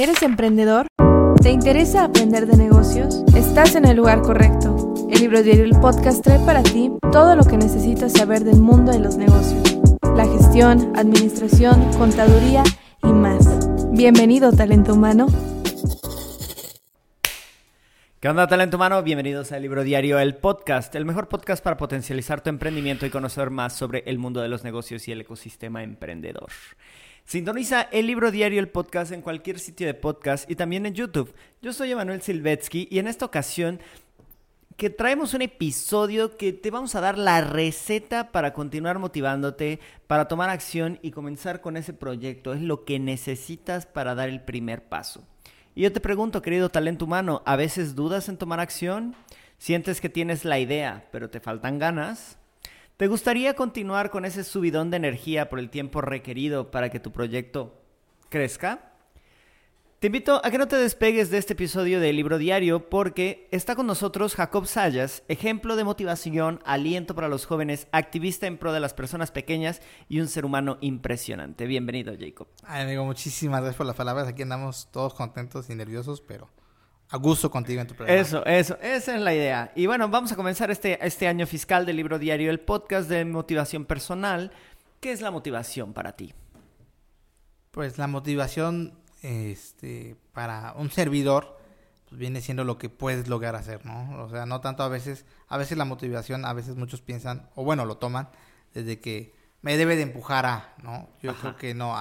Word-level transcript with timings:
¿Eres 0.00 0.22
emprendedor? 0.22 0.86
¿Te 1.42 1.50
interesa 1.50 2.04
aprender 2.04 2.46
de 2.46 2.56
negocios? 2.56 3.22
Estás 3.36 3.74
en 3.74 3.84
el 3.84 3.98
lugar 3.98 4.22
correcto. 4.22 4.94
El 5.10 5.20
libro 5.20 5.42
diario 5.42 5.64
El 5.64 5.78
Podcast 5.78 6.24
trae 6.24 6.38
para 6.46 6.62
ti 6.62 6.90
todo 7.12 7.36
lo 7.36 7.44
que 7.44 7.58
necesitas 7.58 8.14
saber 8.14 8.44
del 8.44 8.60
mundo 8.60 8.92
de 8.92 8.98
los 8.98 9.18
negocios. 9.18 9.78
La 10.16 10.24
gestión, 10.24 10.90
administración, 10.96 11.92
contaduría 11.98 12.62
y 13.02 13.08
más. 13.08 13.46
Bienvenido, 13.92 14.52
talento 14.52 14.94
humano. 14.94 15.26
¿Qué 18.20 18.28
onda, 18.30 18.46
talento 18.46 18.78
humano? 18.78 19.02
Bienvenidos 19.02 19.52
al 19.52 19.60
Libro 19.60 19.82
Diario, 19.82 20.18
el 20.18 20.34
podcast, 20.34 20.94
el 20.94 21.04
mejor 21.04 21.28
podcast 21.28 21.62
para 21.62 21.76
potencializar 21.76 22.42
tu 22.42 22.48
emprendimiento 22.48 23.04
y 23.04 23.10
conocer 23.10 23.50
más 23.50 23.74
sobre 23.74 24.02
el 24.06 24.18
mundo 24.18 24.40
de 24.40 24.48
los 24.48 24.64
negocios 24.64 25.08
y 25.08 25.12
el 25.12 25.20
ecosistema 25.20 25.82
emprendedor. 25.82 26.48
Sintoniza 27.30 27.82
el 27.92 28.08
Libro 28.08 28.32
Diario, 28.32 28.58
el 28.58 28.70
podcast 28.70 29.12
en 29.12 29.22
cualquier 29.22 29.60
sitio 29.60 29.86
de 29.86 29.94
podcast 29.94 30.50
y 30.50 30.56
también 30.56 30.84
en 30.84 30.94
YouTube. 30.94 31.32
Yo 31.62 31.72
soy 31.72 31.92
Emanuel 31.92 32.22
Silvetsky 32.22 32.88
y 32.90 32.98
en 32.98 33.06
esta 33.06 33.24
ocasión 33.24 33.78
que 34.76 34.90
traemos 34.90 35.32
un 35.32 35.42
episodio 35.42 36.36
que 36.36 36.52
te 36.52 36.72
vamos 36.72 36.96
a 36.96 37.00
dar 37.00 37.16
la 37.16 37.40
receta 37.40 38.32
para 38.32 38.52
continuar 38.52 38.98
motivándote, 38.98 39.78
para 40.08 40.26
tomar 40.26 40.50
acción 40.50 40.98
y 41.02 41.12
comenzar 41.12 41.60
con 41.60 41.76
ese 41.76 41.92
proyecto. 41.92 42.52
Es 42.52 42.62
lo 42.62 42.84
que 42.84 42.98
necesitas 42.98 43.86
para 43.86 44.16
dar 44.16 44.28
el 44.28 44.42
primer 44.42 44.88
paso. 44.88 45.24
Y 45.76 45.82
yo 45.82 45.92
te 45.92 46.00
pregunto, 46.00 46.42
querido 46.42 46.68
talento 46.68 47.04
humano, 47.04 47.42
¿a 47.46 47.54
veces 47.54 47.94
dudas 47.94 48.28
en 48.28 48.38
tomar 48.38 48.58
acción? 48.58 49.14
¿Sientes 49.56 50.00
que 50.00 50.08
tienes 50.08 50.44
la 50.44 50.58
idea, 50.58 51.06
pero 51.12 51.30
te 51.30 51.38
faltan 51.38 51.78
ganas? 51.78 52.39
¿Te 53.00 53.08
gustaría 53.08 53.54
continuar 53.54 54.10
con 54.10 54.26
ese 54.26 54.44
subidón 54.44 54.90
de 54.90 54.98
energía 54.98 55.48
por 55.48 55.58
el 55.58 55.70
tiempo 55.70 56.02
requerido 56.02 56.70
para 56.70 56.90
que 56.90 57.00
tu 57.00 57.12
proyecto 57.12 57.80
crezca? 58.28 58.92
Te 60.00 60.08
invito 60.08 60.42
a 60.44 60.50
que 60.50 60.58
no 60.58 60.68
te 60.68 60.76
despegues 60.76 61.30
de 61.30 61.38
este 61.38 61.54
episodio 61.54 61.98
del 61.98 62.16
libro 62.16 62.36
diario 62.36 62.90
porque 62.90 63.48
está 63.52 63.74
con 63.74 63.86
nosotros 63.86 64.34
Jacob 64.34 64.66
Sayas, 64.66 65.22
ejemplo 65.28 65.76
de 65.76 65.84
motivación, 65.84 66.60
aliento 66.66 67.14
para 67.14 67.28
los 67.28 67.46
jóvenes, 67.46 67.88
activista 67.90 68.46
en 68.46 68.58
pro 68.58 68.70
de 68.70 68.80
las 68.80 68.92
personas 68.92 69.30
pequeñas 69.30 69.80
y 70.10 70.20
un 70.20 70.28
ser 70.28 70.44
humano 70.44 70.76
impresionante. 70.82 71.64
Bienvenido, 71.64 72.12
Jacob. 72.20 72.48
Ay, 72.64 72.82
amigo, 72.82 73.06
muchísimas 73.06 73.62
gracias 73.62 73.78
por 73.78 73.86
las 73.86 73.96
palabras. 73.96 74.28
Aquí 74.28 74.42
andamos 74.42 74.90
todos 74.92 75.14
contentos 75.14 75.70
y 75.70 75.74
nerviosos, 75.74 76.20
pero 76.20 76.50
a 77.10 77.16
gusto 77.16 77.50
contigo 77.50 77.80
en 77.80 77.86
tu 77.86 77.94
programa. 77.94 78.20
Eso, 78.20 78.44
eso, 78.46 78.78
esa 78.80 79.14
es 79.14 79.20
la 79.20 79.34
idea. 79.34 79.72
Y 79.74 79.86
bueno, 79.86 80.08
vamos 80.08 80.30
a 80.32 80.36
comenzar 80.36 80.70
este, 80.70 81.04
este 81.04 81.26
año 81.26 81.46
fiscal 81.46 81.84
del 81.84 81.96
libro 81.96 82.18
diario, 82.18 82.50
el 82.50 82.60
podcast 82.60 83.08
de 83.08 83.24
motivación 83.24 83.84
personal. 83.84 84.52
¿Qué 85.00 85.10
es 85.12 85.20
la 85.20 85.30
motivación 85.30 85.92
para 85.92 86.12
ti? 86.12 86.32
Pues 87.72 87.98
la 87.98 88.06
motivación 88.06 88.98
este, 89.22 90.16
para 90.32 90.74
un 90.74 90.90
servidor 90.90 91.58
pues 92.08 92.18
viene 92.18 92.40
siendo 92.40 92.64
lo 92.64 92.78
que 92.78 92.88
puedes 92.88 93.28
lograr 93.28 93.54
hacer, 93.54 93.86
¿no? 93.86 94.24
O 94.24 94.28
sea, 94.28 94.44
no 94.44 94.60
tanto 94.60 94.82
a 94.82 94.88
veces, 94.88 95.24
a 95.46 95.56
veces 95.56 95.78
la 95.78 95.84
motivación, 95.84 96.44
a 96.44 96.52
veces 96.52 96.76
muchos 96.76 97.00
piensan, 97.00 97.48
o 97.54 97.64
bueno, 97.64 97.84
lo 97.84 97.98
toman 97.98 98.30
desde 98.74 99.00
que 99.00 99.32
me 99.62 99.76
debe 99.76 99.96
de 99.96 100.02
empujar 100.02 100.46
a, 100.46 100.74
¿no? 100.82 101.08
Yo 101.22 101.34
creo 101.36 101.56
que 101.56 101.74
no, 101.74 101.94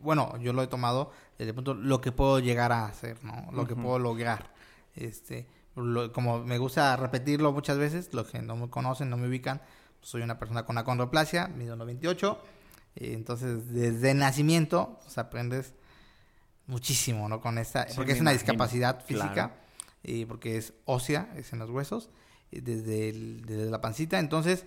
bueno, 0.00 0.36
yo 0.38 0.52
lo 0.52 0.62
he 0.62 0.66
tomado 0.66 1.12
desde 1.38 1.50
el 1.50 1.54
punto 1.54 1.74
lo 1.74 2.00
que 2.00 2.12
puedo 2.12 2.38
llegar 2.38 2.72
a 2.72 2.86
hacer, 2.86 3.22
¿no? 3.24 3.48
Lo 3.52 3.66
que 3.66 3.76
puedo 3.76 3.98
lograr. 3.98 4.52
Este, 4.94 5.46
como 5.74 6.44
me 6.44 6.58
gusta 6.58 6.96
repetirlo 6.96 7.52
muchas 7.52 7.78
veces, 7.78 8.12
los 8.12 8.28
que 8.28 8.40
no 8.42 8.56
me 8.56 8.70
conocen, 8.70 9.10
no 9.10 9.16
me 9.16 9.28
ubican, 9.28 9.60
pues 9.98 10.10
soy 10.10 10.22
una 10.22 10.38
persona 10.38 10.64
con 10.64 10.78
acondroplasia, 10.78 11.48
mido 11.48 11.76
98, 11.76 12.42
entonces 12.96 13.72
desde 13.72 14.14
nacimiento 14.14 14.98
pues 15.02 15.18
aprendes 15.18 15.74
muchísimo, 16.66 17.28
¿no? 17.28 17.40
Con 17.40 17.58
esta, 17.58 17.86
porque 17.94 18.12
es 18.12 18.20
una 18.20 18.32
discapacidad 18.32 19.04
física 19.04 19.56
y 20.02 20.24
porque 20.24 20.56
es 20.56 20.72
ósea, 20.86 21.32
es 21.36 21.52
en 21.52 21.58
los 21.58 21.70
huesos, 21.70 22.10
desde, 22.50 23.12
desde 23.12 23.70
la 23.70 23.80
pancita, 23.80 24.18
entonces 24.18 24.64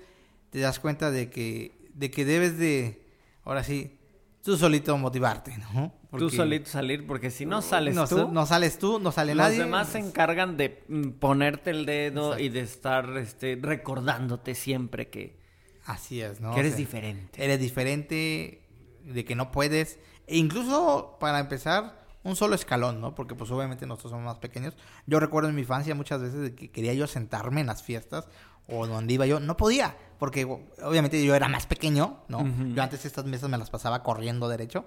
te 0.51 0.59
das 0.59 0.79
cuenta 0.79 1.11
de 1.11 1.29
que, 1.29 1.82
de 1.93 2.11
que 2.11 2.25
debes 2.25 2.57
de, 2.57 3.05
ahora 3.43 3.63
sí, 3.63 3.99
tú 4.43 4.57
solito 4.57 4.97
motivarte, 4.97 5.57
¿no? 5.57 5.93
tú 6.17 6.29
solito 6.29 6.69
salir, 6.69 7.07
porque 7.07 7.31
si 7.31 7.45
no 7.45 7.61
sales 7.61 7.95
tú... 8.07 8.29
No 8.31 8.45
sales 8.45 8.77
tú, 8.77 8.99
no 8.99 9.11
sale 9.11 9.33
nadie. 9.33 9.57
Los 9.57 9.65
demás 9.65 9.89
se 9.89 9.99
encargan 9.99 10.57
de 10.57 10.83
mm, 10.87 11.09
ponerte 11.13 11.71
el 11.71 11.85
dedo 11.85 12.37
y 12.37 12.49
de 12.49 12.59
estar 12.59 13.17
este, 13.17 13.57
recordándote 13.59 14.53
siempre 14.53 15.09
que... 15.09 15.41
Así 15.85 16.21
es, 16.21 16.39
¿no? 16.39 16.53
Que 16.53 16.61
eres 16.61 16.77
diferente. 16.77 17.43
Eres 17.43 17.59
diferente, 17.59 18.61
de 19.03 19.25
que 19.25 19.35
no 19.35 19.51
puedes 19.51 19.99
e 20.27 20.37
incluso 20.37 21.17
para 21.19 21.39
empezar, 21.39 22.01
un 22.23 22.35
solo 22.35 22.55
escalón, 22.55 23.01
¿no? 23.01 23.15
Porque 23.15 23.35
pues 23.35 23.51
obviamente 23.51 23.85
nosotros 23.85 24.11
somos 24.11 24.25
más 24.25 24.37
pequeños. 24.37 24.75
Yo 25.05 25.19
recuerdo 25.19 25.49
en 25.49 25.55
mi 25.55 25.61
infancia 25.61 25.93
muchas 25.93 26.21
veces 26.21 26.51
que 26.51 26.71
quería 26.71 26.93
yo 26.93 27.07
sentarme 27.07 27.61
en 27.61 27.67
las 27.67 27.83
fiestas 27.83 28.27
o 28.67 28.87
donde 28.87 29.13
iba 29.13 29.25
yo, 29.25 29.39
no 29.39 29.57
podía, 29.57 29.95
porque 30.19 30.45
obviamente 30.45 31.23
yo 31.23 31.35
era 31.35 31.47
más 31.47 31.65
pequeño, 31.65 32.23
¿no? 32.27 32.45
Yo 32.73 32.81
antes 32.81 33.05
estas 33.05 33.25
mesas 33.25 33.49
me 33.49 33.57
las 33.57 33.69
pasaba 33.69 34.03
corriendo 34.03 34.47
derecho. 34.47 34.85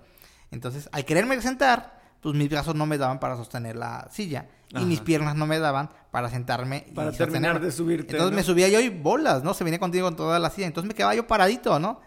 Entonces, 0.51 0.89
al 0.93 1.05
quererme 1.05 1.41
sentar, 1.43 2.01
pues 2.21 2.35
mis 2.35 2.49
brazos 2.49 2.75
no 2.75 2.87
me 2.87 2.99
daban 2.99 3.21
para 3.21 3.37
sostener 3.37 3.77
la 3.77 4.09
silla 4.11 4.49
y 4.71 4.85
mis 4.85 5.01
piernas 5.01 5.37
no 5.37 5.47
me 5.47 5.59
daban 5.59 5.91
para 6.11 6.29
sentarme 6.31 6.87
para 6.95 7.13
terminar 7.13 7.61
de 7.61 7.71
subirte. 7.71 8.13
Entonces 8.13 8.35
me 8.35 8.43
subía 8.43 8.69
yo 8.69 8.81
y 8.81 8.89
bolas, 8.89 9.43
¿no? 9.45 9.55
Se 9.55 9.65
venía 9.65 9.79
contigo 9.79 10.07
con 10.07 10.17
toda 10.17 10.39
la 10.39 10.51
silla, 10.51 10.67
entonces 10.67 10.89
me 10.89 10.95
quedaba 10.95 11.15
yo 11.15 11.27
paradito, 11.27 11.79
¿no? 11.79 12.01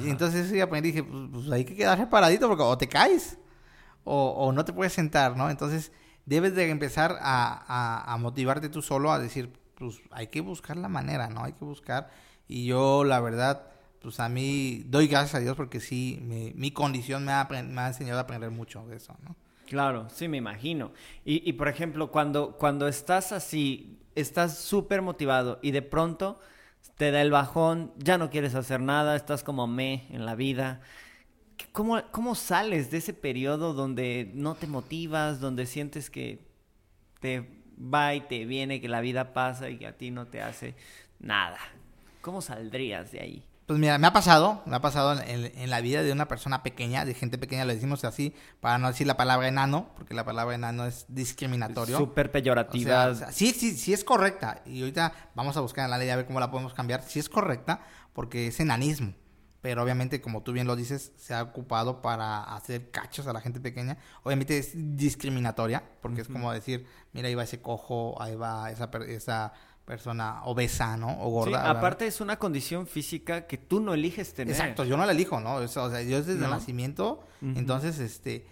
Y 0.00 0.10
entonces 0.10 0.50
y 0.50 0.80
dije, 0.80 1.02
pues, 1.02 1.28
pues, 1.32 1.50
hay 1.50 1.64
que 1.64 1.74
quedarse 1.74 2.06
paradito 2.06 2.48
porque 2.48 2.62
o 2.62 2.78
te 2.78 2.88
caes 2.88 3.38
o, 4.04 4.52
no 4.52 4.64
te 4.64 4.72
puedes 4.72 4.92
sentar, 4.92 5.36
¿no? 5.36 5.50
Entonces 5.50 5.92
debes 6.26 6.54
de 6.54 6.68
empezar 6.70 7.18
a, 7.20 8.16
motivarte 8.20 8.68
tú 8.68 8.82
solo 8.82 9.12
a 9.12 9.18
decir, 9.18 9.52
pues 9.82 10.00
hay 10.12 10.28
que 10.28 10.40
buscar 10.40 10.76
la 10.76 10.88
manera, 10.88 11.28
¿no? 11.28 11.42
Hay 11.44 11.52
que 11.54 11.64
buscar. 11.64 12.10
Y 12.46 12.66
yo, 12.66 13.02
la 13.04 13.20
verdad, 13.20 13.66
pues 14.00 14.20
a 14.20 14.28
mí 14.28 14.84
doy 14.86 15.08
gracias 15.08 15.34
a 15.34 15.40
Dios 15.40 15.56
porque 15.56 15.80
sí, 15.80 16.20
mi 16.54 16.70
condición 16.70 17.24
me 17.24 17.32
ha, 17.32 17.48
me 17.50 17.80
ha 17.80 17.88
enseñado 17.88 18.18
a 18.18 18.22
aprender 18.22 18.50
mucho 18.50 18.86
de 18.86 18.96
eso, 18.96 19.16
¿no? 19.24 19.34
Claro, 19.66 20.08
sí, 20.10 20.28
me 20.28 20.36
imagino. 20.36 20.92
Y, 21.24 21.48
y 21.48 21.54
por 21.54 21.68
ejemplo, 21.68 22.10
cuando, 22.10 22.56
cuando 22.58 22.88
estás 22.88 23.32
así, 23.32 23.98
estás 24.14 24.58
súper 24.58 25.02
motivado 25.02 25.58
y 25.62 25.70
de 25.70 25.82
pronto 25.82 26.38
te 26.96 27.10
da 27.10 27.22
el 27.22 27.30
bajón, 27.30 27.92
ya 27.96 28.18
no 28.18 28.30
quieres 28.30 28.54
hacer 28.54 28.80
nada, 28.80 29.16
estás 29.16 29.42
como 29.42 29.66
me 29.66 30.06
en 30.10 30.26
la 30.26 30.34
vida. 30.34 30.80
¿Cómo, 31.72 32.02
¿Cómo 32.10 32.34
sales 32.34 32.90
de 32.90 32.98
ese 32.98 33.14
periodo 33.14 33.72
donde 33.72 34.30
no 34.34 34.54
te 34.54 34.66
motivas, 34.66 35.40
donde 35.40 35.66
sientes 35.66 36.10
que 36.10 36.46
te 37.20 37.61
va 37.82 38.14
y 38.14 38.20
te 38.22 38.44
viene, 38.44 38.80
que 38.80 38.88
la 38.88 39.00
vida 39.00 39.32
pasa 39.32 39.68
y 39.70 39.78
que 39.78 39.86
a 39.86 39.96
ti 39.96 40.10
no 40.10 40.26
te 40.26 40.42
hace 40.42 40.74
nada? 41.18 41.58
¿Cómo 42.20 42.40
saldrías 42.40 43.12
de 43.12 43.20
ahí? 43.20 43.42
Pues 43.66 43.78
mira, 43.78 43.96
me 43.96 44.06
ha 44.06 44.12
pasado, 44.12 44.60
me 44.66 44.76
ha 44.76 44.80
pasado 44.80 45.20
en, 45.24 45.70
la 45.70 45.80
vida 45.80 46.02
de 46.02 46.12
una 46.12 46.26
persona 46.26 46.62
pequeña, 46.62 47.04
de 47.04 47.14
gente 47.14 47.38
pequeña, 47.38 47.64
le 47.64 47.74
decimos 47.74 48.04
así, 48.04 48.34
para 48.60 48.76
no 48.78 48.88
decir 48.88 49.06
la 49.06 49.16
palabra 49.16 49.48
enano, 49.48 49.88
porque 49.96 50.14
la 50.14 50.24
palabra 50.24 50.54
enano 50.54 50.84
es 50.84 51.06
discriminatorio. 51.08 51.96
Súper 51.96 52.30
peyorativa. 52.30 53.14
sí, 53.30 53.52
sí, 53.52 53.76
sí 53.76 53.92
es 53.92 54.04
correcta. 54.04 54.62
Y 54.66 54.80
ahorita 54.80 55.12
vamos 55.34 55.56
a 55.56 55.60
buscar 55.60 55.84
en 55.84 55.90
la 55.92 55.98
ley 55.98 56.10
a 56.10 56.16
ver 56.16 56.26
cómo 56.26 56.40
la 56.40 56.50
podemos 56.50 56.74
cambiar. 56.74 57.02
Sí 57.02 57.18
es 57.18 57.28
correcta, 57.28 57.80
porque 58.12 58.48
es 58.48 58.58
enanismo. 58.60 59.14
Pero 59.62 59.82
obviamente, 59.84 60.20
como 60.20 60.42
tú 60.42 60.52
bien 60.52 60.66
lo 60.66 60.74
dices, 60.74 61.12
se 61.16 61.34
ha 61.34 61.42
ocupado 61.42 62.02
para 62.02 62.42
hacer 62.42 62.90
cachos 62.90 63.28
a 63.28 63.32
la 63.32 63.40
gente 63.40 63.60
pequeña. 63.60 63.96
Obviamente 64.24 64.58
es 64.58 64.72
discriminatoria, 64.74 65.84
porque 66.02 66.20
es 66.22 66.28
como 66.28 66.52
decir, 66.52 66.84
mira, 67.12 67.28
ahí 67.28 67.36
va 67.36 67.44
ese 67.44 67.62
cojo, 67.62 68.20
ahí 68.20 68.34
va 68.34 68.72
esa, 68.72 68.90
esa 69.06 69.52
persona 69.84 70.42
obesa, 70.44 70.96
¿no? 70.96 71.16
O 71.20 71.30
gorda. 71.30 71.62
Sí, 71.62 71.68
aparte 71.68 72.08
es 72.08 72.20
una 72.20 72.40
condición 72.40 72.88
física 72.88 73.46
que 73.46 73.56
tú 73.56 73.78
no 73.78 73.94
eliges 73.94 74.34
tener. 74.34 74.52
Exacto, 74.52 74.84
yo 74.84 74.96
no 74.96 75.06
la 75.06 75.12
elijo, 75.12 75.38
¿no? 75.38 75.54
o 75.54 75.68
sea, 75.68 76.02
yo 76.02 76.18
desde 76.18 76.32
el 76.32 76.40
nacimiento, 76.40 77.22
entonces, 77.40 78.00
este, 78.00 78.44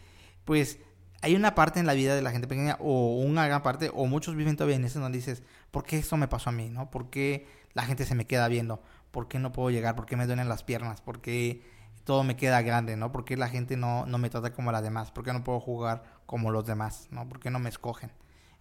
pues 0.45 0.79
hay 1.23 1.35
una 1.35 1.55
parte 1.55 1.81
en 1.81 1.87
la 1.87 1.95
vida 1.95 2.15
de 2.15 2.23
la 2.23 2.31
gente 2.31 2.47
pequeña 2.47 2.77
o 2.81 3.19
una 3.19 3.47
gran 3.47 3.63
parte 3.63 3.91
o 3.93 4.07
muchos 4.07 4.37
viven 4.37 4.57
todavía 4.57 4.77
en 4.77 4.85
eso 4.85 5.01
donde 5.01 5.19
dices, 5.19 5.43
¿por 5.71 5.85
qué 5.85 5.99
eso 5.99 6.17
me 6.17 6.29
pasó 6.29 6.51
a 6.51 6.53
mí, 6.53 6.71
no? 6.71 6.91
¿Por 6.91 7.11
qué 7.11 7.47
la 7.75 7.83
gente 7.85 8.05
se 8.05 8.15
me 8.15 8.27
queda 8.27 8.49
viendo? 8.49 8.83
¿Por 9.11 9.29
qué 9.29 9.39
no 9.39 9.53
puedo 9.53 9.71
llegar? 9.71 9.97
¿Por 9.97 10.07
qué 10.07 10.17
me 10.17 10.27
duelen 10.27 10.49
las 10.49 10.63
piernas? 10.63 11.01
¿Por 11.01 11.21
qué 11.21 11.63
todo 12.05 12.25
me 12.25 12.37
queda 12.37 12.63
grande, 12.63 12.97
no? 12.97 13.13
¿Por 13.13 13.25
qué 13.25 13.37
la 13.37 13.49
gente 13.49 13.77
no, 13.77 14.07
no 14.07 14.19
me 14.19 14.31
trata 14.31 14.53
como 14.53 14.73
la 14.73 14.83
demás? 14.83 15.11
¿Por 15.11 15.25
qué 15.25 15.33
no 15.33 15.45
puedo 15.45 15.61
jugar 15.61 16.05
como 16.27 16.51
los 16.51 16.67
demás, 16.67 17.09
no? 17.11 17.29
¿Por 17.29 17.41
qué 17.41 17.51
no 17.51 17.59
me 17.59 17.69
escogen? 17.69 18.13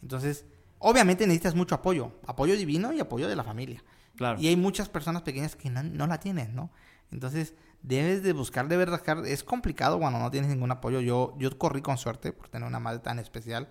Entonces, 0.01 0.45
Obviamente 0.79 1.27
necesitas 1.27 1.55
mucho 1.55 1.75
apoyo, 1.75 2.13
apoyo 2.25 2.55
divino 2.55 2.93
y 2.93 2.99
apoyo 2.99 3.27
de 3.27 3.35
la 3.35 3.43
familia. 3.43 3.83
Claro. 4.15 4.39
Y 4.39 4.47
hay 4.47 4.55
muchas 4.55 4.89
personas 4.89 5.21
pequeñas 5.21 5.55
que 5.55 5.69
no, 5.69 6.07
la 6.07 6.19
tienen, 6.19 6.55
¿no? 6.55 6.71
Entonces, 7.11 7.53
debes 7.83 8.23
de 8.23 8.33
buscar, 8.33 8.67
de 8.67 8.77
verdad, 8.77 9.25
es 9.25 9.43
complicado 9.43 9.99
cuando 9.99 10.19
no 10.19 10.31
tienes 10.31 10.49
ningún 10.49 10.71
apoyo. 10.71 11.01
Yo, 11.01 11.35
yo 11.37 11.57
corrí 11.57 11.81
con 11.81 11.97
suerte 11.97 12.31
por 12.31 12.47
tener 12.47 12.67
una 12.67 12.79
madre 12.79 12.99
tan 12.99 13.19
especial 13.19 13.67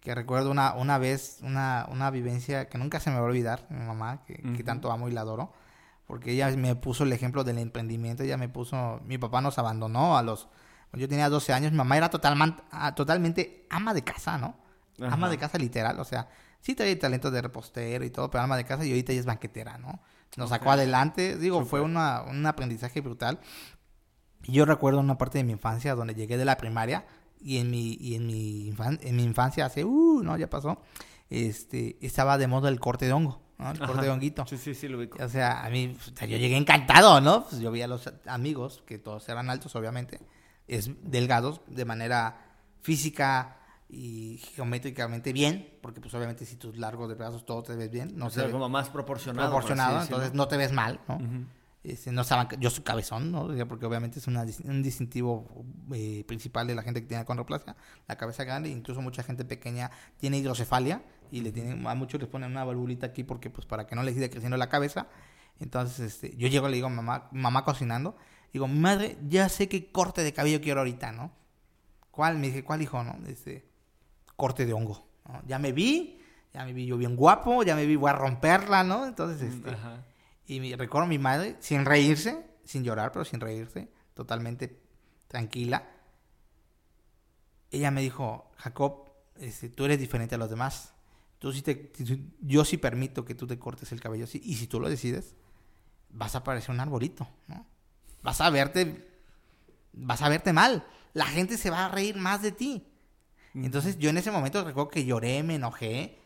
que 0.00 0.14
recuerdo 0.14 0.50
una, 0.50 0.74
una 0.74 0.98
vez, 0.98 1.38
una, 1.42 1.86
una 1.90 2.10
vivencia 2.10 2.68
que 2.68 2.78
nunca 2.78 2.98
se 3.00 3.10
me 3.10 3.16
va 3.16 3.22
a 3.22 3.26
olvidar, 3.26 3.66
mi 3.70 3.84
mamá, 3.84 4.24
que, 4.24 4.34
que 4.56 4.64
tanto 4.64 4.90
amo 4.90 5.08
y 5.08 5.12
la 5.12 5.20
adoro, 5.20 5.52
porque 6.10 6.32
ella 6.32 6.50
me 6.56 6.74
puso 6.74 7.04
el 7.04 7.12
ejemplo 7.12 7.44
del 7.44 7.58
emprendimiento, 7.58 8.24
ella 8.24 8.36
me 8.36 8.48
puso, 8.48 9.00
mi 9.06 9.16
papá 9.16 9.40
nos 9.40 9.58
abandonó 9.58 10.18
a 10.18 10.22
los 10.24 10.48
yo 10.94 11.08
tenía 11.08 11.28
12 11.28 11.52
años, 11.52 11.70
mi 11.70 11.78
mamá 11.78 11.96
era 11.96 12.10
totalmente, 12.10 12.60
totalmente 12.96 13.64
ama 13.70 13.94
de 13.94 14.02
casa, 14.02 14.38
¿no? 14.38 14.56
Ama 15.12 15.28
de 15.30 15.38
casa 15.38 15.56
literal, 15.56 16.00
o 16.00 16.04
sea, 16.04 16.28
sí 16.60 16.74
traía 16.74 16.98
talento 16.98 17.30
de 17.30 17.40
repostero 17.40 18.04
y 18.04 18.10
todo, 18.10 18.28
pero 18.28 18.42
ama 18.42 18.56
de 18.56 18.64
casa 18.64 18.84
y 18.84 18.90
ahorita 18.90 19.12
ella 19.12 19.20
es 19.20 19.26
banquetera, 19.26 19.78
¿no? 19.78 20.00
Nos 20.36 20.50
sacó 20.50 20.72
adelante, 20.72 21.36
digo, 21.38 21.64
fue 21.64 21.80
una, 21.80 22.22
un 22.22 22.44
aprendizaje 22.44 23.00
brutal. 23.00 23.38
Y 24.42 24.52
Yo 24.52 24.64
recuerdo 24.64 24.98
una 24.98 25.16
parte 25.16 25.38
de 25.38 25.44
mi 25.44 25.52
infancia 25.52 25.94
donde 25.94 26.14
llegué 26.16 26.36
de 26.36 26.44
la 26.44 26.56
primaria 26.56 27.04
y 27.40 27.58
en 27.58 27.70
mi, 27.70 27.92
y 28.00 28.16
en 28.16 28.26
mi, 28.26 28.68
infan- 28.72 28.98
en 29.02 29.14
mi 29.14 29.22
infancia 29.22 29.66
hace, 29.66 29.84
uh, 29.84 30.22
no, 30.24 30.36
ya 30.36 30.50
pasó, 30.50 30.82
este, 31.28 31.98
estaba 32.04 32.36
de 32.36 32.48
moda 32.48 32.68
el 32.68 32.80
corte 32.80 33.06
de 33.06 33.12
hongo, 33.12 33.40
¿no? 33.60 33.70
El 33.70 33.78
corte 33.78 33.92
Ajá. 33.94 34.02
de 34.02 34.10
honguito. 34.10 34.46
Sí, 34.46 34.56
sí, 34.58 34.74
sí, 34.74 34.88
lo 34.88 34.98
ubico. 34.98 35.22
O 35.22 35.28
sea, 35.28 35.64
a 35.64 35.70
mí, 35.70 35.96
o 35.98 36.16
sea, 36.16 36.26
yo 36.26 36.36
llegué 36.36 36.56
encantado, 36.56 37.20
¿no? 37.20 37.44
Pues 37.48 37.60
yo 37.60 37.70
vi 37.70 37.82
a 37.82 37.86
los 37.86 38.10
amigos, 38.26 38.82
que 38.86 38.98
todos 38.98 39.28
eran 39.28 39.50
altos, 39.50 39.74
obviamente, 39.76 40.20
es 40.66 40.90
delgados, 41.02 41.60
de 41.66 41.84
manera 41.84 42.36
física 42.80 43.56
y 43.88 44.38
geométricamente 44.54 45.32
bien, 45.32 45.78
porque 45.82 46.00
pues 46.00 46.14
obviamente 46.14 46.46
si 46.46 46.56
tus 46.56 46.76
largos 46.76 47.08
de 47.08 47.16
brazos 47.16 47.44
todo 47.44 47.62
te 47.62 47.74
ves 47.74 47.90
bien, 47.90 48.16
no 48.16 48.26
o 48.26 48.30
se 48.30 48.36
sea, 48.36 48.46
ve 48.46 48.52
como 48.52 48.68
más 48.68 48.88
proporcionado. 48.88 49.48
proporcionado, 49.50 50.00
entonces 50.00 50.32
no 50.32 50.46
te 50.48 50.56
ves 50.56 50.72
mal, 50.72 51.00
¿no? 51.08 51.16
Ujú. 51.16 51.44
Este, 51.82 52.12
no 52.12 52.20
estaban, 52.22 52.46
yo 52.58 52.68
soy 52.68 52.84
cabezón, 52.84 53.32
¿no? 53.32 53.48
Porque 53.66 53.86
obviamente 53.86 54.18
es 54.18 54.26
un 54.26 54.82
distintivo 54.82 55.64
eh, 55.94 56.24
principal 56.26 56.66
de 56.66 56.74
la 56.74 56.82
gente 56.82 57.00
que 57.00 57.08
tiene 57.08 57.22
acondroplasia, 57.22 57.74
la 58.06 58.16
cabeza 58.16 58.44
grande, 58.44 58.68
incluso 58.68 59.00
mucha 59.00 59.22
gente 59.22 59.46
pequeña 59.46 59.90
tiene 60.18 60.36
hidrocefalia 60.38 61.02
y 61.30 61.40
le 61.40 61.52
tienen, 61.52 61.86
a 61.86 61.94
muchos 61.94 62.20
les 62.20 62.28
ponen 62.28 62.50
una 62.50 62.64
valvulita 62.64 63.06
aquí 63.06 63.24
porque 63.24 63.48
pues 63.48 63.66
para 63.66 63.86
que 63.86 63.94
no 63.94 64.02
les 64.02 64.14
siga 64.14 64.28
creciendo 64.28 64.58
la 64.58 64.68
cabeza. 64.68 65.08
Entonces, 65.58 66.00
este, 66.00 66.36
yo 66.36 66.48
llego 66.48 66.68
y 66.68 66.70
le 66.70 66.76
digo 66.76 66.90
mamá, 66.90 67.28
mamá 67.32 67.64
cocinando, 67.64 68.14
digo, 68.52 68.66
madre, 68.68 69.16
ya 69.26 69.48
sé 69.48 69.68
qué 69.68 69.90
corte 69.90 70.22
de 70.22 70.34
cabello 70.34 70.60
quiero 70.60 70.80
ahorita, 70.80 71.12
¿no? 71.12 71.32
¿Cuál? 72.10 72.38
Me 72.38 72.48
dije, 72.48 72.62
¿cuál 72.62 72.82
hijo, 72.82 73.02
no? 73.02 73.18
Este, 73.26 73.66
corte 74.36 74.66
de 74.66 74.74
hongo. 74.74 75.06
Ya 75.46 75.58
me 75.58 75.72
vi, 75.72 76.20
ya 76.52 76.64
me 76.64 76.72
vi 76.72 76.86
yo 76.86 76.98
bien 76.98 77.16
guapo, 77.16 77.62
ya 77.62 77.74
me 77.74 77.86
vi, 77.86 77.96
voy 77.96 78.10
a 78.10 78.14
romperla, 78.14 78.84
¿no? 78.84 79.06
Entonces, 79.06 79.54
este. 79.54 79.70
Y 80.50 80.58
mi, 80.58 80.74
recuerdo 80.74 81.04
a 81.04 81.08
mi 81.08 81.18
madre, 81.20 81.56
sin 81.60 81.84
reírse, 81.84 82.44
sin 82.64 82.82
llorar, 82.82 83.12
pero 83.12 83.24
sin 83.24 83.38
reírse, 83.38 83.88
totalmente 84.14 84.80
tranquila. 85.28 85.88
Ella 87.70 87.92
me 87.92 88.00
dijo, 88.00 88.50
Jacob, 88.56 89.12
este, 89.36 89.68
tú 89.68 89.84
eres 89.84 90.00
diferente 90.00 90.34
a 90.34 90.38
los 90.38 90.50
demás. 90.50 90.92
Tú 91.38 91.52
sí 91.52 91.62
te, 91.62 91.92
yo 92.40 92.64
sí 92.64 92.78
permito 92.78 93.24
que 93.24 93.36
tú 93.36 93.46
te 93.46 93.60
cortes 93.60 93.92
el 93.92 94.00
cabello 94.00 94.24
así. 94.24 94.40
Y 94.44 94.56
si 94.56 94.66
tú 94.66 94.80
lo 94.80 94.88
decides, 94.88 95.36
vas 96.08 96.34
a 96.34 96.42
parecer 96.42 96.72
un 96.72 96.80
arbolito, 96.80 97.28
¿no? 97.46 97.64
Vas 98.24 98.40
a 98.40 98.50
verte, 98.50 99.08
vas 99.92 100.20
a 100.20 100.28
verte 100.28 100.52
mal. 100.52 100.84
La 101.12 101.26
gente 101.26 101.58
se 101.58 101.70
va 101.70 101.86
a 101.86 101.90
reír 101.90 102.16
más 102.16 102.42
de 102.42 102.50
ti. 102.50 102.88
Entonces 103.54 103.98
yo 104.00 104.10
en 104.10 104.18
ese 104.18 104.32
momento 104.32 104.64
recuerdo 104.64 104.90
que 104.90 105.04
lloré, 105.04 105.44
me 105.44 105.54
enojé. 105.54 106.18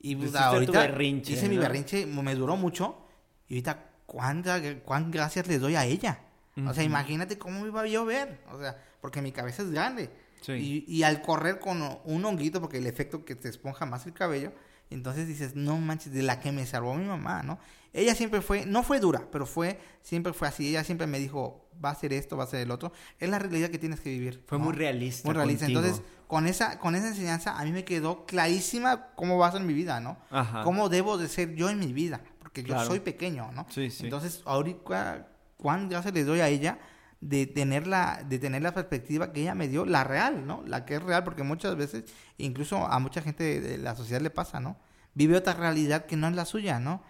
Y 0.00 0.16
pues, 0.16 0.34
ahorita 0.34 0.80
berrinche, 0.80 1.34
hice 1.34 1.48
mi 1.48 1.54
¿no? 1.54 1.62
berrinche, 1.62 2.04
me 2.04 2.34
duró 2.34 2.56
mucho. 2.56 3.06
Y 3.50 3.56
ahorita, 3.56 3.90
¿cuánta, 4.06 4.60
cuán 4.84 5.10
gracias 5.10 5.46
les 5.48 5.60
doy 5.60 5.74
a 5.74 5.84
ella? 5.84 6.20
O 6.66 6.72
sea, 6.72 6.84
imagínate 6.84 7.36
cómo 7.36 7.66
iba 7.66 7.86
yo 7.86 8.02
a 8.02 8.04
ver. 8.04 8.40
O 8.52 8.58
sea, 8.58 8.82
porque 9.00 9.20
mi 9.20 9.32
cabeza 9.32 9.62
es 9.62 9.70
grande. 9.70 10.08
Sí. 10.40 10.52
Y, 10.52 10.84
y 10.86 11.02
al 11.02 11.20
correr 11.20 11.58
con 11.58 11.82
un 12.04 12.24
honguito, 12.24 12.60
porque 12.60 12.78
el 12.78 12.86
efecto 12.86 13.24
que 13.24 13.34
te 13.34 13.48
esponja 13.48 13.86
más 13.86 14.06
el 14.06 14.12
cabello, 14.12 14.52
entonces 14.90 15.26
dices, 15.26 15.56
no 15.56 15.78
manches, 15.78 16.12
de 16.12 16.22
la 16.22 16.40
que 16.40 16.52
me 16.52 16.64
salvó 16.64 16.94
mi 16.94 17.04
mamá, 17.04 17.42
¿no? 17.42 17.58
Ella 17.92 18.14
siempre 18.14 18.40
fue, 18.40 18.66
no 18.66 18.84
fue 18.84 19.00
dura, 19.00 19.26
pero 19.32 19.46
fue, 19.46 19.80
siempre 20.02 20.32
fue 20.32 20.46
así. 20.46 20.68
Ella 20.68 20.84
siempre 20.84 21.08
me 21.08 21.18
dijo, 21.18 21.68
va 21.84 21.90
a 21.90 21.94
ser 21.94 22.12
esto, 22.12 22.36
va 22.36 22.44
a 22.44 22.46
ser 22.46 22.60
el 22.60 22.70
otro. 22.70 22.92
Es 23.18 23.28
la 23.28 23.38
realidad 23.38 23.70
que 23.70 23.78
tienes 23.78 24.00
que 24.00 24.10
vivir. 24.10 24.44
Fue 24.46 24.58
¿no? 24.58 24.64
muy 24.66 24.74
realista. 24.74 25.26
Muy 25.26 25.34
realista. 25.34 25.66
contigo. 25.66 25.80
Entonces, 25.80 26.04
con 26.26 26.46
esa, 26.46 26.78
con 26.78 26.94
esa 26.94 27.08
enseñanza, 27.08 27.58
a 27.58 27.64
mí 27.64 27.72
me 27.72 27.84
quedó 27.84 28.26
clarísima 28.26 29.08
cómo 29.16 29.38
va 29.38 29.48
a 29.48 29.52
ser 29.52 29.62
mi 29.62 29.74
vida, 29.74 29.98
¿no? 30.00 30.18
Ajá. 30.30 30.62
Cómo 30.62 30.88
debo 30.88 31.18
de 31.18 31.28
ser 31.28 31.54
yo 31.54 31.68
en 31.68 31.80
mi 31.80 31.92
vida, 31.92 32.20
porque 32.50 32.62
yo 32.62 32.74
Claro. 32.74 32.88
soy 32.88 33.00
pequeño, 33.00 33.52
¿no? 33.52 33.64
Sí, 33.70 33.90
sí. 33.90 34.04
Entonces, 34.04 34.42
ahorita, 34.44 35.28
cuán 35.56 35.88
gracias 35.88 36.12
le 36.12 36.24
doy 36.24 36.40
a 36.40 36.48
ella 36.48 36.78
de 37.20 37.46
tener 37.46 37.86
la, 37.86 38.24
de 38.28 38.38
tener 38.40 38.62
la 38.62 38.72
perspectiva 38.74 39.32
que 39.32 39.42
ella 39.42 39.54
me 39.54 39.68
dio, 39.68 39.84
la 39.84 40.02
real, 40.04 40.46
¿no? 40.46 40.64
La 40.66 40.84
que 40.84 40.96
es 40.96 41.02
real, 41.02 41.22
porque 41.22 41.42
muchas 41.44 41.76
veces, 41.76 42.04
incluso 42.38 42.86
a 42.86 42.98
mucha 42.98 43.22
gente 43.22 43.60
de 43.60 43.78
la 43.78 43.94
sociedad 43.94 44.20
le 44.20 44.30
pasa, 44.30 44.58
¿no? 44.58 44.76
Vive 45.14 45.36
otra 45.36 45.52
realidad 45.54 46.06
que 46.06 46.16
no 46.16 46.26
es 46.28 46.34
la 46.34 46.44
suya, 46.44 46.80
¿no? 46.80 47.02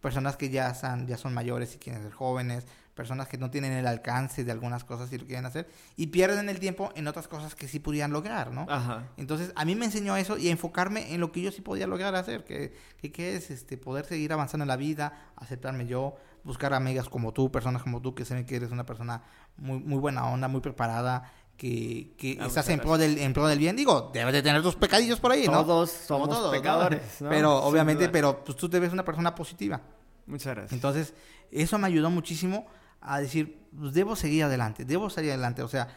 Personas 0.00 0.36
que 0.36 0.48
ya, 0.50 0.70
están, 0.70 1.06
ya 1.06 1.16
son 1.18 1.34
mayores 1.34 1.74
y 1.74 1.78
quieren 1.78 2.02
ser 2.02 2.12
jóvenes, 2.12 2.64
personas 2.96 3.28
que 3.28 3.36
no 3.36 3.50
tienen 3.50 3.72
el 3.72 3.86
alcance 3.86 4.42
de 4.42 4.50
algunas 4.50 4.82
cosas 4.82 5.12
y 5.12 5.18
lo 5.18 5.26
quieren 5.26 5.44
hacer, 5.44 5.68
y 5.96 6.08
pierden 6.08 6.48
el 6.48 6.58
tiempo 6.58 6.90
en 6.96 7.06
otras 7.06 7.28
cosas 7.28 7.54
que 7.54 7.68
sí 7.68 7.78
pudieran 7.78 8.10
lograr, 8.10 8.52
¿no? 8.52 8.66
Ajá. 8.68 9.10
Entonces, 9.18 9.52
a 9.54 9.64
mí 9.64 9.76
me 9.76 9.84
enseñó 9.84 10.16
eso 10.16 10.38
y 10.38 10.48
a 10.48 10.50
enfocarme 10.50 11.14
en 11.14 11.20
lo 11.20 11.30
que 11.30 11.42
yo 11.42 11.52
sí 11.52 11.60
podía 11.60 11.86
lograr 11.86 12.16
hacer, 12.16 12.44
que, 12.44 12.74
que, 12.96 13.12
que 13.12 13.36
es 13.36 13.50
este, 13.50 13.76
poder 13.76 14.06
seguir 14.06 14.32
avanzando 14.32 14.64
en 14.64 14.68
la 14.68 14.76
vida, 14.76 15.30
aceptarme 15.36 15.86
yo, 15.86 16.16
buscar 16.42 16.72
amigas 16.72 17.08
como 17.08 17.32
tú, 17.32 17.52
personas 17.52 17.82
como 17.82 18.00
tú, 18.00 18.14
que 18.14 18.24
saben 18.24 18.46
que 18.46 18.56
eres 18.56 18.70
una 18.70 18.86
persona 18.86 19.22
muy, 19.58 19.78
muy 19.78 19.98
buena 19.98 20.26
onda, 20.26 20.48
muy 20.48 20.62
preparada, 20.62 21.30
que, 21.58 22.14
que 22.16 22.38
Ah, 22.40 22.46
estás 22.46 22.68
en 22.70 22.80
pro, 22.80 22.96
del, 22.96 23.18
en 23.18 23.32
pro 23.34 23.46
del 23.46 23.58
bien. 23.58 23.76
Digo, 23.76 24.10
debes 24.12 24.32
de 24.32 24.42
tener 24.42 24.62
tus 24.62 24.76
pecadillos 24.76 25.20
por 25.20 25.32
ahí, 25.32 25.46
¿no? 25.46 25.64
Todos 25.64 25.90
somos 25.90 26.30
todos, 26.30 26.50
pecadores. 26.54 27.02
¿no? 27.20 27.28
Pero 27.28 27.56
obviamente, 27.56 28.04
duda. 28.04 28.12
pero 28.12 28.44
pues 28.44 28.56
tú 28.56 28.68
te 28.68 28.80
ves 28.80 28.92
una 28.92 29.04
persona 29.04 29.34
positiva. 29.34 29.80
Muchas 30.26 30.54
gracias. 30.54 30.72
Entonces, 30.72 31.14
eso 31.50 31.78
me 31.78 31.86
ayudó 31.86 32.10
muchísimo 32.10 32.66
a 33.06 33.20
decir, 33.20 33.58
pues 33.78 33.92
debo 33.92 34.16
seguir 34.16 34.44
adelante, 34.44 34.84
debo 34.84 35.08
salir 35.10 35.30
adelante. 35.30 35.62
O 35.62 35.68
sea, 35.68 35.88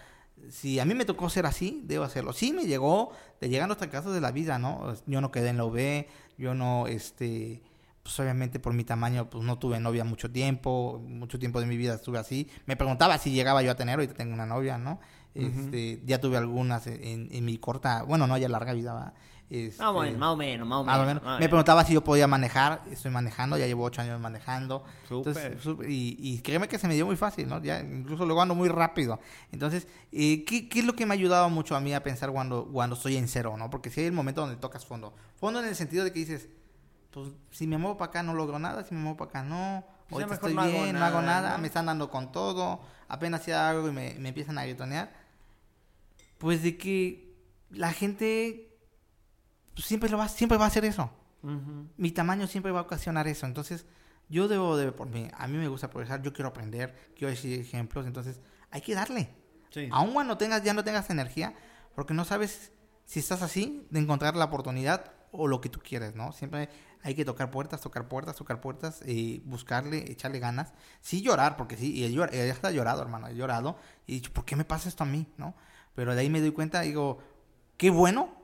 si 0.50 0.80
a 0.80 0.86
mí 0.86 0.94
me 0.94 1.06
tocó 1.06 1.30
ser 1.30 1.46
así, 1.46 1.82
debo 1.86 2.04
hacerlo. 2.04 2.34
Sí, 2.34 2.54
me 2.54 2.66
llegó, 2.66 3.12
te 3.40 3.50
llegan 3.50 3.70
los 3.70 3.78
fracasos 3.78 4.14
de 4.14 4.22
la 4.22 4.32
vida, 4.32 4.60
¿no? 4.60 4.94
Yo 5.06 5.22
no 5.22 5.32
quedé 5.32 5.50
en 5.50 5.58
la 5.58 5.66
UV, 5.66 6.06
yo 6.38 6.54
no, 6.54 6.88
este, 6.88 7.62
pues 8.04 8.20
obviamente 8.20 8.60
por 8.60 8.74
mi 8.74 8.84
tamaño, 8.84 9.30
pues 9.30 9.44
no 9.44 9.60
tuve 9.60 9.80
novia 9.80 10.04
mucho 10.04 10.32
tiempo, 10.32 11.02
mucho 11.06 11.40
tiempo 11.40 11.60
de 11.60 11.68
mi 11.68 11.78
vida 11.78 11.96
estuve 11.96 12.20
así. 12.20 12.48
Me 12.66 12.76
preguntaba 12.76 13.18
si 13.18 13.32
llegaba 13.32 13.62
yo 13.62 13.72
a 13.72 13.76
tener, 13.76 13.96
ahorita 13.96 14.14
tengo 14.14 14.34
una 14.34 14.46
novia, 14.46 14.78
¿no? 14.78 15.00
Este, 15.36 16.02
ya 16.06 16.20
tuve 16.20 16.38
algunas 16.38 16.88
en, 16.88 17.30
en 17.32 17.46
mi 17.46 17.58
corta, 17.58 18.04
bueno, 18.04 18.28
no, 18.28 18.38
ya 18.38 18.50
larga 18.50 18.74
vida, 18.74 18.94
¿va? 18.94 19.14
Este, 19.50 19.81
Más 19.81 19.92
o 19.96 20.00
menos, 20.01 20.19
más 20.19 20.30
o 20.30 20.36
menos, 20.38 20.68
más 20.68 20.80
o 20.80 20.84
más 20.84 21.07
menos. 21.07 21.24
menos. 21.24 21.40
Me 21.40 21.50
preguntaba 21.50 21.84
si 21.84 21.94
yo 21.94 22.04
podía 22.04 22.28
manejar, 22.28 22.84
estoy 22.92 23.10
manejando, 23.10 23.57
ya 23.57 23.66
llevo 23.66 23.84
ocho 23.84 24.01
años 24.01 24.19
manejando. 24.19 24.84
Súper. 25.07 25.54
Entonces, 25.54 25.90
y, 25.90 26.18
y 26.19 26.42
créeme 26.42 26.68
que 26.68 26.78
se 26.78 26.88
me 26.88 26.94
dio 26.94 27.07
muy 27.07 27.16
fácil, 27.16 27.48
¿no? 27.48 27.60
Ya 27.63 27.80
incluso 27.80 28.25
luego 28.28 28.44
ando 28.44 28.54
muy 28.54 28.69
rápido. 28.69 29.19
Entonces, 29.51 29.88
eh, 30.12 30.44
¿qué, 30.46 30.69
qué 30.69 30.80
es 30.80 30.86
lo 30.86 30.94
que 30.94 31.07
me 31.07 31.16
ha 31.16 31.18
ayudado 31.18 31.50
mucho 31.50 31.75
a 31.75 31.80
mí 31.80 31.96
a 31.96 32.03
pensar 32.03 32.32
cuando, 32.32 32.70
cuando 32.72 32.96
estoy 32.96 33.18
en 33.18 33.27
cero, 33.27 33.56
¿no? 33.58 33.72
Porque 33.72 33.89
si 33.89 34.01
hay 34.01 34.06
el 34.06 34.12
momento 34.13 34.41
donde 34.41 34.56
tocas 34.56 34.86
fondo. 34.86 35.15
Fondo 35.39 35.60
en 35.62 35.68
el 35.68 35.75
sentido 35.75 36.03
de 36.03 36.13
que 36.13 36.20
dices, 36.20 36.48
pues 37.10 37.29
si 37.50 37.65
me 37.65 37.79
muevo 37.79 37.98
para 37.98 38.10
acá 38.10 38.22
no 38.22 38.36
logro 38.36 38.60
nada, 38.60 38.84
si 38.84 38.94
me 38.94 39.01
muevo 39.01 39.18
para 39.18 39.29
acá 39.29 39.44
no. 39.44 39.84
Pues 40.10 40.24
Ahorita 40.24 40.36
mejor 40.36 40.50
estoy 40.50 40.53
no 40.53 40.62
hago 40.62 40.84
bien, 40.84 40.96
no 40.96 41.06
hago 41.06 41.22
nada, 41.22 41.58
me 41.58 41.68
están 41.68 41.88
dando 41.88 42.12
con 42.12 42.32
todo, 42.32 42.82
apenas 43.08 43.41
si 43.44 43.51
hago 43.51 43.77
algo 43.79 43.89
y 43.89 43.91
me, 43.91 44.13
me 44.20 44.29
empiezan 44.29 44.60
a 44.60 44.65
gritonear. 44.65 45.12
Pues 46.38 46.62
de 46.62 46.77
que 46.77 47.36
la 47.72 47.91
gente 47.94 48.69
pues, 49.79 49.88
siempre, 49.88 50.09
lo 50.09 50.17
va, 50.17 50.27
siempre 50.27 50.57
va 50.57 50.65
a 50.65 50.67
hacer 50.67 50.86
eso 50.86 51.09
mi 51.41 52.12
tamaño 52.12 52.48
siempre 52.48 52.71
va 52.71 52.79
a 52.79 52.83
ocasionar 52.83 53.27
eso. 53.27 53.45
Entonces, 53.45 53.86
yo 54.29 54.48
debo 54.48 54.77
de, 54.77 54.91
por 54.91 55.07
mí, 55.07 55.29
a 55.33 55.48
mí 55.48 55.57
me 55.57 55.67
gusta 55.67 55.89
progresar, 55.89 56.21
yo 56.21 56.33
quiero 56.33 56.50
aprender, 56.50 57.12
quiero 57.15 57.31
decir 57.31 57.59
ejemplos, 57.59 58.05
entonces 58.05 58.39
hay 58.71 58.81
que 58.81 58.93
darle. 58.93 59.29
Sí. 59.71 59.88
Aun 59.91 60.13
cuando 60.13 60.38
tengas, 60.38 60.63
ya 60.63 60.74
no 60.74 60.83
tengas 60.83 61.09
energía, 61.09 61.55
porque 61.95 62.13
no 62.13 62.25
sabes 62.25 62.71
si 63.05 63.19
estás 63.19 63.41
así, 63.41 63.88
de 63.89 64.00
encontrar 64.00 64.36
la 64.36 64.45
oportunidad 64.45 65.12
o 65.31 65.48
lo 65.48 65.62
que 65.62 65.69
tú 65.69 65.79
quieres, 65.79 66.15
¿no? 66.15 66.31
Siempre 66.31 66.69
hay 67.01 67.15
que 67.15 67.25
tocar 67.25 67.50
puertas, 67.50 67.81
tocar 67.81 68.07
puertas, 68.07 68.36
tocar 68.36 68.62
puertas, 68.62 69.01
y 69.05 69.39
buscarle, 69.45 70.12
echarle 70.12 70.39
ganas. 70.39 70.74
Sí 71.01 71.21
llorar, 71.21 71.55
porque 71.55 71.77
sí, 71.77 72.03
y 72.03 72.15
llor- 72.15 72.33
he 72.33 72.51
hasta 72.51 72.71
llorado, 72.71 73.01
hermano, 73.01 73.27
he 73.27 73.36
llorado, 73.36 73.77
y 74.05 74.13
he 74.13 74.15
dicho, 74.15 74.33
¿por 74.33 74.45
qué 74.45 74.55
me 74.55 74.65
pasa 74.65 74.89
esto 74.89 75.03
a 75.03 75.07
mí, 75.07 75.27
no? 75.38 75.55
Pero 75.95 76.13
de 76.13 76.21
ahí 76.21 76.29
me 76.29 76.41
doy 76.41 76.51
cuenta, 76.51 76.81
digo, 76.81 77.19
qué 77.77 77.89
bueno 77.89 78.38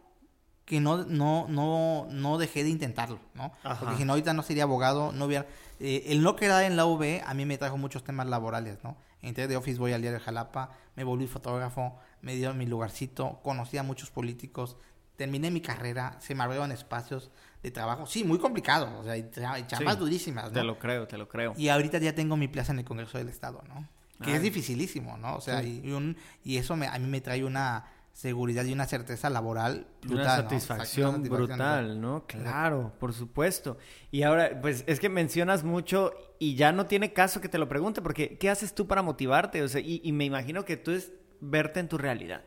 que 0.66 0.80
no, 0.80 1.06
no, 1.06 1.46
no, 1.48 2.08
no 2.10 2.38
dejé 2.38 2.64
de 2.64 2.70
intentarlo, 2.70 3.20
¿no? 3.36 3.52
Ajá. 3.64 3.80
Porque 3.80 3.98
si 3.98 4.06
no, 4.06 4.14
ahorita 4.14 4.34
no 4.34 4.42
sería 4.44 4.64
abogado, 4.64 5.12
no 5.12 5.26
hubiera... 5.26 5.46
eh, 5.80 6.04
el 6.08 6.24
no 6.24 6.36
quedar 6.36 6.64
en 6.64 6.76
la 6.76 6.86
UV 6.86 7.22
a 7.26 7.34
mí 7.36 7.46
me 7.46 7.58
trajo 7.58 7.78
muchos 7.78 8.04
temas 8.04 8.28
laborales, 8.28 8.80
¿no? 8.84 8.98
Entré 9.22 9.48
de 9.48 9.58
Office 9.58 9.80
Boy 9.80 9.94
al 9.94 10.02
diario 10.02 10.20
de 10.20 10.24
Jalapa, 10.26 10.72
me 10.96 11.04
volví 11.04 11.28
fotógrafo, 11.28 11.98
me 12.22 12.36
dieron 12.36 12.58
mi 12.58 12.66
lugarcito, 12.66 13.40
conocí 13.44 13.78
a 13.78 13.84
muchos 13.84 14.10
políticos, 14.12 14.78
terminé 15.18 15.50
mi 15.52 15.62
carrera, 15.62 16.18
se 16.20 16.36
me 16.36 16.44
abrieron 16.44 16.72
espacios 16.72 17.32
de 17.64 17.72
trabajo, 17.72 18.06
sí, 18.06 18.24
muy 18.24 18.38
complicado, 18.40 18.90
o 19.00 19.04
sea, 19.04 19.18
y, 19.18 19.30
chambas 19.68 19.96
Sí, 19.96 20.00
durísimas, 20.00 20.46
¿no? 20.46 20.52
Te 20.52 20.64
lo 20.64 20.78
creo, 20.80 21.08
te 21.08 21.18
lo 21.18 21.28
creo. 21.28 21.54
Y 21.58 21.70
ahorita 21.70 21.98
ya 22.00 22.14
tengo 22.14 22.38
mi 22.38 22.48
plaza 22.48 22.72
en 22.74 22.80
el 22.80 22.86
Congreso 22.86 23.18
del 23.18 23.30
Estado, 23.30 23.64
¿no? 23.68 23.88
Que 24.24 24.32
Ay. 24.32 24.36
es 24.38 24.42
dificilísimo, 24.44 25.18
¿no? 25.18 25.36
O 25.36 25.42
sea, 25.42 25.62
Sí. 25.62 25.82
y, 25.84 25.92
un- 25.92 26.16
y 26.44 26.58
eso 26.58 26.76
me, 26.76 26.88
a 26.88 26.98
mí 27.00 27.08
me 27.08 27.20
trae 27.22 27.44
una 27.44 27.86
seguridad 28.16 28.64
y 28.64 28.72
una 28.72 28.86
certeza 28.86 29.30
laboral 29.30 29.88
brutal, 30.02 30.24
Una 30.24 30.36
satisfacción 30.38 31.08
Exacto, 31.08 31.10
una 31.10 31.18
satisfacción, 31.18 31.48
brutal, 31.48 32.02
¿no? 32.02 32.26
Claro, 32.28 32.94
por 32.98 33.14
supuesto. 33.14 33.78
Y 34.10 34.24
ahora, 34.24 34.62
pues 34.62 34.86
es 34.88 35.02
que 35.02 35.10
mencionas 35.10 35.66
mucho 35.66 36.14
y 36.40 36.56
ya 36.56 36.72
no 36.72 36.86
tiene 36.86 37.12
caso 37.12 37.42
que 37.42 37.50
te 37.50 37.58
lo 37.58 37.68
pregunte, 37.68 38.02
porque 38.02 38.38
¿qué 38.38 38.50
haces 38.50 38.74
tú 38.74 38.88
para 38.88 39.02
motivarte? 39.02 39.62
O 39.64 39.68
sea, 39.68 39.82
y, 39.82 40.00
y 40.02 40.14
me 40.14 40.24
imagino 40.24 40.64
que 40.64 40.78
tú 40.78 40.92
es, 40.92 41.12
verte 41.42 41.82
en 41.82 41.90
tu 41.90 41.98
realidad. 41.98 42.46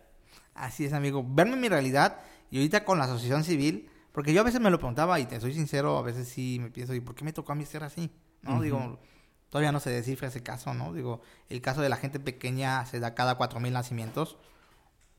Así 0.54 0.86
es, 0.86 0.94
amigo. 0.94 1.22
Verme 1.28 1.52
en 1.52 1.60
mi 1.60 1.68
realidad 1.68 2.18
y 2.50 2.56
ahorita 2.56 2.86
con 2.86 2.96
la 2.96 3.04
asociación 3.04 3.44
civil, 3.44 3.90
porque 4.12 4.32
yo 4.32 4.40
a 4.40 4.44
veces 4.44 4.62
me 4.62 4.70
lo 4.70 4.78
preguntaba 4.78 5.20
y 5.20 5.26
te 5.26 5.38
soy 5.38 5.52
sincero, 5.52 5.98
a 5.98 6.02
veces 6.02 6.28
sí 6.28 6.58
me 6.62 6.70
pienso, 6.70 6.94
¿y 6.94 7.00
por 7.00 7.14
qué 7.14 7.26
me 7.26 7.34
tocó 7.34 7.52
a 7.52 7.54
mí 7.54 7.66
ser 7.66 7.84
así? 7.84 8.10
¿No? 8.40 8.62
Digo, 8.62 8.98
todavía 9.50 9.70
no 9.70 9.80
se 9.80 9.90
descifra 9.90 10.28
ese 10.28 10.42
caso, 10.42 10.72
¿no? 10.72 10.94
Digo, 10.94 11.20
el 11.50 11.60
caso 11.60 11.82
de 11.82 11.90
la 11.90 11.96
gente 11.96 12.20
pequeña 12.20 12.86
se 12.86 13.00
da 13.00 13.14
cada 13.14 13.34
cuatro 13.34 13.60
mil 13.60 13.74
nacimientos 13.74 14.38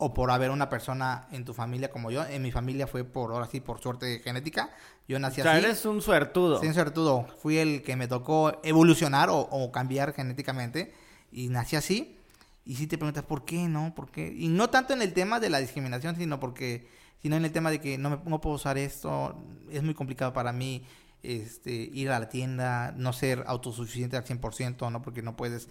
o 0.02 0.14
por 0.14 0.32
haber 0.32 0.50
una 0.50 0.70
persona 0.70 1.28
en 1.32 1.44
tu 1.44 1.54
familia 1.54 1.92
como 1.92 2.10
yo. 2.10 2.26
En 2.26 2.42
mi 2.42 2.52
familia 2.52 2.88
fue 2.88 3.04
por, 3.04 3.32
ahora 3.32 3.48
sí, 3.48 3.60
por 3.60 3.80
suerte 3.82 4.20
genética. 4.24 4.70
Yo 5.10 5.20
nací 5.20 5.42
O 5.42 5.44
sea, 5.44 5.54
así. 5.54 5.66
eres 5.66 5.86
un 5.86 6.02
suertudo. 6.02 6.62
Sí, 6.62 6.68
un 6.68 6.74
suertudo. 6.74 7.28
Fui 7.42 7.58
el 7.58 7.84
que 7.84 7.98
me 7.98 8.08
tocó 8.08 8.60
evolucionar 8.64 9.30
o, 9.30 9.38
o 9.40 9.72
cambiar 9.74 10.14
genéticamente 10.14 10.94
y 11.34 11.50
nací 11.50 11.76
así. 11.76 12.18
Y 12.64 12.76
si 12.76 12.88
te 12.88 12.98
preguntas 12.98 13.26
por 13.26 13.44
qué, 13.44 13.68
¿no? 13.68 13.94
¿Por 13.94 14.10
qué? 14.10 14.34
Y 14.34 14.48
no 14.48 14.70
tanto 14.70 14.94
en 14.94 15.02
el 15.02 15.12
tema 15.12 15.42
de 15.42 15.50
la 15.50 15.60
discriminación, 15.60 16.16
sino 16.16 16.40
porque 16.40 16.88
sino 17.22 17.36
en 17.36 17.44
el 17.44 17.52
tema 17.52 17.70
de 17.70 17.82
que 17.82 17.98
no, 17.98 18.10
me, 18.10 18.20
no 18.24 18.40
puedo 18.40 18.56
usar 18.56 18.78
esto, 18.78 19.36
es 19.70 19.84
muy 19.84 19.94
complicado 19.94 20.32
para 20.32 20.54
mí 20.54 20.86
este, 21.24 21.72
ir 21.72 22.12
a 22.12 22.20
la 22.20 22.30
tienda, 22.30 22.94
no 22.96 23.14
ser 23.14 23.44
autosuficiente 23.48 24.16
al 24.18 24.24
100%, 24.24 24.92
¿no? 24.92 25.02
Porque 25.02 25.22
no 25.22 25.36
puedes... 25.36 25.70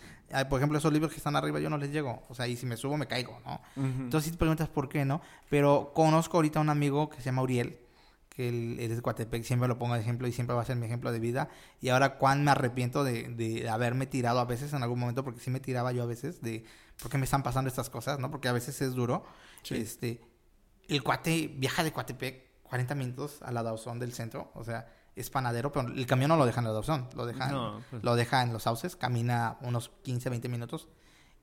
Por 0.49 0.61
ejemplo, 0.61 0.79
esos 0.79 0.93
libros 0.93 1.11
que 1.13 1.19
están 1.19 1.37
arriba 1.37 1.61
yo 1.61 1.71
no 1.71 1.79
les 1.79 1.91
llego. 1.91 2.23
O 2.29 2.35
sea, 2.35 2.47
y 2.47 2.57
si 2.57 2.67
me 2.67 2.77
subo 2.77 2.97
me 2.97 3.07
caigo, 3.07 3.41
¿no? 3.45 3.61
Ujú. 3.77 4.03
Entonces 4.03 4.27
si 4.27 4.33
te 4.33 4.39
preguntas 4.39 4.69
por 4.69 4.89
qué, 4.89 5.05
¿no? 5.05 5.23
Pero 5.49 5.93
conozco 5.95 6.37
ahorita 6.37 6.59
a 6.59 6.63
un 6.63 6.69
amigo 6.69 7.09
que 7.09 7.19
se 7.19 7.25
llama 7.25 7.43
Uriel, 7.43 7.79
que 8.29 8.49
él, 8.49 8.77
él 8.79 8.91
es 8.91 8.97
de 8.97 9.03
Coatepec, 9.03 9.43
siempre 9.43 9.69
lo 9.69 9.79
pongo 9.79 9.95
de 9.95 10.01
ejemplo 10.01 10.29
y 10.29 10.33
siempre 10.33 10.55
va 10.55 10.63
a 10.63 10.65
ser 10.65 10.77
mi 10.77 10.87
ejemplo 10.87 11.11
de 11.13 11.19
vida. 11.19 11.49
Y 11.81 11.89
ahora 11.89 12.19
cuán 12.19 12.45
me 12.45 12.51
arrepiento 12.51 13.03
de, 13.03 13.29
de 13.29 13.69
haberme 13.69 14.07
tirado 14.07 14.39
a 14.41 14.45
veces 14.45 14.73
en 14.75 14.83
algún 14.83 14.99
momento, 14.99 15.25
porque 15.25 15.41
sí 15.41 15.51
me 15.51 15.61
tiraba 15.61 15.93
yo 15.93 16.03
a 16.03 16.07
veces, 16.07 16.43
de 16.43 16.65
por 17.01 17.11
qué 17.11 17.19
me 17.19 17.25
están 17.25 17.43
pasando 17.43 17.69
estas 17.69 17.91
cosas, 17.91 18.19
¿no? 18.19 18.31
Porque 18.31 18.49
a 18.49 18.53
veces 18.53 18.81
es 18.83 18.93
duro. 18.93 19.25
Sí. 19.63 19.77
Este, 19.77 20.21
el 20.89 21.03
cuate 21.03 21.53
viaja 21.57 21.83
de 21.83 21.93
Coatepec 21.93 22.49
40 22.65 22.95
minutos 22.95 23.43
a 23.43 23.51
la 23.51 23.63
Dawson 23.63 23.99
del 23.99 24.13
centro, 24.13 24.51
o 24.55 24.65
sea, 24.65 24.87
es 25.21 25.31
panadero, 25.31 25.73
pero 25.73 25.89
el 25.89 26.07
camión 26.07 26.29
no 26.29 26.37
lo 26.37 26.47
deja 26.47 26.61
en 26.61 26.67
la 26.67 26.73
Dawson, 26.73 27.09
lo 27.15 27.27
deja, 27.27 27.49
No, 27.51 27.83
pues- 27.91 28.03
lo 28.03 28.17
deja 28.17 28.43
en 28.43 28.53
los 28.53 28.63
sauces, 28.65 28.97
camina 28.97 29.57
unos 29.63 29.91
15, 30.03 30.29
20 30.31 30.49
minutos. 30.49 30.89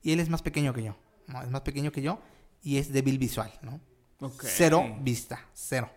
Y 0.01 0.11
él 0.13 0.19
es 0.19 0.29
más 0.29 0.41
pequeño 0.41 0.73
que 0.73 0.83
yo, 0.83 0.95
¿no? 1.27 1.41
Es 1.41 1.49
más 1.49 1.61
pequeño 1.61 1.91
que 1.91 2.01
yo 2.01 2.19
y 2.61 2.77
es 2.77 2.91
débil 2.91 3.17
visual, 3.17 3.51
¿no? 3.61 3.79
Cero 4.41 4.83
vista, 5.01 5.45
cero. 5.53 5.89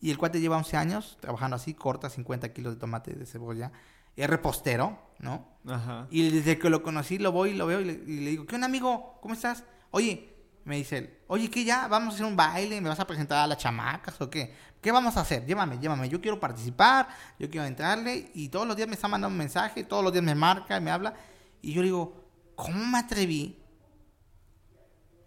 Y 0.00 0.10
el 0.10 0.18
cuate 0.18 0.40
lleva 0.40 0.56
11 0.56 0.76
años 0.76 1.16
trabajando 1.20 1.56
así, 1.56 1.74
corta 1.74 2.08
50 2.10 2.52
kilos 2.52 2.74
de 2.74 2.80
tomate, 2.80 3.12
de 3.14 3.26
cebolla. 3.26 3.72
Es 4.14 4.28
repostero, 4.30 4.98
¿no? 5.18 5.46
Ajá. 5.66 6.06
Y 6.10 6.30
desde 6.30 6.58
que 6.58 6.70
lo 6.70 6.82
conocí, 6.82 7.18
lo 7.18 7.32
voy, 7.32 7.52
lo 7.54 7.66
veo 7.66 7.80
y 7.80 7.84
le, 7.84 7.92
y 7.92 8.20
le 8.20 8.30
digo, 8.30 8.46
¿qué 8.46 8.54
onda, 8.54 8.66
amigo? 8.66 9.18
¿Cómo 9.20 9.34
estás? 9.34 9.64
Oye, 9.90 10.35
me 10.66 10.76
dice 10.76 10.98
él, 10.98 11.18
oye, 11.28 11.48
¿qué 11.48 11.64
ya? 11.64 11.86
¿Vamos 11.86 12.12
a 12.12 12.14
hacer 12.16 12.26
un 12.26 12.34
baile? 12.34 12.80
¿Me 12.80 12.88
vas 12.88 12.98
a 12.98 13.06
presentar 13.06 13.38
a 13.38 13.46
las 13.46 13.56
chamacas 13.56 14.20
o 14.20 14.28
qué? 14.28 14.52
¿Qué 14.82 14.90
vamos 14.90 15.16
a 15.16 15.20
hacer? 15.20 15.46
Llévame, 15.46 15.78
llévame. 15.78 16.08
Yo 16.08 16.20
quiero 16.20 16.40
participar, 16.40 17.08
yo 17.38 17.48
quiero 17.48 17.64
entrarle. 17.66 18.32
Y 18.34 18.48
todos 18.48 18.66
los 18.66 18.76
días 18.76 18.88
me 18.88 18.94
está 18.94 19.06
mandando 19.06 19.32
un 19.32 19.38
mensaje, 19.38 19.84
todos 19.84 20.02
los 20.02 20.12
días 20.12 20.24
me 20.24 20.34
marca, 20.34 20.80
me 20.80 20.90
habla. 20.90 21.14
Y 21.62 21.72
yo 21.72 21.82
le 21.82 21.86
digo, 21.86 22.30
¿cómo 22.56 22.84
me 22.84 22.98
atreví 22.98 23.62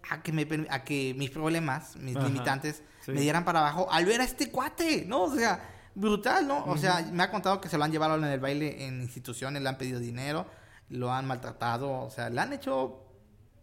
a 0.10 0.22
que, 0.22 0.34
me, 0.34 0.46
a 0.70 0.84
que 0.84 1.16
mis 1.18 1.30
problemas, 1.30 1.96
mis 1.96 2.18
Ajá, 2.18 2.28
limitantes, 2.28 2.84
sí. 3.00 3.14
me 3.14 3.22
dieran 3.22 3.46
para 3.46 3.62
abajo 3.62 3.88
al 3.90 4.06
ver 4.06 4.20
a 4.20 4.26
este 4.26 4.52
cuate? 4.52 5.06
¿No? 5.08 5.24
O 5.24 5.34
sea, 5.34 5.70
brutal, 5.96 6.50
¿no? 6.50 6.66
O 6.66 6.78
sea, 6.78 7.08
me 7.14 7.24
ha 7.24 7.32
contado 7.32 7.62
que 7.62 7.70
se 7.70 7.78
lo 7.78 7.86
han 7.86 7.94
llevado 7.94 8.18
en 8.18 8.26
el 8.26 8.42
baile 8.42 8.86
en 8.86 9.02
instituciones, 9.02 9.62
le 9.62 9.70
han 9.70 9.78
pedido 9.78 10.02
dinero, 10.02 10.48
lo 10.90 11.14
han 11.14 11.26
maltratado, 11.26 11.92
o 11.92 12.10
sea, 12.10 12.30
le 12.30 12.42
han 12.42 12.52
hecho... 12.52 13.06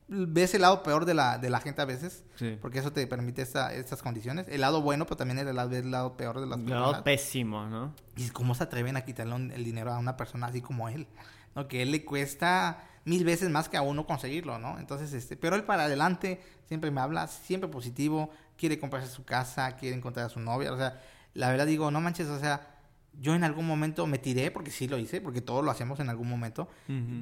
Ves 0.08 0.54
el 0.54 0.62
lado 0.62 0.84
peor 0.84 1.04
de 1.04 1.14
la, 1.14 1.38
de 1.38 1.50
la 1.50 1.58
gente 1.58 1.82
a 1.82 1.84
veces, 1.84 2.22
Sí. 2.36 2.56
porque 2.62 2.78
eso 2.78 2.92
te 2.92 3.04
permite 3.08 3.42
esta- 3.42 3.75
estas 3.75 4.02
condiciones. 4.02 4.46
El 4.48 4.60
lado 4.60 4.80
bueno, 4.80 5.04
pero 5.04 5.16
también 5.16 5.38
el 5.40 5.54
lado, 5.56 5.75
el 5.75 5.90
lado 5.90 6.16
peor 6.16 6.38
de 6.40 6.46
las 6.46 6.58
personas. 6.60 7.02
pésimo, 7.02 7.66
¿no? 7.66 7.92
Y 8.16 8.28
cómo 8.28 8.54
se 8.54 8.62
atreven 8.62 8.96
a 8.96 9.04
quitarle 9.04 9.34
un- 9.34 9.50
el 9.50 9.64
dinero 9.64 9.92
a 9.92 9.98
una 9.98 10.16
persona 10.16 10.46
así 10.46 10.60
como 10.62 10.88
él, 10.88 11.08
¿no? 11.56 11.66
Que 11.66 11.82
él 11.82 11.90
le 11.90 12.04
cuesta 12.04 12.84
mil 13.04 13.25
veces 13.25 13.50
más 13.50 13.68
que 13.68 13.76
a 13.76 13.82
uno 13.82 14.06
conseguirlo, 14.06 14.58
¿no? 14.60 14.78
Entonces, 14.78 15.12
este, 15.12 15.36
pero 15.36 15.56
él 15.56 15.64
para 15.64 15.84
adelante 15.84 16.40
siempre 16.68 16.90
me 16.92 17.00
habla, 17.00 17.26
siempre 17.26 17.68
positivo, 17.68 18.30
quiere 18.56 18.78
comprarse 18.78 19.08
su 19.08 19.25
casa, 19.25 19.72
quiere 19.76 19.96
encontrar 19.96 20.26
a 20.26 20.28
su 20.28 20.38
novia, 20.40 20.72
o 20.72 20.76
sea, 20.76 21.00
la 21.34 21.50
verdad 21.50 21.66
digo, 21.66 21.90
no 21.90 22.00
manches, 22.00 22.28
o 22.28 22.38
sea, 22.38 22.75
yo 23.20 23.35
en 23.35 23.44
algún 23.44 23.66
momento 23.66 24.06
me 24.06 24.18
tiré, 24.18 24.50
porque 24.50 24.70
sí 24.70 24.88
lo 24.88 24.99
hice, 24.99 25.20
porque 25.20 25.40
todos 25.40 25.64
lo 25.64 25.70
hacemos 25.70 26.00
en 26.00 26.08
algún 26.11 26.28
momento, 26.28 26.68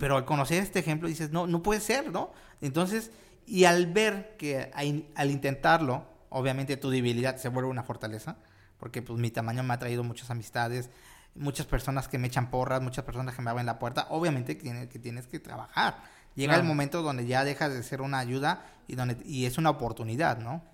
pero 0.01 0.17
al 0.17 0.25
conocer 0.25 0.63
este 0.63 0.79
ejemplo 0.81 1.09
dices, 1.09 1.31
no, 1.31 1.47
no 1.47 1.63
puede 1.63 1.81
ser, 1.81 2.11
¿no? 2.11 2.33
Entonces, 2.61 3.11
y 3.47 3.65
al 3.65 3.87
ver 3.93 4.37
que 4.39 4.71
al 5.15 5.31
intentarlo, 5.31 6.05
obviamente 6.31 6.77
tu 6.77 6.91
debilidad 6.91 7.37
se 7.37 7.49
vuelve 7.49 7.71
una 7.71 7.85
fortaleza, 7.85 8.37
porque 8.79 9.03
pues 9.03 9.19
mi 9.21 9.31
tamaño 9.31 9.63
me 9.63 9.73
ha 9.75 9.79
traído 9.79 10.03
muchas 10.03 10.31
amistades, 10.31 10.91
muchas 11.37 11.67
personas 11.67 12.09
que 12.09 12.19
me 12.19 12.27
echan 12.29 12.51
porras, 12.51 12.81
muchas 12.83 13.05
personas 13.05 13.35
que 13.35 13.43
me 13.43 13.51
abren 13.51 13.67
la 13.67 13.79
puerta, 13.79 14.07
obviamente 14.11 14.57
que 14.57 14.63
tienes 14.65 14.89
que, 14.89 14.99
tienes 14.99 15.27
que 15.27 15.39
trabajar. 15.41 15.97
Llega 16.35 16.55
Claro. 16.55 16.63
el 16.63 16.69
momento 16.69 17.03
donde 17.03 17.27
ya 17.27 17.45
dejas 17.45 17.73
de 17.73 17.83
ser 17.85 18.01
una 18.03 18.19
ayuda 18.19 18.67
y, 18.89 18.97
donde, 18.97 19.17
y 19.25 19.45
es 19.47 19.57
una 19.59 19.71
oportunidad, 19.71 20.39
¿no? 20.39 20.65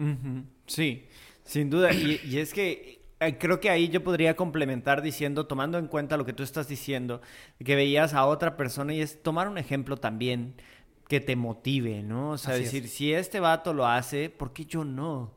Sí, 0.66 1.06
sin 1.44 1.68
duda. 1.68 1.92
Y, 1.92 2.20
y 2.24 2.38
es 2.38 2.54
que 2.54 2.99
creo 3.38 3.60
que 3.60 3.70
ahí 3.70 3.88
yo 3.88 4.02
podría 4.02 4.34
complementar 4.36 5.02
diciendo, 5.02 5.46
tomando 5.46 5.78
en 5.78 5.86
cuenta 5.88 6.16
lo 6.16 6.24
que 6.24 6.32
tú 6.32 6.42
estás 6.42 6.68
diciendo, 6.68 7.20
que 7.64 7.74
veías 7.76 8.14
a 8.14 8.26
otra 8.26 8.56
persona 8.56 8.94
y 8.94 9.00
es 9.00 9.22
tomar 9.22 9.48
un 9.48 9.58
ejemplo 9.58 9.96
también 9.98 10.54
que 11.08 11.20
te 11.20 11.36
motive, 11.36 12.02
¿no? 12.02 12.30
O 12.32 12.38
sea, 12.38 12.54
Así 12.54 12.64
es. 12.64 12.72
decir, 12.72 12.88
si 12.88 13.12
este 13.12 13.40
vato 13.40 13.74
lo 13.74 13.86
hace, 13.86 14.30
¿por 14.30 14.52
qué 14.52 14.64
yo 14.64 14.84
no? 14.84 15.34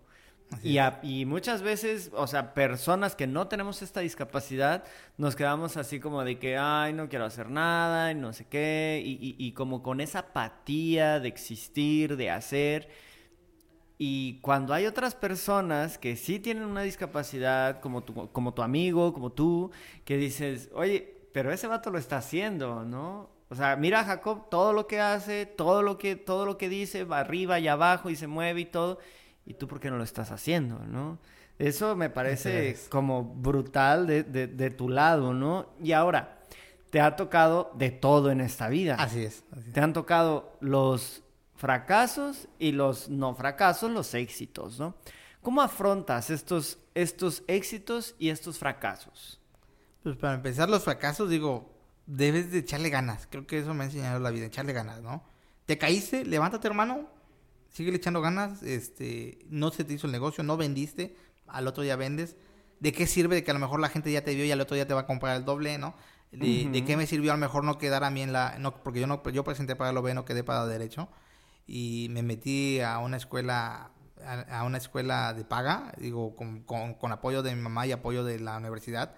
Y, 0.61 0.77
a- 0.77 0.99
y 1.01 1.25
muchas 1.25 1.63
veces, 1.63 2.11
o 2.13 2.27
sea, 2.27 2.53
personas 2.53 3.15
que 3.15 3.25
no 3.25 3.47
tenemos 3.47 3.81
esta 3.81 4.01
discapacidad, 4.01 4.83
nos 5.17 5.35
quedamos 5.35 5.77
así 5.77 5.99
como 5.99 6.23
de 6.23 6.37
que, 6.37 6.57
ay, 6.57 6.93
no 6.93 7.09
quiero 7.09 7.25
hacer 7.25 7.49
nada, 7.49 8.11
y 8.11 8.15
no 8.15 8.33
sé 8.33 8.45
qué, 8.47 9.01
y, 9.03 9.13
y- 9.13 9.35
y 9.39 9.51
como 9.53 9.81
con 9.81 9.99
esa 9.99 10.19
apatía 10.19 11.19
de 11.19 11.27
existir, 11.27 12.17
de 12.17 12.29
hacer. 12.29 12.87
Y 14.05 14.39
cuando 14.41 14.73
hay 14.73 14.85
otras 14.85 15.15
personas 15.15 15.97
que 15.97 16.17
sí 16.17 16.37
tienen 16.37 16.65
una 16.65 16.81
discapacidad, 16.81 17.79
como 17.79 18.03
tu, 18.03 18.29
como 18.33 18.53
tu 18.53 18.61
amigo, 18.61 19.13
como 19.13 19.31
tú, 19.31 19.71
que 20.03 20.17
dices, 20.17 20.69
oye, 20.73 21.21
pero 21.31 21.53
ese 21.53 21.67
vato 21.67 21.89
lo 21.89 21.97
está 21.97 22.17
haciendo, 22.17 22.83
¿no? 22.83 23.29
O 23.49 23.55
sea, 23.55 23.77
mira 23.77 24.01
a 24.01 24.03
Jacob 24.03 24.49
todo 24.49 24.73
lo 24.73 24.87
que 24.87 24.99
hace, 24.99 25.45
todo 25.45 25.81
lo 25.83 25.97
que, 25.97 26.17
todo 26.17 26.45
lo 26.45 26.57
que 26.57 26.67
dice, 26.67 27.05
va 27.05 27.19
arriba 27.19 27.59
y 27.61 27.69
abajo 27.69 28.09
y 28.09 28.17
se 28.17 28.27
mueve 28.27 28.59
y 28.61 28.65
todo. 28.65 28.99
¿Y 29.45 29.53
tú 29.53 29.67
por 29.69 29.79
qué 29.79 29.89
no 29.89 29.97
lo 29.97 30.03
estás 30.03 30.31
haciendo, 30.31 30.79
no? 30.79 31.17
Eso 31.57 31.95
me 31.95 32.09
parece 32.09 32.75
como 32.89 33.23
brutal 33.23 34.05
de, 34.05 34.23
de- 34.23 34.47
de 34.47 34.69
tu 34.69 34.89
lado, 34.89 35.33
¿no? 35.33 35.67
Y 35.81 35.93
ahora, 35.93 36.39
te 36.89 36.99
ha 36.99 37.15
tocado 37.15 37.71
de 37.75 37.89
todo 37.91 38.31
en 38.31 38.41
esta 38.41 38.67
vida. 38.67 38.95
Así 38.99 39.23
es. 39.23 39.43
así 39.51 39.67
es. 39.69 39.73
Te 39.73 39.79
han 39.79 39.93
tocado 39.93 40.57
los 40.59 41.22
fracasos 41.63 42.49
y 42.59 42.73
los 42.73 43.07
no 43.07 43.35
fracasos, 43.35 43.89
los 43.89 44.13
éxitos, 44.15 44.79
¿no? 44.79 44.95
¿Cómo 45.41 45.61
afrontas 45.61 46.29
estos, 46.29 46.77
estos 46.93 47.41
éxitos 47.47 48.15
y 48.19 48.31
estos 48.31 48.57
fracasos? 48.57 49.39
Pues 50.03 50.17
para 50.17 50.33
empezar 50.33 50.69
los 50.69 50.83
fracasos, 50.83 51.29
digo, 51.29 51.73
debes 52.05 52.51
de 52.51 52.59
echarle 52.59 52.89
ganas. 52.89 53.29
Creo 53.31 53.47
que 53.47 53.59
eso 53.59 53.73
me 53.73 53.83
ha 53.83 53.85
enseñado 53.85 54.19
la 54.19 54.29
vida, 54.31 54.47
echarle 54.47 54.73
ganas, 54.73 55.01
¿no? 55.01 55.23
Te 55.65 55.77
caíste, 55.77 56.25
levántate, 56.25 56.67
hermano. 56.67 57.07
Sigue 57.69 57.95
echando 57.95 58.19
ganas. 58.19 58.61
Este, 58.61 59.39
no 59.47 59.71
se 59.71 59.85
te 59.85 59.93
hizo 59.93 60.07
el 60.07 60.11
negocio, 60.11 60.43
no 60.43 60.57
vendiste, 60.57 61.15
al 61.47 61.65
otro 61.65 61.81
día 61.81 61.95
vendes. 61.95 62.35
¿De 62.81 62.91
qué 62.91 63.07
sirve 63.07 63.35
de 63.35 63.45
que 63.45 63.51
a 63.51 63.53
lo 63.53 63.61
mejor 63.61 63.79
la 63.79 63.87
gente 63.87 64.11
ya 64.11 64.25
te 64.25 64.35
vio 64.35 64.43
y 64.43 64.51
al 64.51 64.59
otro 64.59 64.75
día 64.75 64.85
te 64.85 64.93
va 64.93 65.01
a 65.01 65.07
comprar 65.07 65.37
el 65.37 65.45
doble, 65.45 65.77
¿no? 65.77 65.95
¿De, 66.33 66.83
qué 66.85 66.97
me 66.97 67.07
sirvió 67.07 67.31
a 67.31 67.35
lo 67.35 67.39
mejor 67.39 67.63
no 67.63 67.77
quedar 67.77 68.03
a 68.03 68.09
mí 68.09 68.21
en 68.21 68.33
la... 68.33 68.57
No, 68.59 68.83
porque 68.83 68.99
yo 68.99 69.07
no 69.07 69.23
yo 69.29 69.45
presenté 69.45 69.77
para 69.77 69.93
lo 69.93 70.01
B, 70.01 70.13
no 70.13 70.25
quedé 70.25 70.43
para 70.43 70.65
derecho. 70.65 71.07
Y 71.65 72.07
me 72.11 72.23
metí 72.23 72.81
a 72.81 72.99
una 72.99 73.17
escuela 73.17 73.91
a, 74.25 74.59
a 74.59 74.63
una 74.63 74.77
escuela 74.77 75.33
de 75.33 75.45
paga, 75.45 75.93
digo, 75.97 76.35
con, 76.35 76.61
con, 76.61 76.93
con 76.95 77.11
apoyo 77.11 77.43
de 77.43 77.55
mi 77.55 77.61
mamá 77.61 77.85
y 77.87 77.91
apoyo 77.91 78.23
de 78.23 78.39
la 78.39 78.57
universidad. 78.57 79.15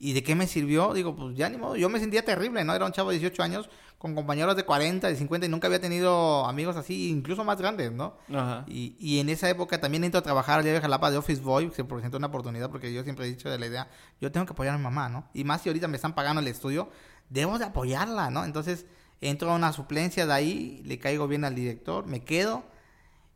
¿Y 0.00 0.12
de 0.12 0.22
qué 0.22 0.36
me 0.36 0.46
sirvió? 0.46 0.94
Digo, 0.94 1.16
pues 1.16 1.36
ya 1.36 1.48
ni 1.48 1.56
modo, 1.56 1.74
yo 1.74 1.88
me 1.88 1.98
sentía 1.98 2.24
terrible, 2.24 2.62
¿no? 2.62 2.72
Era 2.72 2.86
un 2.86 2.92
chavo 2.92 3.10
de 3.10 3.18
18 3.18 3.42
años 3.42 3.68
con 3.98 4.14
compañeros 4.14 4.54
de 4.54 4.64
40, 4.64 5.08
de 5.08 5.16
50 5.16 5.46
y 5.46 5.48
nunca 5.48 5.66
había 5.66 5.80
tenido 5.80 6.46
amigos 6.46 6.76
así, 6.76 7.08
incluso 7.10 7.42
más 7.42 7.58
grandes, 7.58 7.90
¿no? 7.90 8.16
Ajá. 8.32 8.64
Y, 8.68 8.94
y 9.00 9.18
en 9.18 9.28
esa 9.28 9.50
época 9.50 9.80
también 9.80 10.04
entro 10.04 10.20
a 10.20 10.22
trabajar 10.22 10.60
al 10.60 10.64
de 10.64 10.80
Jalapa 10.80 11.10
de 11.10 11.16
Office 11.16 11.42
Boy, 11.42 11.72
se 11.74 11.82
presentó 11.82 12.16
una 12.16 12.28
oportunidad 12.28 12.70
porque 12.70 12.92
yo 12.92 13.02
siempre 13.02 13.26
he 13.26 13.28
dicho 13.28 13.50
de 13.50 13.58
la 13.58 13.66
idea, 13.66 13.88
yo 14.20 14.30
tengo 14.30 14.46
que 14.46 14.52
apoyar 14.52 14.74
a 14.74 14.78
mi 14.78 14.84
mamá, 14.84 15.08
¿no? 15.08 15.28
Y 15.34 15.42
más 15.42 15.62
si 15.62 15.68
ahorita 15.68 15.88
me 15.88 15.96
están 15.96 16.14
pagando 16.14 16.40
el 16.40 16.46
estudio, 16.46 16.90
debo 17.28 17.58
de 17.58 17.64
apoyarla, 17.64 18.30
¿no? 18.30 18.44
Entonces 18.44 18.86
entro 19.20 19.50
a 19.50 19.54
una 19.54 19.72
suplencia 19.72 20.26
de 20.26 20.32
ahí, 20.32 20.82
le 20.84 20.98
caigo 20.98 21.28
bien 21.28 21.44
al 21.44 21.54
director, 21.54 22.06
me 22.06 22.24
quedo 22.24 22.64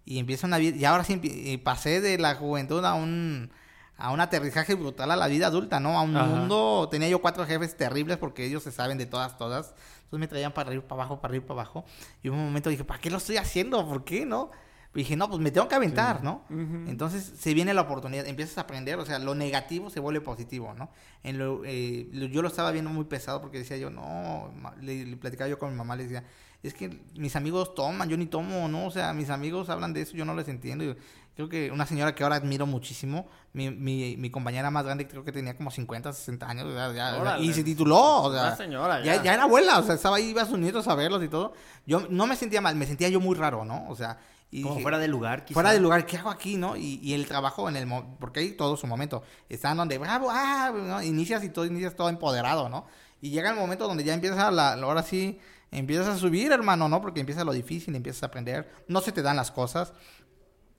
y 0.04 0.18
empiezo 0.18 0.46
una 0.46 0.58
vida, 0.58 0.76
y 0.76 0.84
ahora 0.84 1.04
sí 1.04 1.20
y 1.22 1.56
pasé 1.58 2.00
de 2.00 2.18
la 2.18 2.34
juventud 2.34 2.84
a 2.84 2.94
un 2.94 3.50
a 3.98 4.10
un 4.10 4.20
aterrizaje 4.20 4.74
brutal 4.74 5.12
a 5.12 5.16
la 5.16 5.28
vida 5.28 5.46
adulta, 5.46 5.78
¿no? 5.78 5.96
A 5.96 6.02
un 6.02 6.16
Ajá. 6.16 6.26
mundo, 6.26 6.88
tenía 6.90 7.08
yo 7.08 7.20
cuatro 7.20 7.46
jefes 7.46 7.76
terribles 7.76 8.16
porque 8.16 8.44
ellos 8.44 8.64
se 8.64 8.72
saben 8.72 8.98
de 8.98 9.06
todas, 9.06 9.38
todas. 9.38 9.74
Entonces 10.04 10.18
me 10.18 10.26
traían 10.26 10.52
para 10.52 10.70
arriba, 10.70 10.82
para 10.88 11.02
abajo, 11.02 11.20
para 11.20 11.30
arriba, 11.30 11.46
para 11.46 11.60
abajo. 11.60 11.84
Y 12.20 12.28
un 12.28 12.36
momento 12.38 12.68
dije, 12.68 12.82
¿para 12.82 13.00
qué 13.00 13.10
lo 13.10 13.18
estoy 13.18 13.36
haciendo? 13.36 13.86
¿Por 13.86 14.04
qué, 14.04 14.26
no? 14.26 14.50
Y 14.94 14.98
dije, 15.00 15.16
no, 15.16 15.28
pues 15.28 15.40
me 15.40 15.50
tengo 15.50 15.68
que 15.68 15.74
aventar, 15.74 16.22
¿no? 16.22 16.44
Entonces 16.86 17.32
se 17.38 17.54
viene 17.54 17.72
la 17.72 17.80
oportunidad, 17.82 18.26
empiezas 18.26 18.58
a 18.58 18.62
aprender, 18.62 18.98
o 18.98 19.06
sea, 19.06 19.18
lo 19.18 19.34
negativo 19.34 19.88
se 19.88 20.00
vuelve 20.00 20.20
positivo, 20.20 20.74
¿no? 20.76 20.90
En 21.22 21.38
lo, 21.38 21.62
eh, 21.64 22.08
lo- 22.12 22.26
yo 22.26 22.42
lo 22.42 22.48
estaba 22.48 22.70
viendo 22.72 22.90
muy 22.90 23.04
pesado 23.06 23.40
porque 23.40 23.58
decía 23.58 23.78
yo, 23.78 23.88
no, 23.90 24.52
le, 24.82 25.06
le 25.06 25.16
platicaba 25.16 25.48
yo 25.48 25.58
con 25.58 25.70
mi 25.70 25.76
mamá, 25.76 25.96
le 25.96 26.02
decía, 26.04 26.24
es 26.62 26.74
que 26.74 27.00
mis 27.16 27.34
amigos 27.36 27.74
toman, 27.74 28.08
yo 28.08 28.16
ni 28.18 28.26
tomo, 28.26 28.68
¿no? 28.68 28.86
O 28.86 28.90
sea, 28.90 29.12
mis 29.14 29.30
amigos 29.30 29.70
hablan 29.70 29.92
de 29.94 30.02
eso, 30.02 30.14
yo 30.16 30.24
no 30.26 30.34
les 30.34 30.46
entiendo. 30.48 30.94
Creo 31.34 31.48
que 31.48 31.70
una 31.70 31.86
señora 31.86 32.14
que 32.14 32.22
ahora 32.22 32.36
admiro 32.36 32.66
muchísimo, 32.66 33.26
mi, 33.54 33.70
mi, 33.70 34.18
mi 34.18 34.28
compañera 34.30 34.70
más 34.70 34.84
grande 34.84 35.08
creo 35.08 35.24
que 35.24 35.32
tenía 35.32 35.56
como 35.56 35.70
50, 35.70 36.12
60 36.12 36.46
años, 36.46 36.66
o 36.66 36.72
sea, 36.72 36.92
ya- 36.92 37.18
Órale. 37.18 37.42
y 37.42 37.52
se 37.54 37.64
tituló, 37.64 38.24
o 38.24 38.30
sea, 38.32 38.42
Una 38.48 38.56
señora, 38.56 38.98
ya. 39.02 39.16
ya. 39.16 39.22
ya 39.22 39.34
era 39.34 39.44
abuela, 39.44 39.78
o 39.78 39.82
sea, 39.82 39.94
estaba 39.94 40.16
ahí, 40.18 40.26
iba 40.28 40.42
a 40.42 40.46
sus 40.46 40.58
nietos 40.58 40.86
a 40.86 40.94
verlos 40.94 41.24
y 41.24 41.28
todo. 41.28 41.54
Yo 41.86 42.06
no 42.10 42.26
me 42.26 42.36
sentía 42.36 42.60
mal, 42.60 42.76
me 42.76 42.84
sentía 42.86 43.08
yo 43.08 43.18
muy 43.20 43.34
raro, 43.34 43.64
¿no? 43.64 43.88
O 43.88 43.96
sea, 43.96 44.18
y 44.54 44.60
Como 44.60 44.74
dije, 44.74 44.82
fuera 44.82 44.98
de 44.98 45.08
lugar, 45.08 45.46
quizá. 45.46 45.54
fuera 45.54 45.72
del 45.72 45.82
lugar, 45.82 46.04
¿qué 46.04 46.18
hago 46.18 46.28
aquí, 46.28 46.58
no? 46.58 46.76
Y, 46.76 47.00
y 47.02 47.14
el 47.14 47.26
trabajo 47.26 47.70
en 47.70 47.76
el... 47.76 47.88
Porque 48.20 48.40
hay 48.40 48.52
todo 48.52 48.76
su 48.76 48.86
momento. 48.86 49.22
Están 49.48 49.78
donde, 49.78 49.96
bravo, 49.96 50.28
ah, 50.30 50.70
¿no? 50.76 51.02
Inicias 51.02 51.42
y 51.42 51.48
todo, 51.48 51.64
inicias 51.64 51.96
todo 51.96 52.10
empoderado, 52.10 52.68
¿no? 52.68 52.86
Y 53.22 53.30
llega 53.30 53.48
el 53.48 53.56
momento 53.56 53.88
donde 53.88 54.04
ya 54.04 54.12
empieza 54.12 54.50
la... 54.50 54.74
Ahora 54.74 55.02
sí, 55.04 55.40
empiezas 55.70 56.06
a 56.06 56.18
subir, 56.18 56.52
hermano, 56.52 56.86
¿no? 56.90 57.00
Porque 57.00 57.20
empieza 57.20 57.44
lo 57.44 57.52
difícil, 57.54 57.96
empiezas 57.96 58.24
a 58.24 58.26
aprender. 58.26 58.70
No 58.88 59.00
se 59.00 59.10
te 59.12 59.22
dan 59.22 59.36
las 59.36 59.50
cosas. 59.50 59.94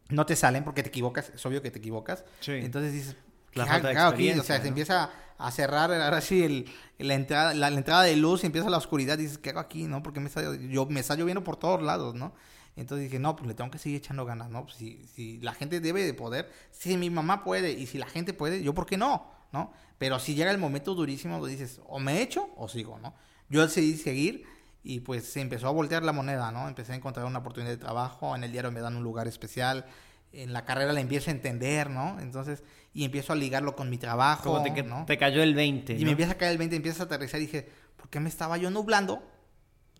No 0.10 0.27
te 0.27 0.36
salen 0.36 0.63
porque 0.63 0.84
te 0.84 0.89
equivocas. 0.89 1.32
Es 1.34 1.44
obvio 1.44 1.63
que 1.63 1.72
te 1.72 1.80
equivocas. 1.80 2.25
Sí. 2.42 2.51
Entonces 2.51 2.94
dices... 2.94 3.15
La 3.53 3.63
¿qué 3.63 3.70
falta 3.72 3.88
de 3.89 3.98
hago 3.98 4.13
aquí? 4.13 4.32
O 4.34 4.44
sea, 4.44 4.58
se 4.58 4.63
¿no? 4.63 4.68
empieza 4.70 5.10
a 5.39 5.51
cerrar 5.51 5.92
ahora 5.92 6.22
sí 6.22 6.44
el, 6.44 6.70
la, 7.00 7.15
entrada, 7.15 7.56
la, 7.56 7.72
la 7.72 7.77
entrada 7.77 8.03
de 8.03 8.15
luz 8.18 8.44
y 8.44 8.46
empieza 8.46 8.70
la 8.70 8.77
oscuridad. 8.77 9.18
Dices, 9.18 9.39
¿qué 9.39 9.50
hago 9.50 9.60
aquí, 9.60 9.86
no? 9.86 10.03
Porque 10.03 10.20
me 10.20 10.27
está, 10.27 10.44
yo, 10.58 10.86
me 10.86 11.00
está 11.00 11.15
lloviendo 11.15 11.44
por 11.44 11.56
todos 11.56 11.82
lados, 11.82 12.13
¿no? 12.13 12.34
Entonces 12.75 13.06
dije, 13.10 13.20
no, 13.20 13.36
pues 13.36 13.48
le 13.48 13.53
tengo 13.53 13.70
que 13.70 13.77
seguir 13.77 13.98
echando 13.98 14.25
ganas, 14.25 14.50
¿no? 14.50 14.63
Pues 14.63 14.75
si, 14.75 15.06
si 15.13 15.39
la 15.39 15.53
gente 15.53 15.80
debe 15.80 16.03
de 16.03 16.13
poder, 16.13 16.51
si 16.72 16.98
mi 16.98 17.10
mamá 17.10 17.44
puede 17.44 17.72
y 17.72 17.86
si 17.86 17.98
la 17.98 18.08
gente 18.08 18.34
puede, 18.34 18.63
yo, 18.63 18.74
¿por 18.74 18.86
qué 18.86 18.98
no? 18.98 19.32
¿No? 19.51 19.72
Pero 20.00 20.20
si 20.20 20.34
llega 20.34 20.50
el 20.50 20.58
momento 20.58 20.96
durísimo, 20.96 21.38
lo 21.38 21.46
dices, 21.46 21.80
o 21.88 22.00
me 22.00 22.22
echo 22.22 22.50
o 22.58 22.68
sigo, 22.68 22.98
¿no? 23.00 23.13
Yo 23.50 23.62
decidí 23.62 23.96
seguir 23.98 24.46
y 24.84 25.01
pues 25.01 25.25
se 25.25 25.42
empezó 25.42 25.68
a 25.68 25.72
voltear 25.72 26.03
la 26.03 26.12
moneda, 26.12 26.51
¿no? 26.51 26.68
Empecé 26.68 26.94
a 26.94 26.96
encontrar 26.96 27.25
una 27.25 27.39
oportunidad 27.39 27.72
de 27.72 27.77
trabajo, 27.77 28.36
en 28.36 28.44
el 28.44 28.51
diario 28.51 28.72
me 28.72 28.82
dan 28.82 28.96
un 28.96 29.03
lugar 29.03 29.27
especial, 29.27 29.86
en 30.32 30.51
la 30.51 30.65
carrera 30.65 30.92
la 30.92 31.00
empiezo 31.00 31.30
a 31.30 31.34
entender, 31.34 31.92
¿no? 31.92 32.20
Entonces, 32.20 32.63
y 32.94 33.06
empiezo 33.06 33.34
a 33.34 33.36
ligarlo 33.36 33.75
con 33.75 33.89
mi 33.89 33.98
trabajo, 33.98 34.53
Como 34.53 34.63
te, 34.63 34.84
¿no? 34.84 35.06
te 35.06 35.18
cayó 35.18 35.44
el 35.44 35.53
20. 35.53 35.94
Y 35.94 36.00
¿no? 36.00 36.06
me 36.06 36.12
empieza 36.12 36.34
a 36.34 36.36
caer 36.36 36.53
el 36.53 36.58
20, 36.58 36.75
empieza 36.75 37.03
a 37.03 37.06
aterrizar 37.06 37.39
y 37.39 37.46
dije, 37.46 37.70
¿por 37.96 38.10
qué 38.10 38.20
me 38.20 38.30
estaba 38.30 38.58
yo 38.58 38.72
nublando 38.72 39.22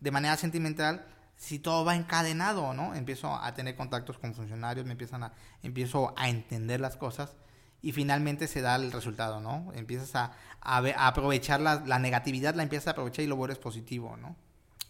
de 0.02 0.12
manera 0.12 0.36
sentimental 0.36 1.06
si 1.44 1.60
todo 1.60 1.84
va 1.84 1.94
encadenado, 1.96 2.74
¿no? 2.74 2.96
Empiezo 2.96 3.36
a 3.36 3.54
tener 3.54 3.76
contactos 3.76 4.18
con 4.18 4.34
funcionarios, 4.34 4.86
me 4.86 4.94
empiezan 4.94 5.24
a, 5.24 5.34
empiezo 5.62 6.14
a 6.16 6.30
entender 6.30 6.80
las 6.80 6.96
cosas 6.96 7.36
y 7.82 7.92
finalmente 7.92 8.48
se 8.48 8.62
da 8.62 8.78
el 8.78 8.94
resultado, 8.94 9.42
¿no? 9.42 9.74
Empiezas 9.76 10.16
a, 10.16 10.32
a, 10.62 10.80
ve- 10.80 10.96
a 10.98 11.08
aprovechar 11.08 11.60
la, 11.60 11.84
la 11.86 12.00
negatividad, 12.00 12.56
la 12.56 12.64
empiezas 12.64 12.88
a 12.88 12.92
aprovechar 12.92 13.26
y 13.26 13.28
lo 13.28 13.36
vuelves 13.36 13.58
positivo, 13.60 14.16
¿no? 14.16 14.38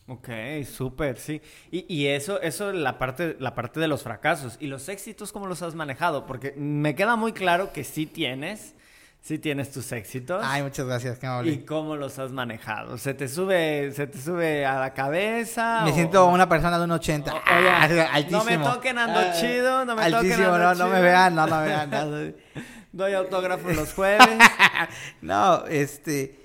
Ok, 0.07 0.29
súper, 0.71 1.17
sí. 1.17 1.41
Y, 1.71 1.91
y 1.91 2.07
eso, 2.07 2.39
eso 2.41 2.71
la 2.71 2.99
parte, 2.99 3.35
la 3.39 3.55
parte 3.55 3.79
de 3.79 3.87
los 3.87 4.03
fracasos. 4.03 4.57
¿Y 4.59 4.67
los 4.67 4.89
éxitos 4.89 5.31
cómo 5.31 5.47
los 5.47 5.63
has 5.63 5.73
manejado? 5.73 6.27
Porque 6.27 6.53
me 6.55 6.93
queda 6.93 7.15
muy 7.15 7.33
claro 7.33 7.73
que 7.73 7.83
sí 7.83 8.05
tienes, 8.05 8.75
sí 9.25 9.39
tienes 9.39 9.71
tus 9.71 9.89
éxitos. 9.93 10.43
Ay, 10.45 10.61
muchas 10.63 10.85
gracias, 10.85 11.17
qué 11.17 11.25
amable. 11.27 11.51
¿Y 11.53 11.65
cómo 11.65 11.95
los 11.95 12.19
has 12.19 12.31
manejado? 12.33 12.97
¿Se 12.97 13.13
te 13.13 13.27
sube, 13.29 13.91
se 13.93 14.05
te 14.05 14.19
sube 14.21 14.65
a 14.65 14.77
la 14.79 14.93
cabeza? 14.93 15.81
Me 15.85 15.91
o- 15.91 15.93
siento 15.95 16.27
una 16.27 16.47
persona 16.49 16.77
de 16.77 16.83
un 16.83 16.91
80. 16.91 17.33
o- 17.33 17.37
oye, 17.37 17.69
Ah, 17.69 18.09
altísimo. 18.13 18.39
no 18.39 18.45
me 18.45 18.57
toquen, 18.57 18.97
ando 18.97 19.19
Ah, 19.19 19.31
chido, 19.39 19.85
no 19.85 19.95
me 19.95 20.01
toquen, 20.03 20.15
Altísimo, 20.15 20.45
ando 20.47 20.57
no, 20.59 20.65
no 20.69 20.73
chido. 20.75 20.87
me 20.89 21.01
vean, 21.01 21.35
no, 21.35 21.47
no 21.47 21.61
me 21.61 21.65
vean. 21.67 21.89
no. 21.89 22.33
Doy 22.91 23.13
autógrafos 23.13 23.75
los 23.75 23.93
jueves. 23.93 24.27
No, 25.21 25.65
este, 25.67 26.39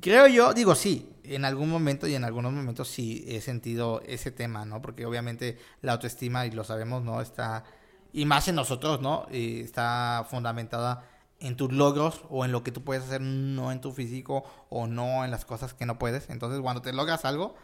creo 0.00 0.26
yo, 0.26 0.54
digo 0.54 0.74
sí, 0.74 1.08
en 1.24 1.44
algún 1.44 1.68
momento 1.68 2.06
y 2.06 2.14
en 2.14 2.24
algunos 2.24 2.52
momentos 2.52 2.88
sí 2.88 3.24
he 3.28 3.40
sentido 3.40 4.02
ese 4.06 4.30
tema, 4.32 4.64
¿no? 4.64 4.80
Porque 4.82 5.04
obviamente 5.06 5.58
la 5.82 5.92
autoestima, 5.92 6.46
y 6.46 6.50
lo 6.52 6.64
sabemos, 6.64 7.02
¿no? 7.04 7.20
Está, 7.20 7.64
y 8.12 8.24
más 8.24 8.48
en 8.48 8.54
nosotros, 8.56 9.00
¿no? 9.02 9.26
Eh, 9.30 9.60
está 9.62 10.26
fundamentada 10.30 11.04
en 11.42 11.56
tus 11.56 11.72
logros 11.72 12.22
o 12.30 12.44
en 12.44 12.52
lo 12.52 12.62
que 12.62 12.72
tú 12.72 12.82
puedes 12.82 13.04
hacer, 13.04 13.20
no 13.20 13.72
en 13.72 13.80
tu 13.80 13.92
físico 13.92 14.44
o 14.70 14.86
no 14.86 15.24
en 15.24 15.30
las 15.30 15.44
cosas 15.44 15.74
que 15.74 15.84
no 15.84 15.98
puedes. 15.98 16.30
Entonces, 16.30 16.60
cuando 16.60 16.82
te 16.82 16.92
logras 16.92 17.24
algo, 17.24 17.54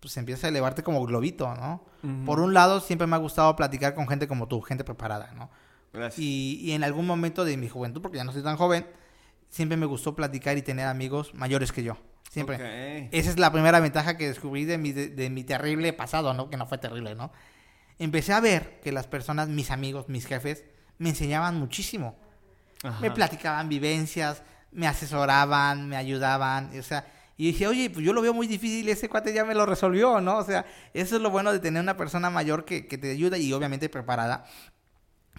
pues 0.00 0.16
empieza 0.16 0.46
a 0.46 0.50
elevarte 0.50 0.82
como 0.82 1.04
globito, 1.04 1.54
¿no? 1.54 1.84
Por 2.24 2.40
un 2.40 2.54
lado, 2.54 2.80
siempre 2.80 3.06
me 3.06 3.16
ha 3.16 3.18
gustado 3.18 3.56
platicar 3.56 3.94
con 3.94 4.06
gente 4.06 4.28
como 4.28 4.48
tú, 4.48 4.60
gente 4.60 4.84
preparada, 4.84 5.32
¿no? 5.32 5.50
Gracias. 5.92 6.18
Y, 6.18 6.60
y 6.62 6.72
en 6.72 6.84
algún 6.84 7.06
momento 7.06 7.44
de 7.44 7.56
mi 7.56 7.68
juventud, 7.68 8.02
porque 8.02 8.18
ya 8.18 8.24
no 8.24 8.32
soy 8.32 8.42
tan 8.42 8.56
joven, 8.56 8.86
siempre 9.48 9.76
me 9.76 9.86
gustó 9.86 10.14
platicar 10.14 10.58
y 10.58 10.62
tener 10.62 10.86
amigos 10.86 11.34
mayores 11.34 11.72
que 11.72 11.82
yo. 11.82 11.96
Siempre. 12.30 13.08
Esa 13.12 13.30
es 13.30 13.38
la 13.38 13.52
primera 13.52 13.80
ventaja 13.80 14.16
que 14.16 14.26
descubrí 14.26 14.64
de 14.64 14.76
mi, 14.76 14.92
de, 14.92 15.08
de 15.08 15.30
mi 15.30 15.44
terrible 15.44 15.92
pasado, 15.92 16.34
¿no? 16.34 16.50
Que 16.50 16.56
no 16.56 16.66
fue 16.66 16.78
terrible, 16.78 17.14
¿no? 17.14 17.32
Empecé 17.98 18.32
a 18.32 18.40
ver 18.40 18.80
que 18.82 18.92
las 18.92 19.06
personas, 19.06 19.48
mis 19.48 19.70
amigos, 19.70 20.08
mis 20.08 20.26
jefes, 20.26 20.64
me 20.98 21.10
enseñaban 21.10 21.56
muchísimo. 21.56 22.18
Me 23.00 23.10
platicaban 23.10 23.68
vivencias, 23.68 24.42
me 24.72 24.86
asesoraban, 24.86 25.88
me 25.88 25.96
ayudaban, 25.96 26.70
o 26.78 26.82
sea, 26.82 27.06
y 27.36 27.46
dije, 27.46 27.66
oye, 27.66 27.90
pues 27.90 28.04
yo 28.04 28.12
lo 28.12 28.22
veo 28.22 28.34
muy 28.34 28.46
difícil, 28.46 28.88
ese 28.88 29.08
cuate 29.08 29.32
ya 29.32 29.44
me 29.44 29.54
lo 29.54 29.66
resolvió, 29.66 30.20
¿no? 30.20 30.38
O 30.38 30.44
sea, 30.44 30.66
eso 30.92 31.16
es 31.16 31.22
lo 31.22 31.30
bueno 31.30 31.52
de 31.52 31.58
tener 31.58 31.82
una 31.82 31.96
persona 31.96 32.30
mayor 32.30 32.64
que, 32.64 32.86
que 32.86 32.98
te 32.98 33.10
ayuda 33.10 33.38
y 33.38 33.52
obviamente 33.52 33.88
preparada, 33.88 34.44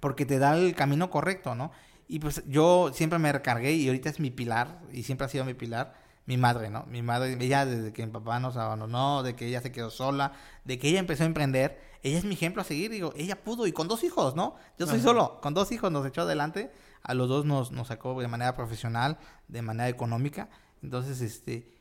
porque 0.02 0.26
te 0.26 0.40
da 0.40 0.58
el 0.58 0.76
camino 0.76 1.10
correcto, 1.10 1.56
¿no? 1.56 1.72
Y 2.08 2.20
pues 2.20 2.44
yo 2.48 2.92
siempre 2.94 3.20
me 3.20 3.32
recargué 3.32 3.74
y 3.74 3.88
ahorita 3.88 4.10
es 4.10 4.20
mi 4.20 4.32
pilar, 4.32 4.80
y 4.92 5.04
siempre 5.04 5.26
ha 5.26 5.30
sido 5.30 5.46
mi 5.46 5.54
pilar, 5.54 5.94
mi 6.26 6.38
madre, 6.38 6.70
¿no? 6.70 6.86
Mi 6.88 7.02
madre, 7.02 7.38
ella 7.40 7.66
desde 7.66 7.94
que 7.94 8.06
mi 8.06 8.12
papá 8.12 8.40
nos 8.40 8.58
abandonó, 8.58 9.24
de 9.24 9.36
que 9.36 9.48
ella 9.48 9.62
se 9.62 9.72
quedó 9.72 9.92
sola, 9.92 10.34
de 10.64 10.80
que 10.80 10.90
ella 10.90 11.00
empezó 11.00 11.24
a 11.24 11.28
emprender, 11.28 11.80
ella 12.02 12.18
es 12.18 12.26
mi 12.26 12.34
ejemplo 12.34 12.62
a 12.62 12.66
seguir, 12.66 12.92
digo, 12.92 13.14
ella 13.16 13.44
pudo, 13.44 13.68
y 13.68 13.72
con 13.72 13.88
dos 13.88 14.04
hijos, 14.04 14.36
¿no? 14.36 14.56
Yo 14.80 14.88
soy 14.88 14.98
Ajá. 14.98 15.08
solo, 15.08 15.40
con 15.42 15.54
dos 15.54 15.72
hijos 15.72 15.92
nos 15.92 16.06
echó 16.06 16.22
adelante, 16.22 16.72
a 17.04 17.14
los 17.14 17.30
dos 17.30 17.46
nos, 17.46 17.72
nos 17.72 17.88
sacó 17.88 18.20
de 18.20 18.28
manera 18.28 18.56
profesional, 18.56 19.18
de 19.48 19.62
manera 19.62 19.90
económica, 19.90 20.50
entonces, 20.82 21.22
este, 21.22 21.72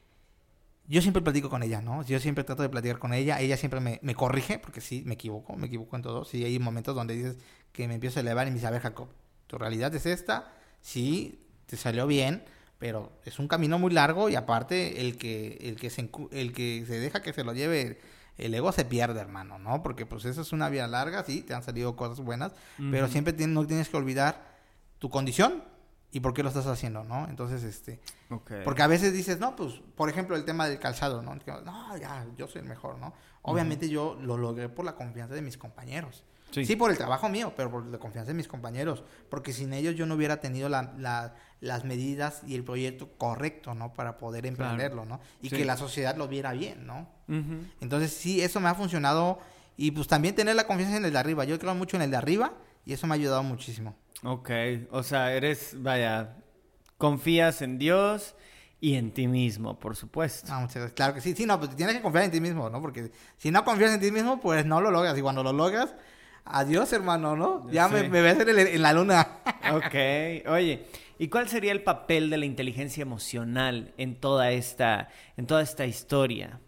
yo 0.86 1.00
siempre 1.00 1.22
platico 1.22 1.48
con 1.48 1.62
ella, 1.62 1.80
¿no? 1.80 2.02
Yo 2.04 2.20
siempre 2.20 2.44
trato 2.44 2.62
de 2.62 2.68
platicar 2.68 2.98
con 2.98 3.14
ella, 3.14 3.40
ella 3.40 3.56
siempre 3.56 3.80
me, 3.80 3.98
me 4.02 4.14
corrige, 4.14 4.58
porque 4.58 4.80
sí, 4.80 5.02
me 5.06 5.14
equivoco, 5.14 5.56
me 5.56 5.66
equivoco 5.66 5.96
en 5.96 6.02
todo, 6.02 6.24
sí, 6.24 6.44
hay 6.44 6.58
momentos 6.58 6.94
donde 6.94 7.14
dices 7.14 7.38
que 7.72 7.88
me 7.88 7.94
empiezo 7.94 8.18
a 8.18 8.22
elevar 8.22 8.46
y 8.46 8.50
me 8.50 8.56
dice, 8.56 8.66
a 8.66 8.70
ver, 8.70 8.82
Jacob, 8.82 9.08
tu 9.46 9.56
realidad 9.56 9.94
es 9.94 10.06
esta, 10.06 10.52
sí, 10.80 11.40
te 11.66 11.76
salió 11.76 12.06
bien, 12.06 12.44
pero 12.84 13.10
es 13.24 13.38
un 13.38 13.48
camino 13.48 13.78
muy 13.78 13.94
largo 13.94 14.28
y 14.28 14.34
aparte 14.36 15.00
el 15.00 15.16
que, 15.16 15.56
el 15.62 15.76
que, 15.76 15.88
se, 15.88 16.10
el 16.32 16.52
que 16.52 16.84
se 16.86 17.00
deja 17.00 17.22
que 17.22 17.32
se 17.32 17.42
lo 17.42 17.54
lleve 17.54 17.98
el 18.36 18.52
ego 18.52 18.72
se 18.72 18.84
pierde, 18.84 19.18
hermano, 19.20 19.58
¿no? 19.58 19.82
Porque 19.82 20.04
pues 20.04 20.26
eso 20.26 20.42
es 20.42 20.52
una 20.52 20.68
vía 20.68 20.86
larga, 20.86 21.24
sí, 21.24 21.40
te 21.40 21.54
han 21.54 21.62
salido 21.62 21.96
cosas 21.96 22.20
buenas, 22.22 22.52
pero 22.90 23.08
siempre 23.08 23.34
tien- 23.34 23.54
no 23.54 23.66
tienes 23.66 23.88
que 23.88 23.96
olvidar 23.96 24.44
tu 24.98 25.08
condición 25.08 25.64
y 26.12 26.20
por 26.20 26.34
qué 26.34 26.42
lo 26.42 26.50
estás 26.50 26.66
haciendo, 26.66 27.04
¿no? 27.04 27.26
Entonces, 27.30 27.62
este, 27.62 28.00
Ok. 28.28 28.52
porque 28.64 28.82
a 28.82 28.86
veces 28.86 29.14
dices, 29.14 29.40
no, 29.40 29.56
pues, 29.56 29.80
por 29.96 30.10
ejemplo, 30.10 30.36
el 30.36 30.44
tema 30.44 30.68
del 30.68 30.78
calzado, 30.78 31.22
¿no? 31.22 31.34
No, 31.64 31.96
ya, 31.96 32.26
yo 32.36 32.48
soy 32.48 32.60
el 32.60 32.68
mejor, 32.68 32.98
¿no? 32.98 33.14
Obviamente 33.40 33.88
yo 33.88 34.18
lo 34.20 34.36
logré 34.36 34.68
por 34.68 34.84
la 34.84 34.94
confianza 34.94 35.34
de 35.34 35.40
mis 35.40 35.56
compañeros. 35.56 36.22
Sí. 36.50 36.64
Sí. 36.66 36.76
por 36.76 36.92
el 36.92 36.96
trabajo 36.96 37.28
mío, 37.28 37.52
pero 37.56 37.68
por 37.68 37.84
la 37.86 37.98
confianza 37.98 38.28
de 38.28 38.34
mis 38.34 38.46
compañeros. 38.46 39.02
Porque 39.28 39.52
sin 39.52 39.72
ellos 39.72 39.96
yo 39.96 40.06
no 40.06 40.14
hubiera 40.14 40.36
tenido 40.40 40.68
la- 40.68 40.94
la- 40.98 41.34
las 41.60 41.84
medidas 41.84 42.42
y 42.46 42.54
el 42.54 42.64
proyecto 42.64 43.08
correcto, 43.16 43.74
¿no? 43.74 43.92
Para 43.94 44.18
poder 44.18 44.44
emprenderlo, 44.46 45.04
¿no? 45.04 45.20
Y 45.40 45.48
Sí. 45.48 45.56
que 45.56 45.64
la 45.64 45.76
sociedad 45.76 46.16
lo 46.16 46.28
viera 46.28 46.52
bien, 46.52 46.86
¿no? 46.86 47.08
Ujú. 47.28 47.64
Entonces, 47.80 48.12
sí, 48.12 48.40
eso 48.42 48.60
me 48.60 48.68
ha 48.68 48.74
funcionado. 48.74 49.38
Y 49.76 49.90
pues 49.90 50.06
también 50.06 50.34
tener 50.34 50.54
la 50.56 50.66
confianza 50.66 50.96
en 50.96 51.04
el 51.04 51.12
de 51.12 51.18
arriba. 51.18 51.44
Yo 51.44 51.58
creo 51.58 51.74
mucho 51.74 51.96
en 51.96 52.02
el 52.02 52.10
de 52.10 52.16
arriba 52.16 52.52
y 52.86 52.92
eso 52.92 53.06
me 53.06 53.14
ha 53.14 53.16
ayudado 53.16 53.42
muchísimo. 53.42 53.96
Ok, 54.22 54.50
o 54.90 55.02
sea, 55.02 55.32
eres, 55.32 55.74
vaya, 55.82 56.36
confías 56.98 57.60
en 57.62 57.78
Dios 57.78 58.34
y 58.80 58.94
en 58.94 59.12
ti 59.12 59.26
mismo, 59.26 59.78
por 59.78 59.96
supuesto. 59.96 60.46
Ah, 60.52 60.60
muchas 60.60 60.76
gracias. 60.76 60.92
Claro 60.94 61.14
que 61.14 61.20
sí, 61.20 61.34
sí, 61.34 61.46
no, 61.46 61.58
pues 61.58 61.74
tienes 61.74 61.96
que 61.96 62.02
confiar 62.02 62.24
en 62.24 62.30
ti 62.30 62.40
mismo, 62.40 62.68
¿no? 62.70 62.80
Porque 62.80 63.10
si 63.38 63.50
no 63.50 63.64
confías 63.64 63.92
en 63.92 64.00
ti 64.00 64.10
mismo, 64.10 64.40
pues 64.40 64.64
no 64.66 64.80
lo 64.80 64.90
logras. 64.90 65.16
Y 65.18 65.22
cuando 65.22 65.42
lo 65.42 65.52
logras, 65.52 65.94
adiós, 66.44 66.92
hermano, 66.92 67.36
¿no? 67.36 67.70
Ya 67.70 67.88
me, 67.88 68.08
me 68.08 68.20
ves 68.22 68.38
en, 68.40 68.48
el- 68.48 68.58
en 68.58 68.82
la 68.82 68.92
luna. 68.92 69.28
Ok, 69.72 70.46
oye, 70.50 70.84
¿y 71.18 71.28
cuál 71.28 71.48
sería 71.48 71.72
el 71.72 71.82
papel 71.82 72.28
de 72.28 72.36
la 72.36 72.44
inteligencia 72.44 73.00
emocional 73.00 73.94
en 73.96 74.20
toda 74.20 74.50
esta, 74.52 75.08
en 75.38 75.46
toda 75.46 75.62
esta 75.62 75.86
historia? 75.86 76.60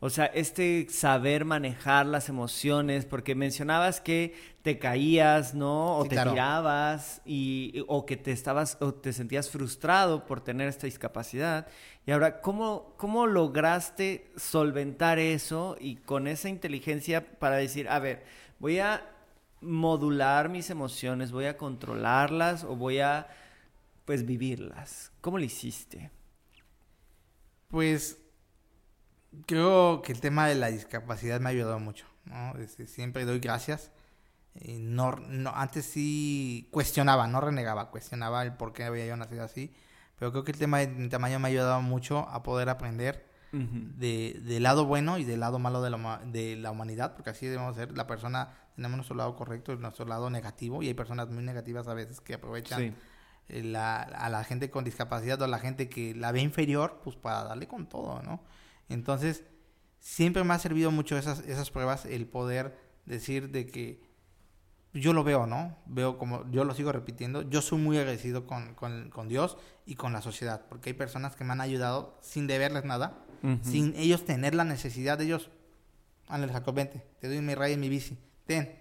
O 0.00 0.10
sea, 0.10 0.26
este 0.26 0.88
saber 0.90 1.44
manejar 1.44 2.06
las 2.06 2.28
emociones, 2.28 3.04
porque 3.04 3.36
mencionabas 3.36 4.00
que 4.00 4.34
te 4.62 4.80
caías, 4.80 5.54
¿no? 5.54 5.96
O 5.98 6.02
Sí, 6.02 6.08
te 6.08 6.16
claro. 6.16 6.32
tirabas 6.32 7.22
y 7.24 7.84
o 7.86 8.04
que 8.04 8.16
te 8.16 8.32
estabas 8.32 8.78
o 8.80 8.92
te 8.94 9.12
sentías 9.12 9.48
frustrado 9.48 10.26
por 10.26 10.40
tener 10.40 10.66
esta 10.66 10.88
discapacidad. 10.88 11.68
Y 12.04 12.10
ahora, 12.10 12.40
¿cómo, 12.40 12.94
cómo 12.96 13.28
lograste 13.28 14.32
solventar 14.36 15.20
eso 15.20 15.76
y 15.78 15.94
con 15.94 16.26
esa 16.26 16.48
inteligencia 16.48 17.38
para 17.38 17.54
decir, 17.58 17.88
a 17.88 18.00
ver, 18.00 18.24
voy 18.62 18.78
a 18.78 19.04
modular 19.60 20.48
mis 20.48 20.70
emociones, 20.70 21.32
voy 21.32 21.46
a 21.46 21.56
controlarlas 21.56 22.62
o 22.62 22.76
voy 22.76 23.00
a, 23.00 23.26
pues, 24.04 24.24
vivirlas? 24.24 25.10
¿Cómo 25.20 25.38
lo 25.38 25.44
hiciste? 25.44 26.12
Pues 27.66 28.18
creo 29.46 30.00
que 30.02 30.12
el 30.12 30.20
tema 30.20 30.46
de 30.46 30.54
la 30.54 30.68
discapacidad 30.68 31.40
me 31.40 31.48
ha 31.48 31.50
ayudado 31.50 31.80
mucho, 31.80 32.06
¿no? 32.24 32.56
Este, 32.58 32.86
siempre 32.86 33.24
doy 33.24 33.40
gracias. 33.40 33.90
No, 34.54 35.16
antes 35.54 35.84
sí 35.84 36.68
cuestionaba, 36.70 37.26
no 37.26 37.40
renegaba, 37.40 37.90
cuestionaba 37.90 38.44
el 38.44 38.52
por 38.52 38.72
qué 38.72 38.84
había 38.84 39.06
yo 39.06 39.16
nacido 39.16 39.42
así. 39.42 39.74
Pero 40.20 40.30
creo 40.30 40.44
que 40.44 40.52
el 40.52 40.58
tema 40.58 40.78
de 40.78 40.86
mi 40.86 41.08
tamaño 41.08 41.40
me 41.40 41.48
ha 41.48 41.50
ayudado 41.50 41.82
mucho 41.82 42.28
a 42.28 42.44
poder 42.44 42.68
aprender 42.68 43.26
De, 43.52 44.40
del 44.44 44.62
lado 44.62 44.86
bueno 44.86 45.18
y 45.18 45.24
del 45.24 45.40
lado 45.40 45.58
malo 45.58 45.82
de 45.82 45.90
la, 45.90 46.20
de 46.24 46.56
la 46.56 46.70
humanidad, 46.70 47.14
porque 47.14 47.30
así 47.30 47.46
debemos 47.46 47.76
ser. 47.76 47.94
La 47.96 48.06
persona, 48.06 48.48
tenemos 48.76 48.96
nuestro 48.96 49.14
lado 49.14 49.36
correcto 49.36 49.72
y 49.74 49.76
nuestro 49.76 50.06
lado 50.06 50.30
negativo, 50.30 50.82
y 50.82 50.88
hay 50.88 50.94
personas 50.94 51.28
muy 51.28 51.44
negativas 51.44 51.86
a 51.86 51.92
veces 51.94 52.20
que 52.22 52.34
aprovechan 52.34 52.80
Sí. 52.80 52.94
eh, 53.48 53.62
la- 53.62 54.00
a 54.02 54.30
la 54.30 54.44
gente 54.44 54.70
con 54.70 54.84
discapacidad 54.84 55.40
o 55.42 55.44
a 55.44 55.48
la 55.48 55.58
gente 55.58 55.88
que 55.90 56.14
la 56.14 56.32
ve 56.32 56.40
inferior, 56.40 57.00
pues 57.04 57.16
para 57.16 57.44
darle 57.44 57.68
con 57.68 57.86
todo, 57.88 58.22
¿no? 58.22 58.40
Entonces, 58.88 59.44
siempre 59.98 60.44
me 60.44 60.54
ha 60.54 60.58
servido 60.58 60.90
mucho 60.90 61.18
esas, 61.18 61.40
esas 61.40 61.70
pruebas, 61.70 62.06
el 62.06 62.26
poder 62.26 62.74
decir 63.04 63.50
de 63.50 63.66
que 63.66 64.00
yo 64.94 65.12
lo 65.12 65.24
veo, 65.24 65.46
¿no? 65.46 65.76
Veo 65.86 66.16
como, 66.18 66.50
yo 66.50 66.64
lo 66.64 66.74
sigo 66.74 66.92
repitiendo, 66.92 67.42
yo 67.42 67.60
soy 67.62 67.78
muy 67.78 67.98
agradecido 67.98 68.46
con, 68.46 68.74
con, 68.74 69.10
con 69.10 69.28
Dios 69.28 69.56
y 69.86 69.94
con 69.96 70.12
la 70.12 70.22
sociedad, 70.22 70.64
porque 70.68 70.90
hay 70.90 70.94
personas 70.94 71.34
que 71.36 71.44
me 71.44 71.52
han 71.52 71.60
ayudado 71.60 72.18
sin 72.22 72.46
deberles 72.46 72.84
nada, 72.84 73.18
Ujú. 73.42 73.58
sin 73.62 73.94
ellos 73.96 74.24
tener 74.24 74.54
la 74.54 74.64
necesidad 74.64 75.18
de 75.18 75.24
ellos. 75.24 75.50
Ándale, 76.28 76.52
Jacob, 76.52 76.74
vente, 76.74 77.02
te 77.20 77.28
doy 77.28 77.40
mi 77.40 77.54
raya 77.54 77.74
y 77.74 77.76
mi 77.76 77.88
bici, 77.88 78.16
ten, 78.46 78.74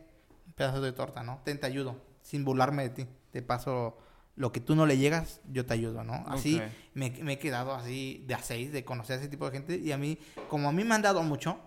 un 0.47 0.53
pedazo 0.53 0.81
de 0.81 0.91
torta, 0.93 1.23
¿no? 1.23 1.41
Ten, 1.43 1.59
te 1.59 1.65
ayudo, 1.65 2.01
sin 2.21 2.45
burlarme 2.45 2.83
de 2.83 2.89
ti, 2.89 3.07
te 3.31 3.41
paso 3.41 3.97
lo 4.35 4.51
que 4.51 4.59
tú 4.61 4.75
no 4.75 4.85
le 4.85 4.97
llegas, 4.97 5.41
yo 5.51 5.65
te 5.65 5.73
ayudo, 5.73 6.03
¿no? 6.03 6.23
Así 6.27 6.57
Ok. 6.57 6.63
me, 6.93 7.09
me 7.23 7.33
he 7.33 7.39
quedado 7.39 7.73
así 7.73 8.23
de 8.27 8.33
a 8.35 8.39
seis, 8.39 8.71
de 8.71 8.85
conocer 8.85 9.17
a 9.17 9.19
ese 9.21 9.27
tipo 9.29 9.45
de 9.45 9.51
gente, 9.51 9.77
y 9.77 9.91
a 9.91 9.97
mí, 9.97 10.17
como 10.49 10.69
a 10.69 10.71
mí 10.71 10.83
me 10.83 10.95
han 10.95 11.01
dado 11.01 11.21
mucho, 11.23 11.59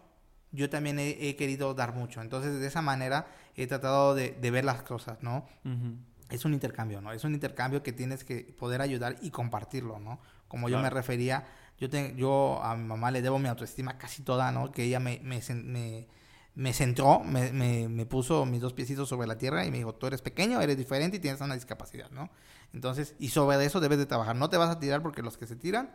yo 0.53 0.71
también 0.71 0.99
he, 0.99 1.29
he 1.29 1.37
querido 1.37 1.75
dar 1.75 1.95
mucho, 1.95 2.23
entonces 2.23 2.59
de 2.61 2.67
esa 2.67 2.81
manera 2.81 3.27
he 3.57 3.67
tratado 3.67 4.15
de, 4.15 4.31
de 4.41 4.51
ver 4.51 4.65
las 4.65 4.83
cosas, 4.83 5.23
¿no? 5.23 5.47
Ujú. 5.65 5.97
es 6.31 6.45
un 6.45 6.55
intercambio, 6.55 7.01
¿no? 7.01 7.13
Es 7.13 7.25
un 7.25 7.35
intercambio 7.35 7.83
que 7.83 7.93
tienes 7.93 8.25
que 8.25 8.41
poder 8.59 8.81
ayudar 8.81 9.17
y 9.21 9.31
compartirlo, 9.31 9.99
¿no? 9.99 10.19
Como 10.49 10.69
yo 10.69 10.75
Claro. 10.77 10.85
me 10.85 10.91
refería, 10.91 11.47
yo, 11.79 11.91
te- 11.91 12.15
yo 12.17 12.61
a 12.63 12.77
mi 12.77 12.85
mamá 12.85 13.11
le 13.11 13.23
debo 13.23 13.39
mi 13.39 13.49
autoestima 13.49 13.99
casi 13.99 14.23
toda, 14.23 14.51
¿no? 14.53 14.71
Que 14.73 14.85
ella 14.85 15.01
me, 15.01 15.21
me, 15.23 15.41
me, 15.55 16.07
me 16.55 16.73
centró, 16.73 17.21
me, 17.21 17.53
me, 17.53 17.89
me 17.89 18.07
puso 18.07 18.47
mis 18.47 18.61
dos 18.61 18.73
piecitos 18.73 19.09
sobre 19.09 19.27
la 19.27 19.37
tierra 19.39 19.65
y 19.67 19.71
me 19.71 19.79
dijo, 19.79 19.95
tú 19.95 20.07
eres 20.07 20.23
pequeño, 20.23 20.61
eres 20.61 20.77
diferente 20.77 21.17
y 21.17 21.21
tienes 21.21 21.41
una 21.41 21.55
discapacidad, 21.55 22.11
¿no? 22.11 22.31
Entonces, 22.73 23.15
y 23.19 23.29
sobre 23.29 23.65
eso 23.65 23.81
debes 23.81 23.99
de 23.99 24.07
trabajar. 24.07 24.37
No 24.37 24.49
te 24.51 24.57
vas 24.57 24.71
a 24.71 24.79
tirar 24.81 25.03
porque 25.03 25.23
los 25.23 25.37
que 25.37 25.47
se 25.47 25.57
tiran, 25.57 25.91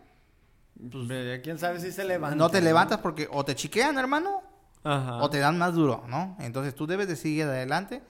Ve, 0.81 1.41
¿Quién 1.43 1.57
sabe 1.59 1.79
si 1.79 1.91
se 1.91 2.05
levanta? 2.05 2.35
no 2.37 2.49
te 2.49 2.61
levantas 2.61 2.99
porque 2.99 3.27
o 3.31 3.43
te 3.43 3.53
chiquean, 3.55 3.97
hermano, 3.97 4.41
Ajá. 4.83 5.17
o 5.17 5.29
te 5.29 5.39
dan 5.39 5.57
más 5.57 5.73
duro, 5.73 6.05
¿no? 6.07 6.37
Entonces 6.39 6.73
tú 6.73 6.87
debes 6.87 7.07
de 7.09 7.17
seguir 7.17 7.43
adelante 7.43 8.01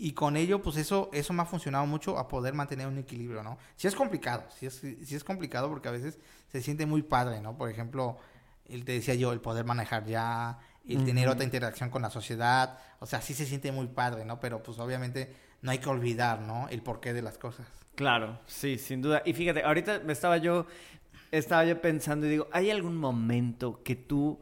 y 0.00 0.12
con 0.12 0.36
ello, 0.36 0.62
pues 0.62 0.76
eso, 0.76 1.10
eso 1.12 1.32
me 1.32 1.42
ha 1.42 1.44
funcionado 1.44 1.84
mucho 1.84 2.18
a 2.18 2.28
poder 2.28 2.54
mantener 2.54 2.86
un 2.86 2.98
equilibrio, 2.98 3.42
¿no? 3.42 3.58
Si 3.74 3.88
es 3.88 3.96
complicado, 3.96 4.44
si 4.56 4.66
es, 4.66 4.76
si 4.76 5.14
es 5.14 5.24
complicado 5.24 5.68
porque 5.68 5.88
a 5.88 5.90
veces 5.90 6.20
se 6.46 6.62
siente 6.62 6.86
muy 6.86 7.02
padre, 7.02 7.40
¿no? 7.40 7.58
Por 7.58 7.68
ejemplo, 7.68 8.16
él 8.66 8.84
te 8.84 8.92
decía 8.92 9.16
yo, 9.16 9.32
el 9.32 9.40
poder 9.40 9.64
manejar 9.64 10.06
ya, 10.06 10.60
el 10.86 11.04
tener 11.04 11.28
otra 11.28 11.44
interacción 11.44 11.90
con 11.90 12.00
la 12.00 12.10
sociedad, 12.10 12.78
o 13.00 13.06
sea, 13.06 13.20
sí 13.20 13.34
se 13.34 13.44
siente 13.44 13.72
muy 13.72 13.88
padre, 13.88 14.24
¿no? 14.24 14.38
Pero 14.38 14.62
pues 14.62 14.78
obviamente 14.78 15.34
no 15.62 15.72
hay 15.72 15.78
que 15.78 15.88
olvidar, 15.88 16.40
¿no? 16.42 16.68
El 16.68 16.80
porqué 16.80 17.12
de 17.12 17.22
las 17.22 17.36
cosas. 17.36 17.66
Claro, 17.96 18.38
sí, 18.46 18.78
sin 18.78 19.02
duda. 19.02 19.22
Y 19.24 19.32
fíjate, 19.32 19.64
ahorita 19.64 20.02
me 20.04 20.12
estaba 20.12 20.36
yo, 20.36 20.66
estaba 21.32 21.64
yo 21.64 21.80
pensando 21.82 22.26
y 22.26 22.30
digo, 22.30 22.46
¿hay 22.52 22.70
algún 22.70 22.96
momento 22.96 23.82
que 23.82 23.96
tú 23.96 24.40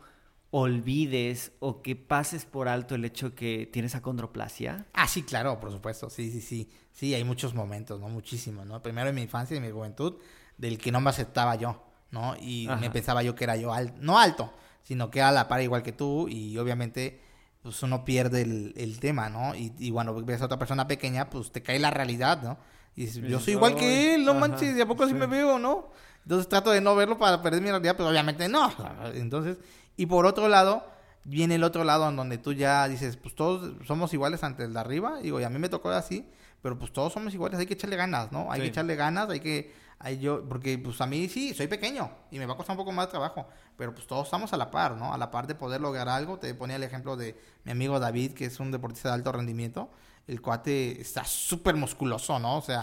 olvides 0.50 1.52
o 1.60 1.82
que 1.82 1.96
pases 1.96 2.44
por 2.44 2.68
alto 2.68 2.94
el 2.94 3.04
hecho 3.04 3.34
que 3.34 3.68
tienes 3.72 3.94
acondroplasia? 3.94 4.86
Ah, 4.92 5.08
sí, 5.08 5.22
claro, 5.22 5.58
por 5.60 5.70
supuesto, 5.72 6.08
sí, 6.10 6.30
sí, 6.30 6.40
sí. 6.40 6.70
Sí, 6.92 7.14
hay 7.14 7.24
muchos 7.24 7.54
momentos, 7.54 8.00
¿no? 8.00 8.08
Muchísimos, 8.08 8.66
¿no? 8.66 8.82
Primero 8.82 9.08
en 9.10 9.14
mi 9.14 9.22
infancia 9.22 9.54
y 9.54 9.58
en 9.58 9.64
mi 9.64 9.70
juventud, 9.70 10.14
del 10.56 10.78
que 10.78 10.90
no 10.90 11.00
me 11.00 11.10
aceptaba 11.10 11.54
yo, 11.56 11.82
¿no? 12.10 12.34
Y 12.40 12.66
Ajá. 12.68 12.76
me 12.80 12.90
pensaba 12.90 13.22
yo 13.22 13.34
que 13.34 13.44
era 13.44 13.56
yo 13.56 13.72
alto, 13.72 13.98
no 14.00 14.18
alto, 14.18 14.52
sino 14.82 15.10
que 15.10 15.18
era 15.18 15.28
a 15.28 15.32
la 15.32 15.48
par 15.48 15.60
igual 15.60 15.82
que 15.82 15.92
tú 15.92 16.28
y 16.28 16.56
obviamente 16.58 17.20
pues 17.62 17.82
uno 17.82 18.04
pierde 18.04 18.42
el, 18.42 18.72
el 18.76 19.00
tema, 19.00 19.28
¿no? 19.28 19.54
Y, 19.54 19.72
y 19.78 19.90
cuando 19.90 20.14
ves 20.24 20.40
a 20.40 20.44
otra 20.46 20.58
persona 20.58 20.86
pequeña, 20.86 21.28
pues 21.28 21.50
te 21.50 21.62
cae 21.62 21.78
la 21.80 21.90
realidad, 21.90 22.40
¿no? 22.42 22.56
Y 22.94 23.02
dices, 23.06 23.22
yo 23.28 23.40
soy 23.40 23.54
igual 23.54 23.72
"Ay, 23.74 23.78
que 23.80 24.14
él, 24.14 24.24
no 24.24 24.30
ajá, 24.32 24.40
manches, 24.40 24.74
¿de 24.76 24.82
a 24.82 24.86
poco 24.86 25.02
así 25.02 25.12
sí. 25.12 25.18
me 25.18 25.26
veo, 25.26 25.58
no? 25.58 25.90
Entonces 26.22 26.48
trato 26.48 26.70
de 26.70 26.80
no 26.80 26.94
verlo 26.96 27.18
para 27.18 27.42
perder 27.42 27.60
mi 27.60 27.68
realidad, 27.70 27.94
pero 27.96 28.08
obviamente 28.08 28.48
no. 28.48 28.72
Entonces, 29.14 29.58
y 29.96 30.06
por 30.06 30.26
otro 30.26 30.48
lado, 30.48 30.84
viene 31.24 31.56
el 31.56 31.64
otro 31.64 31.84
lado 31.84 32.08
en 32.08 32.16
donde 32.16 32.38
tú 32.38 32.52
ya 32.52 32.86
dices, 32.88 33.16
pues 33.16 33.34
todos 33.34 33.74
somos 33.86 34.12
iguales 34.14 34.42
ante 34.44 34.64
el 34.64 34.72
de 34.74 34.80
arriba. 34.80 35.18
Digo, 35.20 35.40
y 35.40 35.44
a 35.44 35.50
mí 35.50 35.58
me 35.58 35.68
tocó 35.68 35.90
así, 35.90 36.28
pero 36.62 36.78
pues 36.78 36.92
todos 36.92 37.12
somos 37.12 37.34
iguales, 37.34 37.58
hay 37.58 37.66
que 37.66 37.74
echarle 37.74 37.96
ganas, 37.96 38.30
¿no? 38.32 38.50
Hay 38.52 38.60
Sí. 38.60 38.66
que 38.66 38.68
echarle 38.70 38.94
ganas, 38.96 39.28
hay 39.30 39.40
que, 39.40 39.72
hay 39.98 40.18
yo, 40.18 40.48
porque 40.48 40.78
pues 40.78 41.00
a 41.00 41.06
mí 41.06 41.28
sí, 41.28 41.54
soy 41.54 41.66
pequeño 41.68 42.10
y 42.30 42.38
me 42.38 42.46
va 42.46 42.54
a 42.54 42.56
costar 42.56 42.74
un 42.74 42.78
poco 42.78 42.92
más 42.92 43.06
de 43.06 43.10
trabajo, 43.12 43.48
pero 43.76 43.94
pues 43.94 44.06
todos 44.06 44.26
estamos 44.26 44.52
a 44.52 44.56
la 44.56 44.70
par, 44.70 44.96
¿no? 44.96 45.12
A 45.12 45.18
la 45.18 45.30
par 45.30 45.46
de 45.46 45.54
poder 45.54 45.80
lograr 45.80 46.08
algo. 46.08 46.38
Te 46.38 46.54
ponía 46.54 46.76
el 46.76 46.82
ejemplo 46.82 47.16
de 47.16 47.36
mi 47.64 47.72
amigo 47.72 47.98
David, 47.98 48.32
que 48.32 48.44
es 48.46 48.60
un 48.60 48.70
deportista 48.70 49.08
de 49.08 49.14
alto 49.16 49.32
rendimiento. 49.32 49.90
El 50.26 50.40
cuate 50.42 51.00
está 51.00 51.24
súper 51.24 51.76
musculoso, 51.76 52.38
¿no? 52.40 52.56
O 52.58 52.62
sea, 52.62 52.82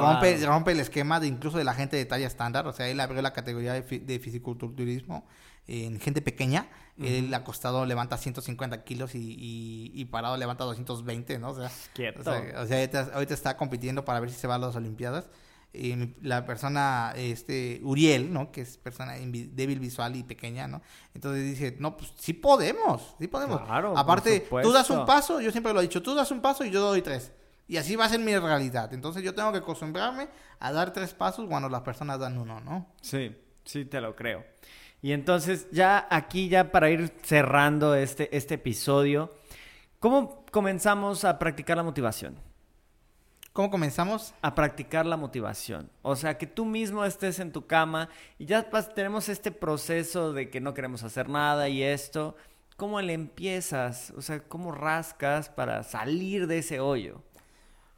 rompe, 0.00 0.44
rompe 0.44 0.72
el 0.72 0.80
esquema 0.80 1.20
de 1.20 1.28
incluso 1.28 1.56
de 1.58 1.62
la 1.64 1.74
gente 1.74 1.96
de 1.96 2.04
talla 2.06 2.26
estándar. 2.26 2.66
O 2.66 2.72
sea, 2.72 2.88
él 2.88 2.98
abrió 2.98 3.22
la 3.22 3.32
categoría 3.32 3.72
de, 3.74 3.82
de 4.00 4.18
fisiculturismo 4.18 5.24
en 5.66 6.00
gente 6.00 6.22
pequeña. 6.22 6.68
Él 6.98 7.32
acostado 7.34 7.86
levanta 7.86 8.16
150 8.18 8.84
kilos 8.84 9.14
y, 9.14 9.18
y- 9.18 9.90
y 9.94 10.04
parado 10.04 10.36
levanta 10.36 10.64
220, 10.64 11.38
¿no? 11.38 11.50
O 11.50 11.54
sea, 11.56 11.70
Quieto. 11.94 12.20
o 12.20 12.22
sea, 12.24 12.60
o 12.62 12.66
sea, 12.66 12.76
ahorita, 12.78 13.10
ahorita 13.14 13.34
está 13.34 13.56
compitiendo 13.56 14.04
para 14.04 14.20
ver 14.20 14.30
si 14.30 14.36
se 14.38 14.46
va 14.46 14.56
a 14.56 14.58
las 14.58 14.76
Olimpiadas. 14.76 15.30
Y 15.74 16.14
la 16.20 16.44
persona, 16.44 17.14
este, 17.16 17.80
Uriel, 17.82 18.30
¿no? 18.30 18.52
Que 18.52 18.60
es 18.60 18.76
persona 18.76 19.14
débil 19.14 19.80
visual 19.80 20.14
y 20.16 20.22
pequeña, 20.22 20.68
¿no? 20.68 20.82
Entonces 21.14 21.44
dice, 21.44 21.76
no, 21.80 21.96
pues 21.96 22.12
sí 22.18 22.34
podemos, 22.34 23.16
sí 23.18 23.26
podemos. 23.26 23.62
Claro, 23.62 23.96
Aparte, 23.96 24.46
tú 24.62 24.70
das 24.70 24.90
un 24.90 25.06
paso, 25.06 25.40
yo 25.40 25.50
siempre 25.50 25.72
lo 25.72 25.80
he 25.80 25.84
dicho, 25.84 26.02
tú 26.02 26.14
das 26.14 26.30
un 26.30 26.42
paso 26.42 26.62
y 26.66 26.70
yo 26.70 26.82
doy 26.82 27.00
tres. 27.00 27.32
Y 27.68 27.78
así 27.78 27.96
va 27.96 28.04
a 28.04 28.08
ser 28.10 28.20
mi 28.20 28.36
realidad. 28.36 28.92
Entonces 28.92 29.22
yo 29.22 29.34
tengo 29.34 29.50
que 29.50 29.58
acostumbrarme 29.58 30.28
a 30.60 30.72
dar 30.72 30.92
tres 30.92 31.14
pasos 31.14 31.46
cuando 31.48 31.70
las 31.70 31.80
personas 31.80 32.18
dan 32.20 32.36
uno, 32.36 32.60
¿no? 32.60 32.86
Sí, 33.00 33.34
sí, 33.64 33.86
te 33.86 33.98
lo 34.02 34.14
creo. 34.14 34.44
Y 35.02 35.12
entonces, 35.12 35.66
ya 35.72 36.06
aquí, 36.10 36.48
ya 36.48 36.70
para 36.70 36.88
ir 36.88 37.12
cerrando 37.22 37.96
este, 37.96 38.34
este 38.36 38.54
episodio, 38.54 39.34
¿cómo 39.98 40.46
comenzamos 40.52 41.24
a 41.24 41.40
practicar 41.40 41.76
la 41.76 41.82
motivación? 41.82 42.36
¿Cómo 43.52 43.70
comenzamos? 43.70 44.32
a 44.40 44.54
practicar 44.54 45.04
la 45.04 45.18
motivación. 45.18 45.90
O 46.00 46.16
sea, 46.16 46.38
que 46.38 46.46
tú 46.46 46.64
mismo 46.64 47.04
estés 47.04 47.38
en 47.38 47.52
tu 47.52 47.66
cama 47.66 48.08
y 48.38 48.46
ya 48.46 48.70
tenemos 48.94 49.28
este 49.28 49.50
proceso 49.50 50.32
de 50.32 50.48
que 50.48 50.60
no 50.60 50.72
queremos 50.72 51.02
hacer 51.02 51.28
nada 51.28 51.68
y 51.68 51.82
esto. 51.82 52.34
¿Cómo 52.76 53.00
le 53.02 53.12
empiezas? 53.12 54.12
O 54.16 54.22
sea, 54.22 54.40
¿cómo 54.40 54.72
rascas 54.72 55.50
para 55.50 55.82
salir 55.82 56.46
de 56.46 56.58
ese 56.58 56.80
hoyo? 56.80 57.22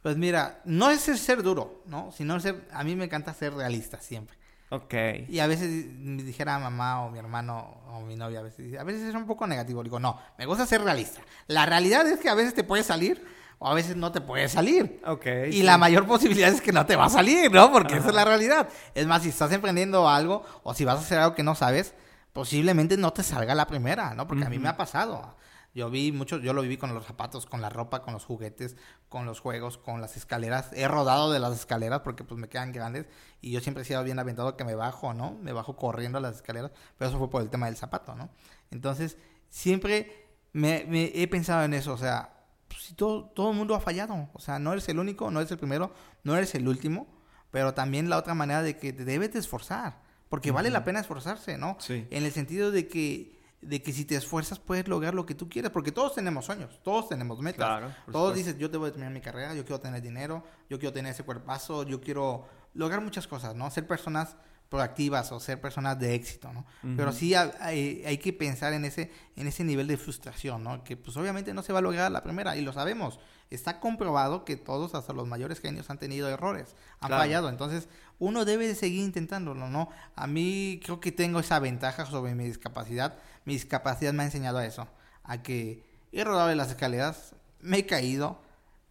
Pues 0.01 0.17
mira, 0.17 0.61
no 0.65 0.89
es 0.89 1.07
el 1.07 1.17
ser 1.17 1.41
duro, 1.41 1.81
¿no? 1.85 2.11
Sino 2.11 2.35
el 2.35 2.41
ser, 2.41 2.67
a 2.71 2.83
mí 2.83 2.95
me 2.95 3.05
encanta 3.05 3.33
ser 3.33 3.53
realista 3.53 4.01
siempre. 4.01 4.37
Ok. 4.75 4.93
Y 5.29 5.39
a 5.39 5.47
veces 5.47 5.87
me 5.97 6.23
dijera 6.23 6.59
mamá 6.59 7.05
o 7.05 7.11
mi 7.11 7.19
hermano 7.19 7.81
o 7.91 8.01
mi 8.01 8.15
novia, 8.15 8.39
a 8.39 8.43
veces, 8.43 8.77
a 8.77 8.83
veces 8.83 9.03
es 9.03 9.15
un 9.15 9.25
poco 9.25 9.47
negativo. 9.47 9.83
Digo, 9.83 9.99
no, 9.99 10.19
me 10.37 10.45
gusta 10.45 10.65
ser 10.65 10.81
realista. 10.81 11.21
La 11.47 11.65
realidad 11.65 12.05
es 12.07 12.19
que 12.19 12.29
a 12.29 12.35
veces 12.35 12.53
te 12.53 12.63
puede 12.63 12.83
salir 12.83 13.25
o 13.59 13.67
a 13.67 13.73
veces 13.73 13.95
no 13.95 14.11
te 14.11 14.21
puede 14.21 14.49
salir. 14.49 15.01
Ok. 15.05 15.25
Y 15.47 15.53
sí. 15.53 15.63
la 15.63 15.77
mayor 15.77 16.05
posibilidad 16.05 16.49
es 16.49 16.61
que 16.61 16.71
no 16.71 16.85
te 16.85 16.95
va 16.95 17.05
a 17.05 17.09
salir, 17.09 17.51
¿no? 17.51 17.71
Porque 17.71 17.97
esa 17.97 18.09
es 18.09 18.15
la 18.15 18.25
realidad. 18.25 18.69
Es 18.93 19.07
más, 19.07 19.23
si 19.23 19.29
estás 19.29 19.51
emprendiendo 19.51 20.09
algo 20.09 20.43
o 20.63 20.73
si 20.73 20.85
vas 20.85 20.97
a 20.97 20.99
hacer 20.99 21.19
algo 21.19 21.35
que 21.35 21.43
no 21.43 21.55
sabes, 21.55 21.93
posiblemente 22.33 22.97
no 22.97 23.13
te 23.13 23.23
salga 23.23 23.55
la 23.55 23.67
primera, 23.67 24.13
¿no? 24.13 24.27
Porque 24.27 24.45
a 24.45 24.49
mí 24.49 24.59
me 24.59 24.67
ha 24.67 24.75
pasado. 24.75 25.35
Yo 25.75 25.89
vi 25.89 26.13
mucho, 26.13 26.37
yo 26.37 26.53
lo 26.53 26.61
viví 26.61 26.77
con 26.77 26.93
los 26.93 27.05
zapatos, 27.05 27.45
con 27.45 27.61
la 27.61 27.69
ropa, 27.69 28.01
con 28.01 28.13
los 28.13 28.23
juguetes, 28.23 28.77
con 29.09 29.25
los 29.25 29.41
juegos, 29.41 29.77
con 29.77 29.99
las 29.99 30.15
escaleras. 30.15 30.69
He 30.71 30.87
rodado 30.87 31.33
de 31.33 31.39
las 31.39 31.53
escaleras 31.53 31.99
porque 31.99 32.23
pues 32.23 32.39
me 32.39 32.47
quedan 32.47 32.71
grandes 32.71 33.07
y 33.41 33.51
yo 33.51 33.59
siempre 33.59 33.83
he 33.83 33.85
sido 33.85 34.01
bien 34.01 34.17
aventado 34.17 34.55
que 34.55 34.63
me 34.63 34.73
bajo, 34.73 35.13
¿no? 35.13 35.37
Me 35.41 35.51
bajo 35.51 35.75
corriendo 35.75 36.17
a 36.17 36.21
las 36.21 36.37
escaleras, 36.37 36.71
pero 36.97 37.09
eso 37.09 37.19
fue 37.19 37.29
por 37.29 37.41
el 37.41 37.49
tema 37.49 37.65
del 37.65 37.75
zapato, 37.75 38.15
¿no? 38.15 38.29
Entonces, 38.71 39.17
siempre 39.49 40.29
me, 40.53 40.85
me 40.87 41.11
he 41.13 41.27
pensado 41.27 41.65
en 41.65 41.73
eso, 41.73 41.91
o 41.91 41.97
sea, 41.97 42.45
pues, 42.69 42.83
si 42.83 42.93
todo, 42.93 43.25
todo 43.25 43.51
el 43.51 43.57
mundo 43.57 43.75
ha 43.75 43.81
fallado, 43.81 44.29
o 44.31 44.39
sea, 44.39 44.59
no 44.59 44.71
eres 44.71 44.87
el 44.87 44.97
único, 44.97 45.29
no 45.29 45.41
eres 45.41 45.51
el 45.51 45.57
primero, 45.57 45.93
no 46.23 46.37
eres 46.37 46.55
el 46.55 46.69
último, 46.69 47.05
pero 47.51 47.73
también 47.73 48.09
la 48.09 48.17
otra 48.17 48.33
manera 48.33 48.61
de 48.61 48.77
que 48.77 48.93
te 48.93 49.03
debes 49.03 49.33
de 49.33 49.39
esforzar, 49.39 50.01
porque 50.29 50.51
vale 50.51 50.69
la 50.69 50.85
pena 50.85 51.01
esforzarse, 51.01 51.57
¿no? 51.57 51.75
Sí. 51.81 52.07
En 52.11 52.23
el 52.23 52.31
sentido 52.31 52.71
de 52.71 52.87
que 52.87 53.35
de 53.67 53.81
que 53.81 53.91
si 53.93 54.05
te 54.05 54.15
esfuerzas 54.15 54.59
puedes 54.59 54.87
lograr 54.87 55.13
lo 55.13 55.25
que 55.25 55.35
tú 55.35 55.49
quieres, 55.49 55.71
porque 55.71 55.91
todos 55.91 56.13
tenemos 56.15 56.45
sueños, 56.45 56.79
todos 56.83 57.09
tenemos 57.09 57.39
metas. 57.41 57.57
Claro, 57.65 57.87
todos 58.11 58.29
supuesto. 58.29 58.33
dices, 58.33 58.57
yo 58.57 58.69
debo 58.69 58.85
de 58.85 58.91
terminar 58.91 59.13
mi 59.13 59.21
carrera, 59.21 59.53
yo 59.53 59.63
quiero 59.65 59.79
tener 59.79 60.01
dinero, 60.01 60.43
yo 60.69 60.79
quiero 60.79 60.93
tener 60.93 61.11
ese 61.13 61.23
cuerpazo, 61.23 61.83
yo 61.83 61.99
quiero 62.01 62.47
lograr 62.73 63.01
muchas 63.01 63.27
cosas, 63.27 63.55
¿no? 63.55 63.69
Ser 63.71 63.87
personas 63.87 64.35
proactivas 64.69 65.31
o 65.31 65.39
ser 65.39 65.61
personas 65.61 65.97
de 65.99 66.15
éxito, 66.15 66.51
¿no? 66.51 66.65
Pero 66.97 67.11
sí 67.13 67.33
ha- 67.35 67.53
hay, 67.59 68.03
hay 68.05 68.17
que 68.17 68.33
pensar 68.33 68.73
en 68.73 68.83
ese, 68.83 69.11
en 69.35 69.47
ese 69.47 69.63
nivel 69.63 69.87
de 69.87 69.95
frustración, 69.95 70.63
¿no? 70.63 70.83
Que 70.83 70.97
pues 70.97 71.15
obviamente 71.17 71.53
no 71.53 71.61
se 71.61 71.71
va 71.71 71.79
a 71.79 71.81
lograr 71.83 72.05
a 72.07 72.09
la 72.09 72.23
primera 72.23 72.57
y 72.57 72.61
lo 72.61 72.73
sabemos. 72.73 73.19
Está 73.51 73.79
comprobado 73.79 74.43
que 74.43 74.57
todos, 74.57 74.95
hasta 74.95 75.13
los 75.13 75.27
mayores 75.27 75.59
genios, 75.59 75.89
han 75.91 75.99
tenido 75.99 76.27
errores, 76.29 76.75
han 76.99 77.09
Claro. 77.09 77.21
fallado. 77.23 77.49
Entonces, 77.49 77.87
uno 78.19 78.45
debe 78.45 78.67
de 78.67 78.75
seguir 78.75 79.03
intentándolo, 79.03 79.67
¿no? 79.69 79.89
A 80.15 80.27
mí 80.27 80.79
creo 80.83 80.99
que 80.99 81.11
tengo 81.11 81.39
esa 81.39 81.59
ventaja 81.59 82.05
sobre 82.05 82.35
mi 82.35 82.45
discapacidad. 82.45 83.15
Mi 83.43 83.53
discapacidad 83.53 84.13
me 84.13 84.23
ha 84.23 84.25
enseñado 84.25 84.57
a 84.57 84.65
eso, 84.65 84.87
a 85.23 85.41
que 85.41 85.83
he 86.11 86.23
rodado 86.23 86.49
en 86.49 86.57
las 86.57 86.69
escaleras, 86.69 87.35
me 87.59 87.79
he 87.79 87.85
caído, 87.85 88.39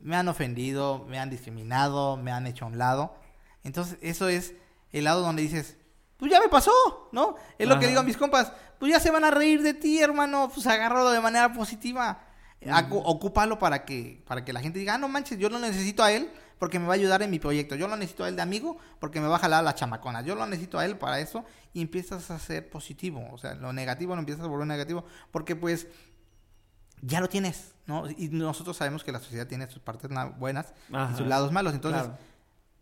me 0.00 0.16
han 0.16 0.28
ofendido, 0.28 1.04
me 1.08 1.18
han 1.18 1.30
discriminado, 1.30 2.16
me 2.16 2.30
han 2.32 2.46
hecho 2.46 2.64
a 2.64 2.68
un 2.68 2.78
lado. 2.78 3.14
Entonces, 3.62 3.98
eso 4.02 4.28
es 4.28 4.54
el 4.92 5.04
lado 5.04 5.22
donde 5.22 5.42
dices, 5.42 5.76
pues 6.18 6.30
ya 6.30 6.40
me 6.40 6.48
pasó, 6.48 7.08
¿no? 7.12 7.36
Es 7.58 7.66
lo 7.66 7.78
que 7.78 7.86
digo 7.86 8.00
a 8.00 8.04
mis 8.04 8.16
compas, 8.16 8.52
pues 8.78 8.92
ya 8.92 9.00
se 9.00 9.10
van 9.10 9.24
a 9.24 9.30
reír 9.30 9.62
de 9.62 9.74
ti, 9.74 10.00
hermano, 10.00 10.50
pues 10.52 10.66
agárralo 10.66 11.10
de 11.10 11.20
manera 11.20 11.52
positiva. 11.52 12.20
Ocúpalo 12.90 13.58
para 13.58 13.84
que, 13.84 14.22
para 14.26 14.44
que 14.44 14.52
la 14.52 14.60
gente 14.60 14.78
diga, 14.78 14.94
ah, 14.94 14.98
no 14.98 15.08
manches, 15.08 15.38
yo 15.38 15.48
lo 15.48 15.58
necesito 15.58 16.02
a 16.02 16.12
él 16.12 16.30
porque 16.64 16.78
me 16.78 16.86
va 16.86 16.94
a 16.94 16.96
ayudar 16.96 17.20
en 17.20 17.30
mi 17.30 17.38
proyecto. 17.38 17.74
Yo 17.74 17.88
lo 17.88 17.94
necesito 17.94 18.24
a 18.24 18.28
él 18.30 18.36
de 18.36 18.40
amigo 18.40 18.78
porque 18.98 19.20
me 19.20 19.26
va 19.28 19.36
a 19.36 19.38
jalar 19.38 19.62
las 19.62 19.74
chamaconas. 19.74 20.24
Yo 20.24 20.34
lo 20.34 20.46
necesito 20.46 20.78
a 20.78 20.86
él 20.86 20.96
para 20.96 21.20
eso 21.20 21.44
y 21.74 21.82
empiezas 21.82 22.30
a 22.30 22.38
ser 22.38 22.70
positivo. 22.70 23.22
O 23.32 23.36
sea, 23.36 23.54
lo 23.54 23.74
negativo 23.74 24.14
lo 24.14 24.20
empiezas 24.20 24.42
a 24.46 24.48
volver 24.48 24.66
negativo 24.66 25.04
porque 25.30 25.54
pues 25.56 25.86
ya 27.02 27.20
lo 27.20 27.28
tienes, 27.28 27.72
¿no? 27.86 28.08
Y 28.08 28.28
nosotros 28.30 28.78
sabemos 28.78 29.04
que 29.04 29.12
la 29.12 29.18
sociedad 29.20 29.46
tiene 29.46 29.68
sus 29.68 29.82
partes 29.82 30.10
na- 30.10 30.24
buenas 30.24 30.72
Ajá. 30.90 31.12
y 31.12 31.18
sus 31.18 31.26
lados 31.26 31.52
malos. 31.52 31.74
Entonces, 31.74 32.00
Claro. 32.04 32.18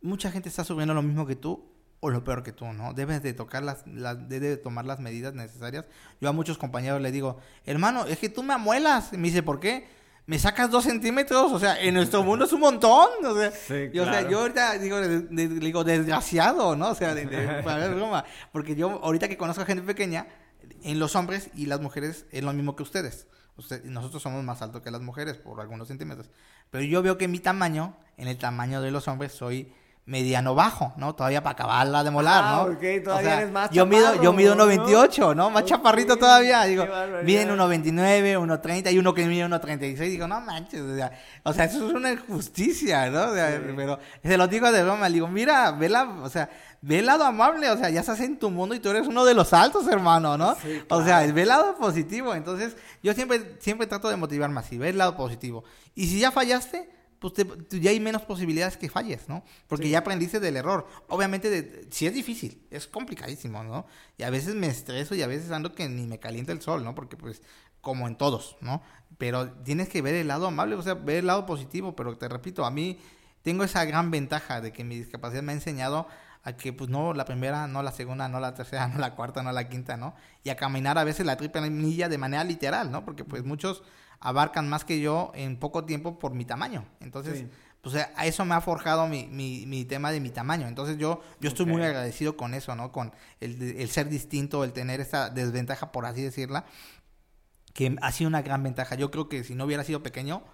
mucha 0.00 0.30
gente 0.30 0.48
está 0.48 0.62
sufriendo 0.62 0.94
lo 0.94 1.02
mismo 1.02 1.26
que 1.26 1.34
tú 1.34 1.64
o 1.98 2.08
lo 2.08 2.22
peor 2.22 2.44
que 2.44 2.52
tú, 2.52 2.66
¿no? 2.72 2.92
Debes 2.94 3.20
de 3.24 3.32
tocar 3.32 3.64
las, 3.64 3.84
las 3.88 4.28
debes 4.28 4.50
de 4.50 4.56
tomar 4.58 4.84
las 4.84 5.00
medidas 5.00 5.34
necesarias. 5.34 5.86
Yo 6.20 6.28
a 6.28 6.32
muchos 6.32 6.56
compañeros 6.56 7.00
les 7.00 7.12
digo, 7.12 7.40
hermano, 7.66 8.04
es 8.06 8.18
que 8.18 8.28
tú 8.28 8.44
me 8.44 8.54
amuelas. 8.54 9.12
Y 9.12 9.16
me 9.16 9.26
dice, 9.26 9.42
¿por 9.42 9.58
qué? 9.58 9.88
Me 10.26 10.38
sacas 10.38 10.70
dos 10.70 10.85
centímetros, 10.85 11.50
o 11.52 11.58
sea, 11.58 11.80
en 11.80 11.94
nuestro 11.94 12.22
mundo 12.22 12.44
es 12.44 12.52
un 12.52 12.61
montón, 12.61 13.08
o 13.24 13.35
sea, 13.37 13.50
Sí, 13.50 13.90
y, 13.92 13.98
o 13.98 14.04
sea, 14.04 14.12
claro. 14.20 14.30
yo 14.30 14.40
ahorita 14.40 14.78
digo, 14.78 14.96
de- 15.00 15.20
de- 15.22 15.48
digo 15.48 15.82
desgraciado, 15.85 16.76
¿no? 16.76 16.90
O 16.90 16.94
sea, 16.94 17.14
de, 17.14 17.26
de- 17.26 17.62
para 17.64 17.88
ver 17.88 17.94
broma, 17.96 18.24
porque 18.52 18.76
yo 18.76 19.00
ahorita 19.02 19.28
que 19.28 19.37
conozco 19.37 19.62
a 19.62 19.66
gente 19.66 19.82
pequeña, 19.82 20.26
en 20.82 20.98
los 21.00 21.16
hombres 21.16 21.50
y 21.54 21.66
las 21.66 21.80
mujeres 21.80 22.26
es 22.30 22.44
lo 22.44 22.52
mismo 22.52 22.76
que 22.76 22.85
ustedes. 22.85 23.26
Usted- 23.56 23.85
nosotros 23.85 24.22
somos 24.22 24.42
más 24.44 24.62
altos 24.62 24.80
que 24.82 24.90
las 24.92 25.00
mujeres 25.02 25.37
por 25.37 25.61
algunos 25.61 25.88
centímetros. 25.88 26.30
Pero 26.70 26.85
yo 26.85 27.02
veo 27.02 27.18
que 27.18 27.26
mi 27.28 27.40
tamaño, 27.40 27.96
en 28.16 28.28
el 28.28 28.38
tamaño 28.38 28.80
de 28.80 28.90
los 28.92 29.08
hombres, 29.08 29.32
soy 29.32 29.74
mediano 30.04 30.56
bajo, 30.56 30.92
¿no? 30.96 31.14
Todavía 31.14 31.44
para 31.44 31.52
acabarla 31.52 32.02
de 32.02 32.10
molar, 32.10 32.42
Ah, 32.44 32.50
¿no? 32.66 32.72
ok, 32.72 33.04
todavía 33.04 33.38
eres 33.40 33.52
más 33.52 33.70
yo 33.70 33.86
mido, 33.86 34.20
yo 34.20 34.32
mido 34.32 34.56
¿no? 34.56 34.66
1.28, 34.66 35.36
¿no? 35.36 35.48
Más 35.50 35.62
Ok, 35.62 35.68
chaparrito 35.68 36.16
todavía. 36.16 36.64
Digo, 36.64 36.84
miden 37.22 37.50
1.29, 37.50 38.36
1.30 38.36 38.92
y 38.92 38.98
uno 38.98 39.14
que 39.14 39.24
mide 39.26 39.46
1.36. 39.46 39.96
Digo, 39.98 40.26
no 40.26 40.40
manches, 40.40 40.80
o 40.80 40.96
sea, 40.96 41.12
o 41.44 41.52
sea, 41.52 41.64
eso 41.66 41.86
es 41.88 41.94
una 41.94 42.10
injusticia, 42.12 43.08
¿no? 43.10 43.30
O 43.30 43.34
sea, 43.34 43.62
Pero 43.76 43.98
se 44.24 44.36
lo 44.36 44.48
digo 44.48 44.72
de 44.72 44.82
broma, 44.82 45.08
digo, 45.08 45.28
mira, 45.28 45.70
ve 45.70 45.88
la, 45.88 46.02
o 46.02 46.28
sea, 46.28 46.50
ve 46.80 46.98
el 46.98 47.06
lado 47.06 47.24
amable, 47.24 47.70
o 47.70 47.76
sea, 47.76 47.88
ya 47.88 48.00
estás 48.00 48.18
en 48.20 48.40
tu 48.40 48.50
mundo 48.50 48.74
y 48.74 48.80
tú 48.80 48.90
eres 48.90 49.06
uno 49.06 49.24
de 49.24 49.34
los 49.34 49.52
altos, 49.52 49.86
hermano, 49.86 50.36
¿no? 50.36 50.56
Sí, 50.56 50.82
O 50.90 51.04
sea, 51.04 51.20
ve 51.32 51.42
el 51.42 51.48
lado 51.48 51.76
positivo. 51.76 52.34
Entonces, 52.34 52.76
yo 53.04 53.14
siempre, 53.14 53.56
siempre 53.60 53.86
trato 53.86 54.08
de 54.08 54.16
motivarme 54.16 54.58
así, 54.58 54.78
ve 54.78 54.88
el 54.88 54.98
lado 54.98 55.16
positivo. 55.16 55.62
Y 55.94 56.08
si 56.08 56.18
ya 56.18 56.32
fallaste, 56.32 56.90
pues 57.22 57.32
te- 57.35 57.80
ya 57.80 57.90
hay 57.90 58.00
menos 58.00 58.22
posibilidades 58.22 58.76
que 58.76 58.90
falles, 58.90 59.28
¿no? 59.28 59.44
Porque 59.68 59.88
ya 59.88 60.00
aprendiste 60.00 60.40
del 60.40 60.56
error. 60.58 60.87
Obviamente, 61.08 61.48
de, 61.48 61.88
sí 61.90 62.06
es 62.06 62.12
difícil, 62.14 62.66
es 62.70 62.87
complicadísimo, 62.87 63.64
¿no? 63.64 63.87
Y 64.18 64.24
a 64.24 64.30
veces 64.30 64.54
me 64.56 64.66
estreso 64.66 65.14
y 65.14 65.22
a 65.22 65.26
veces 65.26 65.50
ando 65.52 65.74
que 65.74 65.88
ni 65.88 66.06
me 66.06 66.18
calienta 66.18 66.52
el 66.52 66.61
sol, 66.61 66.85
¿no? 66.85 66.94
Porque 66.94 67.16
pues, 67.16 67.40
como 67.80 68.08
en 68.08 68.16
todos, 68.16 68.56
¿no? 68.61 68.82
Pero 69.18 69.50
tienes 69.64 69.88
que 69.88 70.02
ver 70.02 70.14
el 70.16 70.28
lado 70.28 70.46
amable, 70.48 70.74
o 70.74 70.82
sea, 70.82 70.94
ver 70.94 71.16
el 71.18 71.26
lado 71.26 71.46
positivo. 71.46 71.96
Pero 71.96 72.18
te 72.18 72.28
repito, 72.28 72.64
a 72.66 72.70
mí 72.70 72.98
tengo 73.42 73.64
esa 73.64 73.85
gran 73.85 74.11
ventaja 74.11 74.61
de 74.61 74.72
que 74.72 74.85
mi 74.85 74.96
discapacidad 74.96 75.42
me 75.42 75.52
ha 75.52 75.54
enseñado 75.54 76.06
a 76.44 76.56
que 76.56 76.72
pues 76.72 76.90
no 76.90 77.14
la 77.14 77.24
primera, 77.24 77.66
no 77.68 77.82
la 77.82 77.92
segunda, 77.92 78.28
no 78.28 78.40
la 78.40 78.54
tercera, 78.54 78.88
no 78.92 78.98
la 78.98 79.14
cuarta, 79.14 79.42
no 79.42 79.52
la 79.52 79.68
quinta, 79.68 79.96
¿no? 79.96 80.14
Y 80.44 80.50
a 80.50 80.56
caminar 80.56 80.98
a 80.98 81.04
veces 81.04 81.24
la 81.26 81.37
triple 81.37 81.68
milla 81.70 82.08
de 82.08 82.18
manera 82.18 82.44
literal, 82.44 82.90
¿no? 82.90 83.04
Porque 83.04 83.24
pues 83.24 83.44
muchos 83.44 83.82
abarcan 84.24 84.68
más 84.68 84.85
que 84.85 85.00
yo 85.00 85.32
en 85.35 85.56
poco 85.58 85.85
tiempo 85.85 86.18
por 86.18 86.32
mi 86.32 86.44
tamaño. 86.44 86.85
Entonces, 87.00 87.40
Sí. 87.40 87.48
pues 87.80 87.96
a 87.96 88.11
a 88.16 88.26
eso 88.26 88.44
me 88.44 88.54
ha 88.54 88.61
forjado 88.61 89.08
mi, 89.08 89.26
mi, 89.26 89.66
mi 89.66 89.85
tema 89.85 90.12
de 90.12 90.20
mi 90.20 90.30
tamaño. 90.30 90.68
Entonces 90.68 90.96
yo, 90.96 91.20
yo 91.40 91.48
estoy 91.48 91.66
muy 91.66 91.80
Ok. 91.82 91.88
agradecido 91.88 92.37
con 92.37 92.54
eso, 92.54 92.74
¿no? 92.76 92.92
Con 92.92 93.12
el, 93.40 93.61
el 93.61 93.88
ser 93.90 94.08
distinto, 94.08 94.62
el 94.64 94.72
tener 94.72 95.00
esta 95.00 95.28
desventaja, 95.28 95.90
por 95.92 96.06
así 96.06 96.22
decirla, 96.22 96.64
que 97.74 97.96
ha 98.00 98.12
sido 98.12 98.28
una 98.28 98.42
gran 98.42 98.62
ventaja. 98.62 98.94
Yo 98.94 99.11
creo 99.11 99.28
que 99.28 99.44
si 99.44 99.54
no 99.54 99.64
hubiera 99.64 99.82
sido 99.85 100.02
pequeño, 100.02 100.44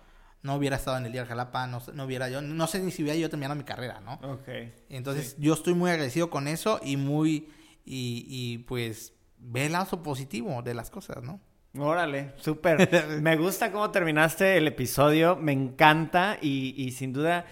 no 0.42 0.54
hubiera 0.54 0.76
estado 0.76 0.96
en 0.98 1.04
el 1.06 1.12
día 1.12 1.22
de 1.22 1.28
Jalapa, 1.28 1.66
no, 1.66 1.82
no 1.92 2.04
hubiera 2.04 2.28
yo, 2.30 2.40
no 2.40 2.66
sé 2.68 2.80
ni 2.80 2.90
si 2.92 3.02
hubiera 3.02 3.18
yo 3.18 3.28
terminado 3.28 3.56
mi 3.56 3.64
carrera, 3.64 4.00
¿no? 4.00 4.14
Ok. 4.22 4.48
Entonces 4.88 5.36
yo 5.38 5.52
estoy 5.52 5.74
muy 5.74 5.90
agradecido 5.90 6.30
con 6.30 6.46
eso 6.48 6.80
y 6.82 6.96
muy, 6.96 7.50
y, 7.84 8.24
y 8.28 8.58
pues 8.58 9.12
ve 9.36 9.66
el 9.66 9.72
lado 9.72 10.02
positivo 10.02 10.62
de 10.62 10.74
las 10.74 10.90
cosas, 10.90 11.22
¿no? 11.22 11.40
Órale, 11.76 12.32
súper. 12.36 12.88
Me 13.20 13.36
gusta 13.36 13.70
cómo 13.72 13.90
terminaste 13.90 14.56
el 14.56 14.66
episodio, 14.66 15.36
me 15.36 15.52
encanta 15.52 16.38
y, 16.40 16.74
y 16.76 16.92
sin 16.92 17.12
duda 17.12 17.44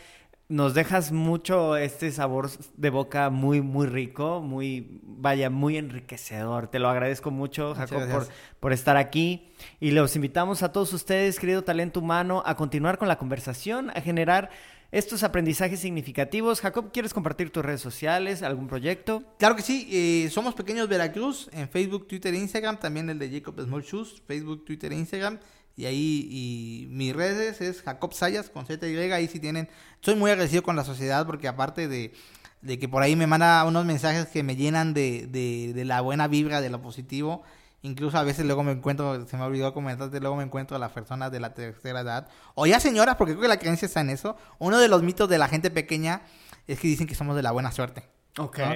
nos 0.48 0.74
dejas 0.74 1.10
mucho 1.10 1.76
este 1.76 2.12
sabor 2.12 2.48
de 2.76 2.90
boca 2.90 3.30
muy, 3.30 3.60
muy 3.62 3.88
rico, 3.88 4.40
muy, 4.40 5.00
vaya, 5.02 5.50
muy 5.50 5.76
enriquecedor. 5.76 6.68
Te 6.68 6.78
lo 6.78 6.88
agradezco 6.88 7.32
mucho, 7.32 7.74
Jacob, 7.74 8.08
por, 8.08 8.28
por 8.60 8.72
estar 8.72 8.96
aquí. 8.96 9.48
Y 9.80 9.90
los 9.90 10.14
invitamos 10.14 10.62
a 10.62 10.70
todos 10.70 10.92
ustedes, 10.92 11.40
querido 11.40 11.62
talento 11.62 11.98
humano, 11.98 12.44
a 12.46 12.54
continuar 12.54 12.96
con 12.96 13.08
la 13.08 13.18
conversación, 13.18 13.90
a 13.90 14.00
generar 14.00 14.50
estos 14.90 15.22
aprendizajes 15.22 15.80
significativos. 15.80 16.60
Jacob, 16.60 16.92
¿quieres 16.92 17.12
compartir 17.12 17.50
tus 17.50 17.64
redes 17.64 17.80
sociales, 17.80 18.42
algún 18.42 18.68
proyecto? 18.68 19.22
Claro 19.38 19.56
que 19.56 19.62
sí, 19.62 19.88
eh, 19.90 20.30
somos 20.30 20.54
Pequeños 20.54 20.88
Veracruz 20.88 21.48
en 21.52 21.68
Facebook, 21.68 22.06
Twitter 22.06 22.34
e 22.34 22.38
Instagram, 22.38 22.78
también 22.78 23.10
el 23.10 23.18
de 23.18 23.30
Jacob 23.30 23.60
Small 23.60 23.82
Shoes, 23.82 24.22
Facebook, 24.26 24.64
Twitter 24.64 24.92
e 24.92 24.96
Instagram. 24.96 25.38
Y 25.76 25.84
ahí, 25.84 26.28
y 26.30 26.86
mis 26.88 27.14
redes 27.14 27.60
es 27.60 27.82
Jacob 27.82 28.14
Sayas 28.14 28.48
con 28.48 28.64
ZY, 28.64 28.96
ahí 29.12 29.28
si 29.28 29.40
tienen, 29.40 29.68
soy 30.00 30.14
muy 30.14 30.30
agradecido 30.30 30.62
con 30.62 30.74
la 30.74 30.84
sociedad 30.84 31.26
porque 31.26 31.48
aparte 31.48 31.86
de, 31.86 32.14
de 32.62 32.78
que 32.78 32.88
por 32.88 33.02
ahí 33.02 33.14
me 33.14 33.26
manda 33.26 33.62
unos 33.64 33.84
mensajes 33.84 34.26
que 34.28 34.42
me 34.42 34.56
llenan 34.56 34.94
de, 34.94 35.26
de 35.26 35.84
la 35.84 36.00
buena 36.00 36.28
vibra, 36.28 36.62
de 36.62 36.70
lo 36.70 36.80
positivo, 36.80 37.42
incluso 37.86 38.18
a 38.18 38.22
veces 38.22 38.44
luego 38.44 38.62
me 38.62 38.72
encuentro, 38.72 39.26
se 39.26 39.36
me 39.36 39.44
olvidó 39.44 39.72
comentarte, 39.72 40.20
luego 40.20 40.36
me 40.36 40.42
encuentro 40.44 40.76
a 40.76 40.80
las 40.80 40.92
personas 40.92 41.30
de 41.32 41.40
la 41.40 41.54
tercera 41.54 42.00
edad, 42.00 42.28
o 42.54 42.66
ya 42.66 42.80
señoras, 42.80 43.16
porque 43.16 43.32
creo 43.32 43.42
que 43.42 43.48
la 43.48 43.58
creencia 43.58 43.86
está 43.86 44.00
en 44.00 44.10
eso, 44.10 44.36
uno 44.58 44.78
de 44.78 44.88
los 44.88 45.02
mitos 45.02 45.28
de 45.28 45.38
la 45.38 45.48
gente 45.48 45.70
pequeña 45.70 46.22
es 46.66 46.78
que 46.80 46.88
dicen 46.88 47.06
que 47.06 47.14
somos 47.14 47.36
de 47.36 47.42
la 47.42 47.52
buena 47.52 47.70
suerte. 47.72 48.08
Ok. 48.38 48.58
¿no? 48.58 48.74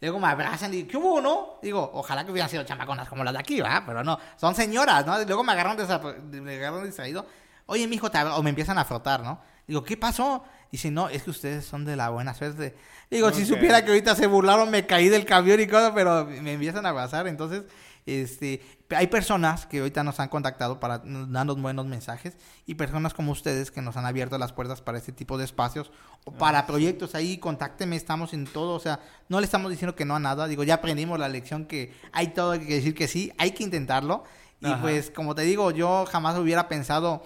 Luego 0.00 0.18
me 0.18 0.26
abrazan 0.28 0.72
y 0.74 0.78
digo, 0.78 0.88
¿qué 0.90 0.96
hubo, 0.96 1.20
no? 1.20 1.58
Digo, 1.62 1.90
ojalá 1.94 2.24
que 2.24 2.32
hubieran 2.32 2.50
sido 2.50 2.64
chamaconas 2.64 3.08
como 3.08 3.22
las 3.22 3.32
de 3.34 3.38
aquí, 3.40 3.60
¿verdad? 3.60 3.82
Pero 3.86 4.02
no, 4.02 4.18
son 4.36 4.54
señoras, 4.54 5.06
¿no? 5.06 5.20
Y 5.20 5.26
luego 5.26 5.44
me 5.44 5.52
agarran, 5.52 5.76
desa- 5.78 6.00
me 6.22 6.56
agarran 6.56 6.84
distraído. 6.84 7.24
Oye, 7.66 7.86
mijo, 7.86 8.10
te 8.10 8.18
abra-", 8.18 8.36
o 8.36 8.42
me 8.42 8.50
empiezan 8.50 8.78
a 8.78 8.84
frotar, 8.84 9.22
¿no? 9.22 9.40
Digo, 9.66 9.84
¿qué 9.84 9.96
pasó? 9.96 10.42
Dice, 10.72 10.90
no, 10.90 11.08
es 11.08 11.22
que 11.22 11.30
ustedes 11.30 11.64
son 11.64 11.84
de 11.84 11.94
la 11.94 12.08
buena 12.08 12.34
suerte. 12.34 12.74
Digo, 13.10 13.30
si 13.30 13.42
Ok. 13.42 13.48
supiera 13.50 13.84
que 13.84 13.90
ahorita 13.90 14.16
se 14.16 14.26
burlaron, 14.26 14.70
me 14.70 14.86
caí 14.86 15.08
del 15.08 15.24
camión 15.24 15.60
y 15.60 15.68
cosas, 15.68 15.92
pero 15.94 16.24
me 16.24 16.54
empiezan 16.54 16.84
a 16.84 16.88
abrazar. 16.88 17.28
Entonces, 17.28 17.62
este, 18.04 18.60
hay 18.90 19.06
personas 19.06 19.66
que 19.66 19.78
ahorita 19.78 20.02
nos 20.02 20.18
han 20.18 20.28
contactado 20.28 20.80
para 20.80 20.98
darnos 21.04 21.60
buenos 21.62 21.86
mensajes 21.86 22.36
y 22.66 22.74
personas 22.74 23.14
como 23.14 23.30
ustedes 23.32 23.70
que 23.70 23.80
nos 23.80 23.96
han 23.96 24.06
abierto 24.06 24.36
las 24.38 24.52
puertas 24.52 24.80
para 24.82 24.98
este 24.98 25.12
tipo 25.12 25.38
de 25.38 25.44
espacios 25.44 25.92
o 26.24 26.32
para 26.32 26.66
proyectos 26.66 27.14
ahí, 27.14 27.38
contácteme, 27.38 27.94
estamos 27.96 28.32
en 28.34 28.46
todo, 28.46 28.74
o 28.74 28.80
sea, 28.80 28.98
no 29.28 29.38
le 29.38 29.44
estamos 29.46 29.70
diciendo 29.70 29.94
que 29.94 30.04
no 30.04 30.16
a 30.16 30.20
nada, 30.20 30.48
digo, 30.48 30.64
ya 30.64 30.74
aprendimos 30.74 31.18
la 31.18 31.28
lección 31.28 31.64
que 31.66 31.94
hay 32.12 32.28
todo 32.28 32.52
que 32.58 32.64
decir 32.66 32.94
que 32.94 33.06
sí, 33.08 33.32
hay 33.38 33.52
que 33.52 33.62
intentarlo 33.62 34.24
y 34.60 34.66
Ajá. 34.66 34.80
pues 34.80 35.10
como 35.10 35.34
te 35.34 35.42
digo, 35.42 35.70
yo 35.70 36.04
jamás 36.06 36.36
hubiera 36.38 36.68
pensado 36.68 37.24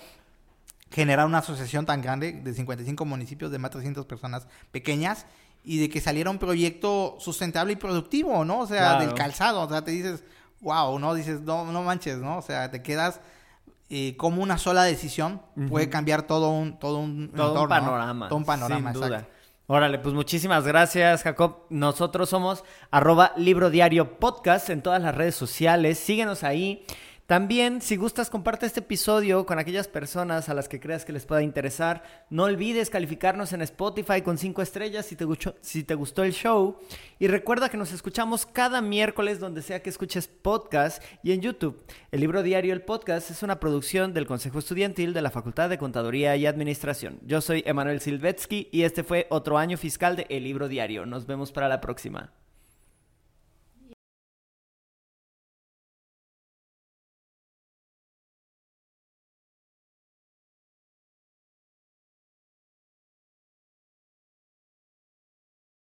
generar 0.91 1.27
una 1.27 1.39
asociación 1.39 1.85
tan 1.87 2.01
grande 2.01 2.33
de 2.33 2.55
55 2.55 3.05
municipios 3.05 3.51
de 3.51 3.59
más 3.59 3.71
de 3.71 3.79
300 3.79 4.07
personas 4.07 4.47
pequeñas 4.71 5.27
y 5.65 5.79
de 5.79 5.89
que 5.91 6.01
saliera 6.01 6.31
un 6.31 6.39
proyecto 6.39 7.17
sustentable 7.19 7.73
y 7.73 7.77
productivo, 7.77 8.45
¿no? 8.45 8.61
O 8.61 8.67
sea, 8.67 8.79
Claro. 8.91 9.01
del 9.05 9.15
calzado, 9.15 9.63
o 9.63 9.69
sea, 9.69 9.83
te 9.83 9.91
dices, 9.91 10.23
wow, 10.61 10.99
¿no? 10.99 11.15
Dices, 11.15 11.41
no, 11.41 11.71
no 11.71 11.83
manches, 11.83 12.19
¿no? 12.19 12.39
O 12.39 12.43
sea, 12.43 12.71
te 12.71 12.83
quedas 12.83 13.21
eh, 13.89 14.17
como 14.17 14.43
una 14.43 14.59
sola 14.59 14.83
decisión 14.83 15.41
puede 15.69 15.89
cambiar 15.89 16.23
todo 16.23 16.51
un, 16.51 16.79
todo 16.79 16.99
un, 16.99 17.31
todo 17.31 17.63
un 17.63 17.69
panorama. 17.69 18.29
Todo 18.29 18.39
un 18.39 18.45
panorama, 18.45 18.93
sin 18.93 19.01
duda. 19.01 19.29
Órale, 19.69 19.99
pues 19.99 20.15
muchísimas 20.15 20.65
gracias, 20.65 21.23
Jacob. 21.23 21.67
Nosotros 21.71 22.29
somos 22.29 22.65
arroba 22.91 23.33
libro 23.37 23.69
diario 23.71 24.19
podcast 24.19 24.71
en 24.71 24.81
todas 24.81 25.03
las 25.03 25.15
redes 25.15 25.35
sociales. 25.35 25.99
Síguenos 25.99 26.45
ahí. 26.45 26.85
También, 27.27 27.83
si 27.83 27.97
gustas, 27.97 28.31
comparte 28.31 28.67
este 28.67 28.79
episodio 28.79 29.47
con 29.47 29.59
aquellas 29.59 29.89
personas 29.89 30.49
a 30.49 30.55
las 30.55 30.69
que 30.69 30.79
creas 30.79 31.05
que 31.05 31.13
les 31.13 31.27
pueda 31.27 31.43
interesar. 31.43 32.05
No 32.31 32.45
olvides 32.45 32.89
calificarnos 32.89 33.53
en 33.53 33.63
Spotify 33.63 34.23
con 34.23 34.39
5 34.39 34.63
estrellas 34.63 35.07
si 35.07 35.17
te, 35.17 35.25
gustó, 35.25 35.57
si 35.61 35.83
te 35.83 35.97
gustó 35.97 36.23
el 36.23 36.33
show. 36.33 36.79
Y 37.19 37.27
recuerda 37.27 37.69
que 37.69 37.77
nos 37.77 37.93
escuchamos 37.93 38.47
cada 38.47 38.81
miércoles 38.81 39.41
donde 39.41 39.63
sea 39.63 39.83
que 39.83 39.91
escuches 39.91 40.29
podcast 40.29 41.03
y 41.25 41.33
en 41.33 41.41
YouTube. 41.41 41.83
El 42.13 42.21
libro 42.21 42.45
diario 42.45 42.73
El 42.73 42.83
Podcast 42.83 43.33
es 43.33 43.43
una 43.43 43.59
producción 43.59 44.15
del 44.15 44.27
Consejo 44.27 44.61
Estudiantil 44.61 45.13
de 45.13 45.23
la 45.23 45.33
Facultad 45.33 45.69
de 45.69 45.79
Contaduría 45.79 46.37
y 46.37 46.47
Administración. 46.47 47.19
Yo 47.23 47.41
soy 47.41 47.65
Emanuel 47.67 48.01
Silvetsky 48.01 48.69
y 48.71 48.83
este 48.83 49.03
fue 49.03 49.27
otro 49.31 49.59
año 49.59 49.77
fiscal 49.79 50.15
de 50.15 50.27
El 50.31 50.45
Libro 50.45 50.69
Diario. 50.69 51.07
Nos 51.07 51.27
vemos 51.27 51.51
para 51.51 51.67
la 51.69 51.81
próxima. 51.81 52.31